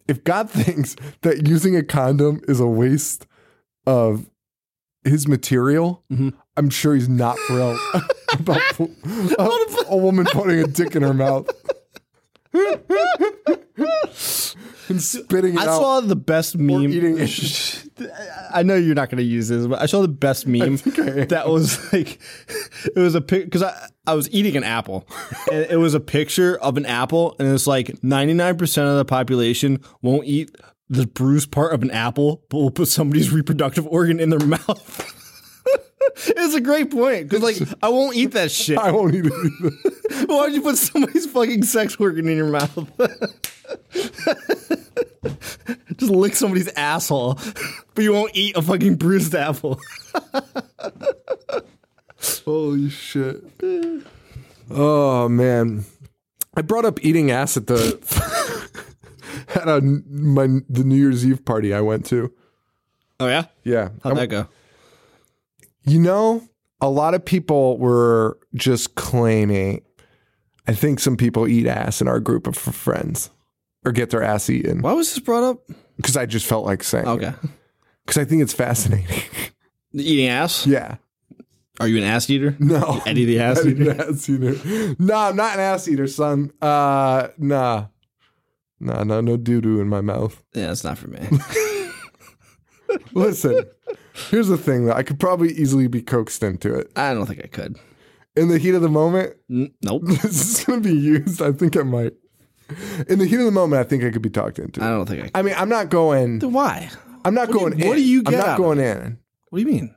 If 0.08 0.24
God 0.24 0.50
thinks 0.50 0.96
that 1.22 1.48
using 1.48 1.76
a 1.76 1.84
condom 1.84 2.42
is 2.48 2.60
a 2.60 2.68
waste 2.68 3.26
of 3.88 4.30
his 5.04 5.28
material, 5.28 6.04
mm-hmm. 6.12 6.30
I'm 6.56 6.70
sure 6.70 6.94
he's 6.94 7.10
not 7.10 7.38
thrilled 7.48 7.80
about 8.34 8.62
a, 8.80 8.88
a 9.88 9.98
woman 9.98 10.26
putting 10.26 10.60
a 10.60 10.68
dick 10.68 10.96
in 10.96 11.02
her 11.02 11.14
mouth 11.14 11.50
and 14.94 15.02
spitting 15.02 15.56
it 15.56 15.60
I 15.60 15.64
out. 15.68 15.80
saw 15.80 16.00
the 16.02 16.16
best 16.16 16.58
meme. 16.58 16.92
eating 16.92 17.18
it. 17.20 17.86
I 18.54 18.64
know 18.64 18.76
you're 18.76 18.96
not 18.96 19.10
going 19.10 19.18
to 19.18 19.24
use 19.24 19.48
this, 19.50 19.68
but 19.68 19.82
I 19.82 19.86
saw 19.86 20.02
the 20.02 20.08
best 20.08 20.48
meme 20.48 20.80
I 20.86 21.26
that 21.26 21.50
was 21.50 21.92
like, 21.94 22.20
it 22.86 22.98
was 23.00 23.16
a 23.16 23.22
pic 23.22 23.46
because 23.46 23.64
I, 23.64 23.90
I 24.08 24.14
was 24.14 24.30
eating 24.32 24.56
an 24.56 24.64
apple 24.64 25.08
and 25.52 25.66
it 25.70 25.78
was 25.78 25.94
a 25.94 26.00
picture 26.00 26.58
of 26.58 26.78
an 26.78 26.86
apple 26.86 27.36
and 27.40 27.48
it's 27.52 27.68
like 27.68 27.88
99% 28.02 28.78
of 28.90 28.98
the 28.98 29.06
population 29.06 29.80
won't 30.02 30.26
eat 30.28 30.56
the 30.90 31.08
bruised 31.08 31.52
part 31.52 31.74
of 31.74 31.82
an 31.82 31.92
apple, 31.92 32.44
but 32.50 32.58
will 32.58 32.72
put 32.72 32.88
somebody's 32.88 33.32
reproductive 33.32 33.88
organ 33.88 34.20
in 34.20 34.30
their 34.30 34.40
mouth. 34.46 35.23
it's 36.28 36.56
a 36.56 36.62
great 36.62 36.92
point 36.92 37.30
because 37.30 37.42
like 37.44 37.58
I 37.82 37.90
won't 37.90 38.16
eat 38.16 38.32
that 38.34 38.52
shit. 38.52 38.78
I 38.78 38.92
won't 38.92 39.14
eat 39.16 39.26
it 39.26 39.34
either. 39.34 40.26
Why'd 40.28 40.54
you 40.54 40.62
put 40.62 40.78
somebody's 40.78 41.26
fucking 41.26 41.64
sex 41.64 41.96
organ 42.00 42.28
in 42.28 42.38
your 42.38 42.48
mouth? 42.48 42.90
Just 45.98 46.12
lick 46.12 46.36
somebody's 46.36 46.68
asshole, 46.70 47.36
but 47.96 48.04
you 48.04 48.12
won't 48.14 48.32
eat 48.36 48.58
a 48.58 48.62
fucking 48.62 48.96
bruised 48.96 49.34
apple. 49.36 49.80
Holy 52.46 52.90
shit. 52.90 53.44
Oh 54.70 55.30
man. 55.30 55.86
I 56.56 56.62
brought 56.62 56.86
up 56.86 57.04
eating 57.04 57.32
ass 57.32 57.58
at 57.58 57.68
the 57.68 58.00
at 59.56 59.68
a, 59.68 59.82
my 59.82 60.48
the 60.70 60.84
New 60.84 60.96
Year's 60.96 61.26
Eve 61.26 61.44
party 61.46 61.74
I 61.74 61.82
went 61.82 62.06
to. 62.08 62.32
Oh 63.20 63.28
yeah, 63.28 63.46
Yeah. 63.64 63.90
how'd 64.04 64.18
that 64.18 64.28
go? 64.28 64.48
You 65.86 66.00
know, 66.00 66.48
a 66.82 66.90
lot 66.90 67.14
of 67.14 67.24
people 67.26 67.78
were 67.78 68.38
just 68.56 68.96
claiming 68.96 69.82
I 70.68 70.74
think 70.74 71.00
some 71.00 71.18
people 71.18 71.48
eat 71.48 71.68
ass 71.68 72.00
in 72.02 72.08
our 72.08 72.20
group 72.20 72.48
of 72.48 72.56
friends 72.56 73.30
or 73.86 73.92
get 73.92 74.10
their 74.12 74.24
ass 74.24 74.50
eaten 74.50 74.82
Why 74.82 74.94
was 74.94 75.10
this 75.14 75.20
brought 75.24 75.44
up? 75.44 75.60
because 75.98 76.16
I 76.18 76.26
just 76.26 76.46
felt 76.46 76.66
like 76.66 76.84
saying 76.84 77.08
Okay, 77.08 77.34
because 78.06 78.18
I 78.18 78.26
think 78.26 78.42
it's 78.42 78.54
fascinating. 78.54 79.22
eating 79.94 80.28
ass. 80.28 80.66
yeah. 80.66 80.96
Are 81.80 81.88
you 81.88 81.98
an 81.98 82.04
ass 82.04 82.30
eater? 82.30 82.56
No. 82.60 83.02
Eddie 83.06 83.26
the 83.26 83.40
ass 83.40 83.60
Eddie 83.60 83.72
eater. 83.72 83.94
the 83.94 84.08
ass 84.08 84.30
eater. 84.30 84.96
No, 85.00 85.16
I'm 85.16 85.36
not 85.36 85.56
an 85.56 85.60
ass 85.60 85.88
eater, 85.88 86.08
son. 86.08 86.52
Uh, 86.62 87.30
nah. 87.38 87.88
Nah, 88.80 89.04
no, 89.04 89.22
no 89.22 89.38
doo 89.38 89.60
doo 89.60 89.80
in 89.82 89.88
my 89.90 90.02
mouth. 90.02 90.44
Yeah, 90.54 90.68
that's 90.68 90.84
not 90.84 90.98
for 90.98 91.08
me. 91.08 91.20
Listen, 93.14 93.64
here's 94.30 94.48
the 94.48 94.58
thing 94.58 94.86
though. 94.86 94.94
I 94.94 95.04
could 95.04 95.20
probably 95.20 95.52
easily 95.54 95.88
be 95.88 96.02
coaxed 96.02 96.44
into 96.44 96.74
it. 96.76 96.92
I 96.96 97.14
don't 97.14 97.26
think 97.26 97.42
I 97.44 97.48
could. 97.48 97.78
In 98.36 98.48
the 98.50 98.58
heat 98.58 98.74
of 98.76 98.82
the 98.82 98.90
moment, 98.90 99.36
N- 99.50 99.74
nope. 99.84 100.02
this 100.06 100.60
is 100.60 100.66
going 100.66 100.82
to 100.82 100.90
be 100.90 100.96
used. 100.96 101.42
I 101.42 101.52
think 101.52 101.78
I 101.78 101.84
might. 101.84 102.14
In 103.08 103.20
the 103.20 103.26
heat 103.28 103.40
of 103.40 103.46
the 103.46 103.52
moment, 103.52 103.80
I 103.80 103.84
think 103.88 104.04
I 104.04 104.10
could 104.10 104.22
be 104.24 104.30
talked 104.32 104.58
into. 104.58 104.84
I 104.84 104.90
don't 104.90 105.06
think 105.06 105.20
I 105.20 105.24
could. 105.26 105.32
I 105.36 105.42
mean, 105.44 105.54
I'm 105.58 105.70
not 105.70 105.90
going. 105.90 106.40
Then 106.40 106.54
why? 106.54 106.90
I'm 107.26 107.34
not 107.36 107.50
what 107.50 107.54
do 107.54 107.60
going 107.60 107.78
you- 107.78 107.84
in. 107.84 107.88
what 107.90 107.96
do 107.96 108.02
you 108.04 108.24
get 108.24 108.28
I'm 108.28 108.32
get 108.34 108.38
not 108.40 108.48
out 108.48 108.60
of 108.60 108.66
going 108.66 108.80
in. 108.80 109.20
What 109.50 109.60
do 109.60 109.66
you 109.66 109.72
mean? 109.72 109.96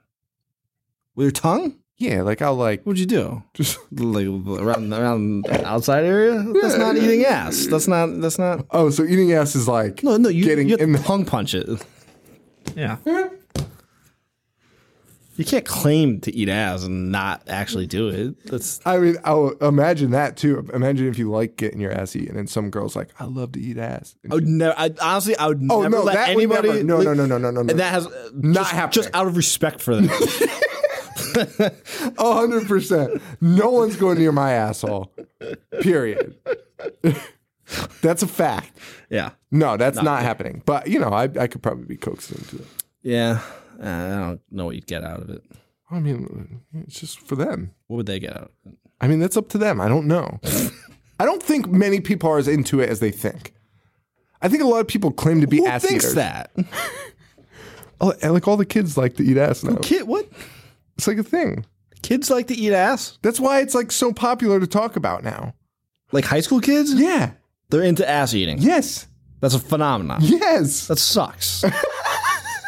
With 1.15 1.25
your 1.25 1.31
tongue? 1.33 1.79
Yeah, 1.99 2.21
like 2.21 2.43
I'll 2.43 2.55
like 2.57 2.83
What'd 2.83 3.01
you 3.01 3.07
do? 3.07 3.43
just. 3.55 3.79
Like 3.91 4.27
around 4.27 4.93
around 4.93 5.45
the 5.47 5.67
outside 5.67 6.05
area? 6.05 6.45
That's 6.61 6.77
not 6.77 6.95
eating 6.97 7.25
ass. 7.25 7.67
That's 7.71 7.89
not. 7.89 8.21
That's 8.21 8.39
not. 8.39 8.67
Oh, 8.71 8.91
so 8.91 9.03
eating 9.05 9.33
ass 9.33 9.57
is 9.57 9.67
like 9.67 10.03
No, 10.03 10.19
no. 10.19 10.29
You, 10.29 10.45
getting 10.45 10.69
you 10.69 10.77
in 10.77 10.93
the. 10.93 10.99
tongue 10.99 11.25
punch 11.25 11.55
it. 11.55 11.67
Yeah. 12.77 12.97
You 15.37 15.45
can't 15.45 15.65
claim 15.67 16.21
to 16.23 16.35
eat 16.35 16.49
ass 16.49 16.85
and 16.85 17.13
not 17.13 17.43
actually 17.49 17.87
do 17.87 18.09
it. 18.09 18.43
That's 18.47 18.81
I 18.87 18.99
mean, 18.99 19.17
I'll 19.25 19.51
imagine 19.61 20.11
that 20.13 20.37
too. 20.37 20.69
Imagine 20.73 21.09
if 21.09 21.19
you 21.19 21.31
like 21.31 21.57
getting 21.57 21.81
your 21.81 21.93
ass 21.93 22.17
eaten, 22.17 22.37
and 22.39 22.49
some 22.49 22.71
girl's 22.71 22.97
like, 22.97 23.09
"I 23.21 23.25
love 23.25 23.53
to 23.53 23.61
eat 23.61 23.77
ass." 23.79 24.15
And 24.25 24.33
I 24.33 24.35
would 24.37 24.47
never. 24.49 24.75
I, 24.79 24.91
honestly, 25.03 25.37
I 25.37 25.47
would 25.49 25.61
Oh, 25.71 25.83
never 25.83 25.97
no, 25.97 26.03
let 26.05 26.29
anybody. 26.31 26.69
never- 26.83 26.85
no, 26.85 27.03
no, 27.03 27.13
no, 27.15 27.27
no, 27.27 27.39
no, 27.39 27.51
no, 27.51 27.63
no. 27.63 27.71
And 27.71 27.79
that 27.81 27.93
has 27.93 28.07
uh, 28.07 28.31
Not 28.35 28.55
just, 28.63 28.73
happening. 28.73 28.93
just 29.05 29.15
out 29.15 29.27
of 29.27 29.37
respect 29.37 29.81
for 29.83 29.97
them. 29.97 30.09
A 32.19 32.33
hundred 32.35 32.67
percent. 32.67 33.21
No 33.41 33.71
one's 33.71 33.97
going 33.97 34.19
near 34.19 34.33
my 34.33 34.53
asshole. 34.53 35.13
Period. 35.81 36.35
that's 38.01 38.23
a 38.23 38.27
fact. 38.27 38.79
yeah, 39.11 39.31
No, 39.51 39.77
that's 39.77 40.01
not 40.01 40.23
happening. 40.23 40.63
But 40.65 40.87
you 40.89 40.99
know, 40.99 41.09
I 41.11 41.25
I 41.25 41.47
could 41.47 41.63
probably 41.63 41.85
be 41.85 41.97
coaxed 41.97 42.31
into 42.33 42.57
it. 42.57 42.67
yeah. 43.03 43.41
Uh, 43.81 43.87
I 43.87 44.19
don't 44.19 44.41
know 44.51 44.65
what 44.67 44.75
you'd 44.75 44.87
get 44.87 45.05
out 45.05 45.21
of 45.23 45.31
it. 45.31 45.43
I 45.91 46.01
mean, 46.01 46.63
it's 46.75 46.99
just 46.99 47.21
for 47.21 47.37
them. 47.37 47.73
What 47.87 47.99
would 47.99 48.07
they 48.07 48.19
get 48.19 48.37
out 48.37 48.51
of 48.65 48.73
it? 48.73 48.79
I 49.01 49.07
mean, 49.09 49.21
that's 49.21 49.37
up 49.37 49.49
to 49.51 49.59
them. 49.59 49.81
I 49.81 49.89
don't 49.89 50.07
know. 50.07 50.41
I 51.21 51.25
don't 51.25 51.43
think 51.43 51.69
many 51.69 52.01
people 52.01 52.31
are 52.31 52.39
as 52.39 52.49
into 52.49 52.81
it 52.81 52.89
as 52.89 53.01
they 53.01 53.11
think. 53.11 53.53
I 54.43 54.49
think 54.49 54.63
a 54.63 54.67
lot 54.67 54.81
of 54.81 54.89
people 54.89 55.11
claim 55.13 55.41
to 55.41 55.47
be 55.47 55.59
Who 55.59 55.67
ass 55.67 55.83
thinks 55.85 56.05
eaters. 56.05 56.15
that? 56.15 56.51
Oh, 57.99 58.13
and, 58.21 58.35
like 58.35 58.47
all 58.47 58.59
the 58.59 58.67
kids 58.67 58.99
like 58.99 59.17
to 59.17 59.25
eat 59.25 59.39
ass 59.39 59.65
now. 59.65 59.77
Kid, 59.77 60.07
what? 60.07 60.29
It's 60.99 61.07
like 61.07 61.17
a 61.17 61.23
thing. 61.23 61.65
Kids 62.03 62.31
like 62.31 62.47
to 62.49 62.55
eat 62.55 62.73
ass? 62.73 63.19
That's 63.23 63.41
why 63.41 63.61
it's 63.61 63.75
like 63.75 63.91
so 63.91 64.13
popular 64.13 64.61
to 64.61 64.67
talk 64.67 64.97
about 64.97 65.25
now. 65.25 65.55
Like 66.13 66.27
high 66.27 66.41
school 66.41 66.61
kids? 66.61 66.93
Yeah. 66.93 67.31
They're 67.71 67.83
into 67.83 68.07
ass 68.07 68.35
eating. 68.35 68.59
Yes. 68.59 69.07
That's 69.41 69.55
a 69.55 69.59
phenomenon. 69.59 70.19
Yes. 70.21 70.89
That 70.89 70.99
sucks. 70.99 71.65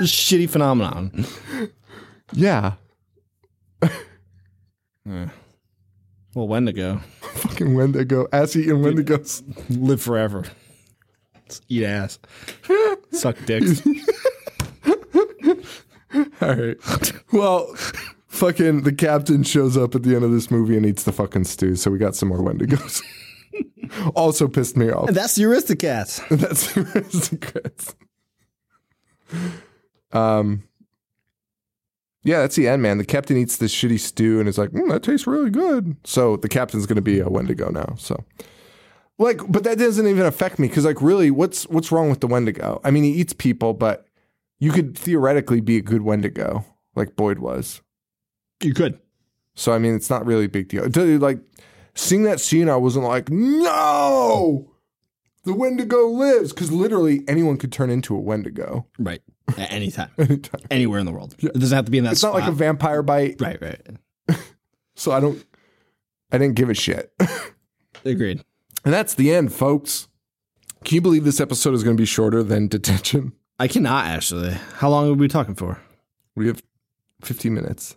Shitty 0.00 0.48
phenomenon. 0.48 1.26
Yeah. 2.32 2.74
Well, 6.34 6.46
Wendigo. 6.46 6.98
Fucking 7.22 7.74
Wendigo. 7.74 8.28
Ass 8.32 8.54
eating 8.54 8.76
Wendigos. 8.76 9.42
Live 9.70 10.00
forever. 10.00 10.44
Let's 11.34 11.60
eat 11.68 11.84
ass. 11.84 12.18
Suck 13.10 13.36
dicks. 13.44 13.82
All 16.40 16.54
right. 16.54 16.76
Well, 17.32 17.74
fucking 18.28 18.82
the 18.82 18.92
captain 18.92 19.42
shows 19.42 19.76
up 19.76 19.94
at 19.94 20.02
the 20.04 20.14
end 20.14 20.24
of 20.24 20.30
this 20.30 20.50
movie 20.50 20.76
and 20.76 20.86
eats 20.86 21.02
the 21.04 21.12
fucking 21.12 21.44
stew. 21.44 21.74
So 21.74 21.90
we 21.90 21.98
got 21.98 22.14
some 22.14 22.28
more 22.28 22.38
Wendigos. 22.38 23.02
also 24.14 24.46
pissed 24.46 24.76
me 24.76 24.90
off. 24.90 25.08
And 25.08 25.16
that's 25.16 25.34
the 25.34 25.42
Aristocats. 25.44 26.22
That's 26.28 26.72
the 26.72 26.82
aristocrats. 26.94 27.94
Um. 30.12 30.64
Yeah, 32.24 32.40
that's 32.40 32.56
the 32.56 32.68
end, 32.68 32.82
man. 32.82 32.98
The 32.98 33.04
captain 33.04 33.36
eats 33.36 33.56
this 33.56 33.74
shitty 33.74 34.00
stew 34.00 34.40
and 34.40 34.48
is 34.48 34.58
like, 34.58 34.70
mm, 34.70 34.90
"That 34.90 35.02
tastes 35.02 35.26
really 35.26 35.50
good." 35.50 35.96
So 36.04 36.36
the 36.36 36.48
captain's 36.48 36.86
gonna 36.86 37.00
be 37.00 37.20
a 37.20 37.28
Wendigo 37.28 37.70
now. 37.70 37.94
So, 37.96 38.24
like, 39.18 39.40
but 39.48 39.64
that 39.64 39.78
doesn't 39.78 40.06
even 40.06 40.26
affect 40.26 40.58
me 40.58 40.68
because, 40.68 40.84
like, 40.84 41.00
really, 41.00 41.30
what's 41.30 41.64
what's 41.68 41.90
wrong 41.92 42.10
with 42.10 42.20
the 42.20 42.26
Wendigo? 42.26 42.80
I 42.84 42.90
mean, 42.90 43.04
he 43.04 43.12
eats 43.12 43.32
people, 43.32 43.72
but 43.72 44.06
you 44.58 44.72
could 44.72 44.98
theoretically 44.98 45.60
be 45.60 45.76
a 45.76 45.80
good 45.80 46.02
Wendigo, 46.02 46.64
like 46.96 47.16
Boyd 47.16 47.38
was. 47.38 47.80
You 48.62 48.74
could. 48.74 48.98
So 49.54 49.72
I 49.72 49.78
mean, 49.78 49.94
it's 49.94 50.10
not 50.10 50.26
really 50.26 50.44
a 50.46 50.48
big 50.48 50.68
deal. 50.68 50.88
Like 51.18 51.38
seeing 51.94 52.24
that 52.24 52.40
scene, 52.40 52.68
I 52.68 52.76
wasn't 52.76 53.04
like, 53.06 53.30
no, 53.30 54.70
the 55.44 55.54
Wendigo 55.54 56.06
lives, 56.08 56.52
because 56.52 56.70
literally 56.70 57.22
anyone 57.26 57.56
could 57.56 57.72
turn 57.72 57.90
into 57.90 58.14
a 58.14 58.20
Wendigo 58.20 58.86
Right. 58.98 59.22
At 59.56 59.72
any 59.72 59.90
time. 59.90 60.10
anytime. 60.18 60.60
Anywhere 60.70 60.98
in 61.00 61.06
the 61.06 61.12
world. 61.12 61.34
It 61.38 61.54
doesn't 61.54 61.74
have 61.74 61.84
to 61.86 61.90
be 61.90 61.98
in 61.98 62.04
that 62.04 62.16
spot. 62.18 62.30
It's 62.30 62.38
not 62.38 62.46
like 62.46 62.48
a 62.48 62.52
vampire 62.54 63.02
bite, 63.02 63.40
Right, 63.40 63.60
right. 63.60 63.80
so 64.96 65.12
I 65.12 65.20
don't. 65.20 65.42
I 66.30 66.38
didn't 66.38 66.56
give 66.56 66.68
a 66.68 66.74
shit. 66.74 67.12
Agreed. 68.04 68.44
and 68.84 68.92
that's 68.94 69.14
the 69.14 69.32
end, 69.34 69.52
folks. 69.52 70.08
Can 70.84 70.94
you 70.96 71.00
believe 71.00 71.24
this 71.24 71.40
episode 71.40 71.74
is 71.74 71.82
going 71.82 71.96
to 71.96 72.00
be 72.00 72.06
shorter 72.06 72.42
than 72.42 72.68
detention? 72.68 73.32
I 73.58 73.66
cannot 73.68 74.06
actually. 74.06 74.52
How 74.76 74.88
long 74.90 75.08
are 75.10 75.14
we 75.14 75.26
talking 75.28 75.54
for? 75.54 75.80
We 76.36 76.46
have 76.46 76.62
15 77.22 77.52
minutes. 77.52 77.96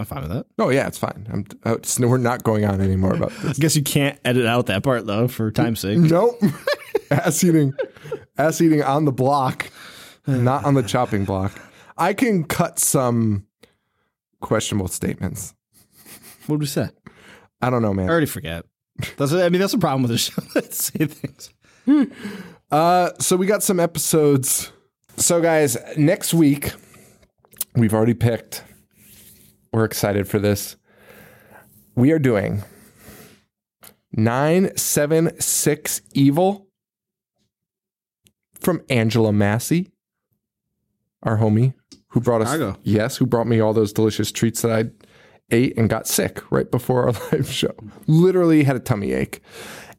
I'm 0.00 0.06
fine 0.06 0.22
with 0.22 0.30
that. 0.30 0.46
Oh 0.58 0.70
yeah, 0.70 0.86
it's 0.86 0.96
fine. 0.98 1.26
I'm. 1.30 1.44
it's- 1.72 1.98
we're 2.00 2.16
not 2.16 2.42
going 2.42 2.64
on 2.64 2.80
anymore 2.80 3.14
about 3.14 3.30
this. 3.42 3.58
I 3.58 3.60
guess 3.60 3.76
you 3.76 3.82
can't 3.82 4.18
edit 4.24 4.46
out 4.46 4.66
that 4.66 4.82
part 4.82 5.06
though 5.06 5.28
for 5.28 5.50
time's 5.50 5.80
sake. 5.80 5.98
Nope. 5.98 6.40
ass 7.10 7.44
eating, 7.44 7.74
ass 8.38 8.60
eating 8.62 8.82
on 8.82 9.04
the 9.04 9.12
block, 9.12 9.70
not 10.26 10.64
on 10.64 10.72
the 10.74 10.82
chopping 10.82 11.24
block. 11.26 11.52
I 11.98 12.14
can 12.14 12.44
cut 12.44 12.78
some 12.78 13.46
questionable 14.40 14.88
statements. 14.88 15.54
What 16.46 16.56
did 16.56 16.60
we 16.60 16.66
say? 16.66 16.88
I 17.60 17.68
don't 17.68 17.82
know, 17.82 17.92
man. 17.92 18.06
I 18.08 18.10
already 18.12 18.26
forget. 18.26 18.64
That's 19.18 19.32
I 19.34 19.50
mean 19.50 19.60
that's 19.60 19.72
the 19.72 19.78
problem 19.78 20.02
with 20.02 20.12
the 20.12 20.18
show. 20.18 20.42
Let's 20.54 20.84
say 20.84 21.04
things. 21.06 21.50
Uh, 22.70 23.10
so 23.18 23.36
we 23.36 23.46
got 23.46 23.62
some 23.62 23.78
episodes. 23.78 24.72
So 25.16 25.42
guys, 25.42 25.76
next 25.98 26.32
week 26.32 26.72
we've 27.74 27.92
already 27.92 28.14
picked. 28.14 28.64
We're 29.72 29.84
excited 29.84 30.26
for 30.28 30.38
this. 30.38 30.76
We 31.94 32.12
are 32.12 32.18
doing 32.18 32.62
nine 34.12 34.76
seven 34.76 35.38
six 35.40 36.02
evil 36.12 36.66
from 38.60 38.82
Angela 38.88 39.32
Massey, 39.32 39.90
our 41.22 41.38
homie 41.38 41.74
who 42.08 42.20
brought 42.20 42.42
us. 42.42 42.48
Yes, 42.82 43.16
who 43.16 43.26
brought 43.26 43.46
me 43.46 43.60
all 43.60 43.72
those 43.72 43.92
delicious 43.92 44.32
treats 44.32 44.62
that 44.62 44.72
I 44.72 44.90
ate 45.50 45.76
and 45.78 45.88
got 45.88 46.06
sick 46.06 46.42
right 46.50 46.70
before 46.70 47.06
our 47.06 47.12
live 47.32 47.50
show. 47.50 47.74
Literally 48.06 48.64
had 48.64 48.76
a 48.76 48.80
tummy 48.80 49.12
ache. 49.12 49.40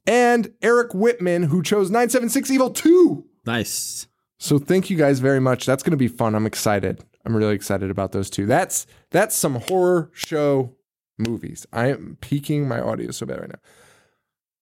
And 0.05 0.51
Eric 0.61 0.93
Whitman, 0.93 1.43
who 1.43 1.61
chose 1.61 1.89
976 1.89 2.49
Evil 2.51 2.69
2. 2.71 3.25
Nice. 3.45 4.07
So 4.39 4.57
thank 4.57 4.89
you 4.89 4.97
guys 4.97 5.19
very 5.19 5.39
much. 5.39 5.65
That's 5.65 5.83
going 5.83 5.91
to 5.91 5.97
be 5.97 6.07
fun. 6.07 6.33
I'm 6.35 6.47
excited. 6.47 7.03
I'm 7.25 7.35
really 7.35 7.55
excited 7.55 7.91
about 7.91 8.11
those 8.11 8.29
two. 8.29 8.45
That's 8.45 8.87
that's 9.11 9.35
some 9.35 9.55
horror 9.55 10.09
show 10.13 10.75
movies. 11.17 11.65
I 11.71 11.87
am 11.87 12.17
peaking 12.21 12.67
my 12.67 12.79
audio 12.79 13.11
so 13.11 13.25
bad 13.25 13.39
right 13.39 13.49
now. 13.49 13.59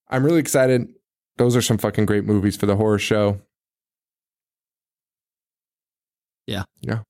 I'm 0.09 0.25
really 0.25 0.39
excited. 0.39 0.93
Those 1.37 1.55
are 1.55 1.61
some 1.61 1.77
fucking 1.77 2.05
great 2.05 2.25
movies 2.25 2.57
for 2.57 2.65
the 2.65 2.75
horror 2.75 2.99
show. 2.99 3.39
Yeah. 6.47 6.63
Yeah. 6.81 7.01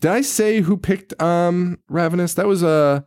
Did 0.00 0.12
I 0.12 0.22
say 0.22 0.60
who 0.60 0.76
picked 0.76 1.20
um 1.20 1.78
Ravenous? 1.88 2.34
That 2.34 2.46
was 2.46 2.62
uh 2.62 3.00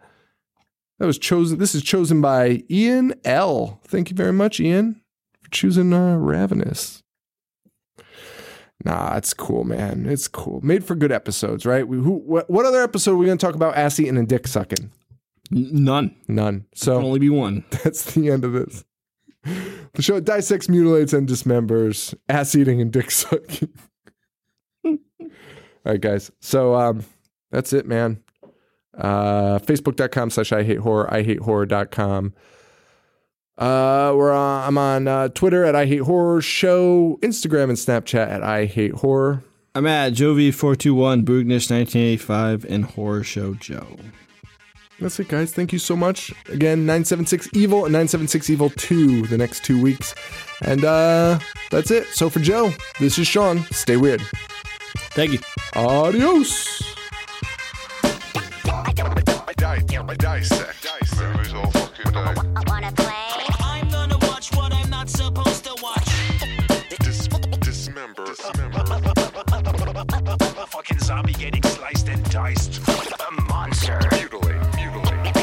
that 1.00 1.06
was 1.06 1.18
chosen 1.18 1.58
this 1.58 1.74
is 1.74 1.84
chosen 1.84 2.22
by 2.22 2.64
Ian 2.70 3.14
L. 3.26 3.80
Thank 3.86 4.10
you 4.10 4.16
very 4.16 4.34
much, 4.34 4.60
Ian, 4.60 5.02
for 5.42 5.50
choosing 5.50 5.92
uh 5.94 6.18
Ravenous. 6.18 7.03
Nah, 8.84 9.16
it's 9.16 9.34
cool, 9.34 9.64
man. 9.64 10.06
It's 10.06 10.28
cool. 10.28 10.60
Made 10.62 10.84
for 10.84 10.96
good 10.96 11.12
episodes, 11.12 11.66
right? 11.66 11.88
We, 11.88 11.98
who, 11.98 12.18
what, 12.18 12.50
what 12.50 12.66
other 12.66 12.84
episode 12.84 13.14
are 13.14 13.18
we 13.18 13.26
going 13.26 13.38
to 13.38 13.46
talk 13.46 13.56
about 13.56 13.78
ass 13.78 14.00
eating 14.00 14.18
and 14.18 14.28
dick 14.28 14.48
sucking? 14.48 14.92
None. 15.52 16.16
None. 16.28 16.66
So 16.76 16.96
only 16.96 17.20
be 17.20 17.30
one. 17.30 17.64
that's 17.84 18.14
the 18.14 18.30
end 18.30 18.44
of 18.44 18.54
this. 18.54 18.84
The 19.94 20.02
show 20.02 20.20
dissects, 20.20 20.70
mutilates, 20.70 21.14
and 21.14 21.28
dismembers 21.28 22.16
ass 22.30 22.56
eating 22.56 22.82
and 22.82 22.92
dick 22.92 23.12
sucking. 23.12 23.70
All 24.86 24.98
right, 25.86 26.02
guys. 26.02 26.32
So 26.42 26.76
um, 26.76 27.04
that's 27.52 27.74
it, 27.74 27.86
man. 27.86 28.22
Uh, 28.98 29.60
Facebook.com 29.60 30.30
slash 30.30 30.52
I 30.52 30.64
hate 30.64 30.80
horror, 30.80 31.14
I 31.14 31.24
hate 31.24 31.40
horror.com. 31.40 32.34
Uh, 33.58 34.14
we're 34.16 34.32
on, 34.32 34.68
I'm 34.68 34.78
on 34.78 35.08
uh, 35.08 35.28
Twitter 35.30 35.64
at 35.64 35.76
I 35.76 35.86
hate 35.86 36.02
horror 36.02 36.42
show, 36.42 37.20
Instagram 37.22 37.66
and 37.66 37.74
Snapchat 37.74 38.28
at 38.28 38.44
I 38.44 38.66
hate 38.66 38.94
horror. 38.94 39.44
I'm 39.76 39.88
at 39.88 40.14
Jovi421, 40.14 41.24
Boognish 41.24 41.72
1985, 41.72 42.66
and 42.66 42.86
Horror 42.86 43.24
Show 43.24 43.56
Joe. 43.56 43.98
That's 45.00 45.20
it, 45.20 45.28
guys. 45.28 45.52
Thank 45.52 45.74
you 45.74 45.80
so 45.80 45.96
much. 45.96 46.32
Again, 46.48 46.86
976 46.86 47.50
Evil 47.54 47.86
and 47.86 47.94
976 47.94 48.50
Evil 48.52 48.70
2 48.70 49.28
the 49.28 49.38
next 49.38 49.64
two 49.66 49.82
weeks. 49.82 50.14
And 50.62 50.86
uh, 50.86 51.40
that's 51.72 51.90
it. 51.90 52.06
So 52.08 52.30
for 52.30 52.40
Joe, 52.40 52.72
this 53.00 53.18
is 53.18 53.28
Sean. 53.28 53.64
Stay 53.72 53.98
weird. 53.98 54.22
Thank 55.12 55.34
you. 55.34 55.40
Adios. 55.76 56.82
Dissect. 60.18 60.84
Dissect. 60.84 62.53
Fucking 70.68 71.00
zombie 71.00 71.34
getting 71.34 71.62
sliced 71.64 72.08
and 72.10 72.24
diced. 72.32 72.82
A 72.88 73.42
monster. 73.44 74.00
Mutilate. 74.12 74.62
Mutilate. 74.76 75.38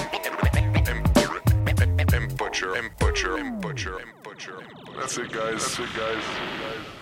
And, 1.80 2.14
and 2.14 2.36
butcher. 2.36 2.74
And 2.74 2.91
butcher. 2.99 3.36
And 3.36 3.61
butcher. 3.61 3.99
And 3.99 4.11
butcher. 4.22 4.59
That's 4.99 5.18
it, 5.18 5.30
guys. 5.32 5.76
That's 5.76 5.78
it, 5.78 5.88
guys. 5.97 6.99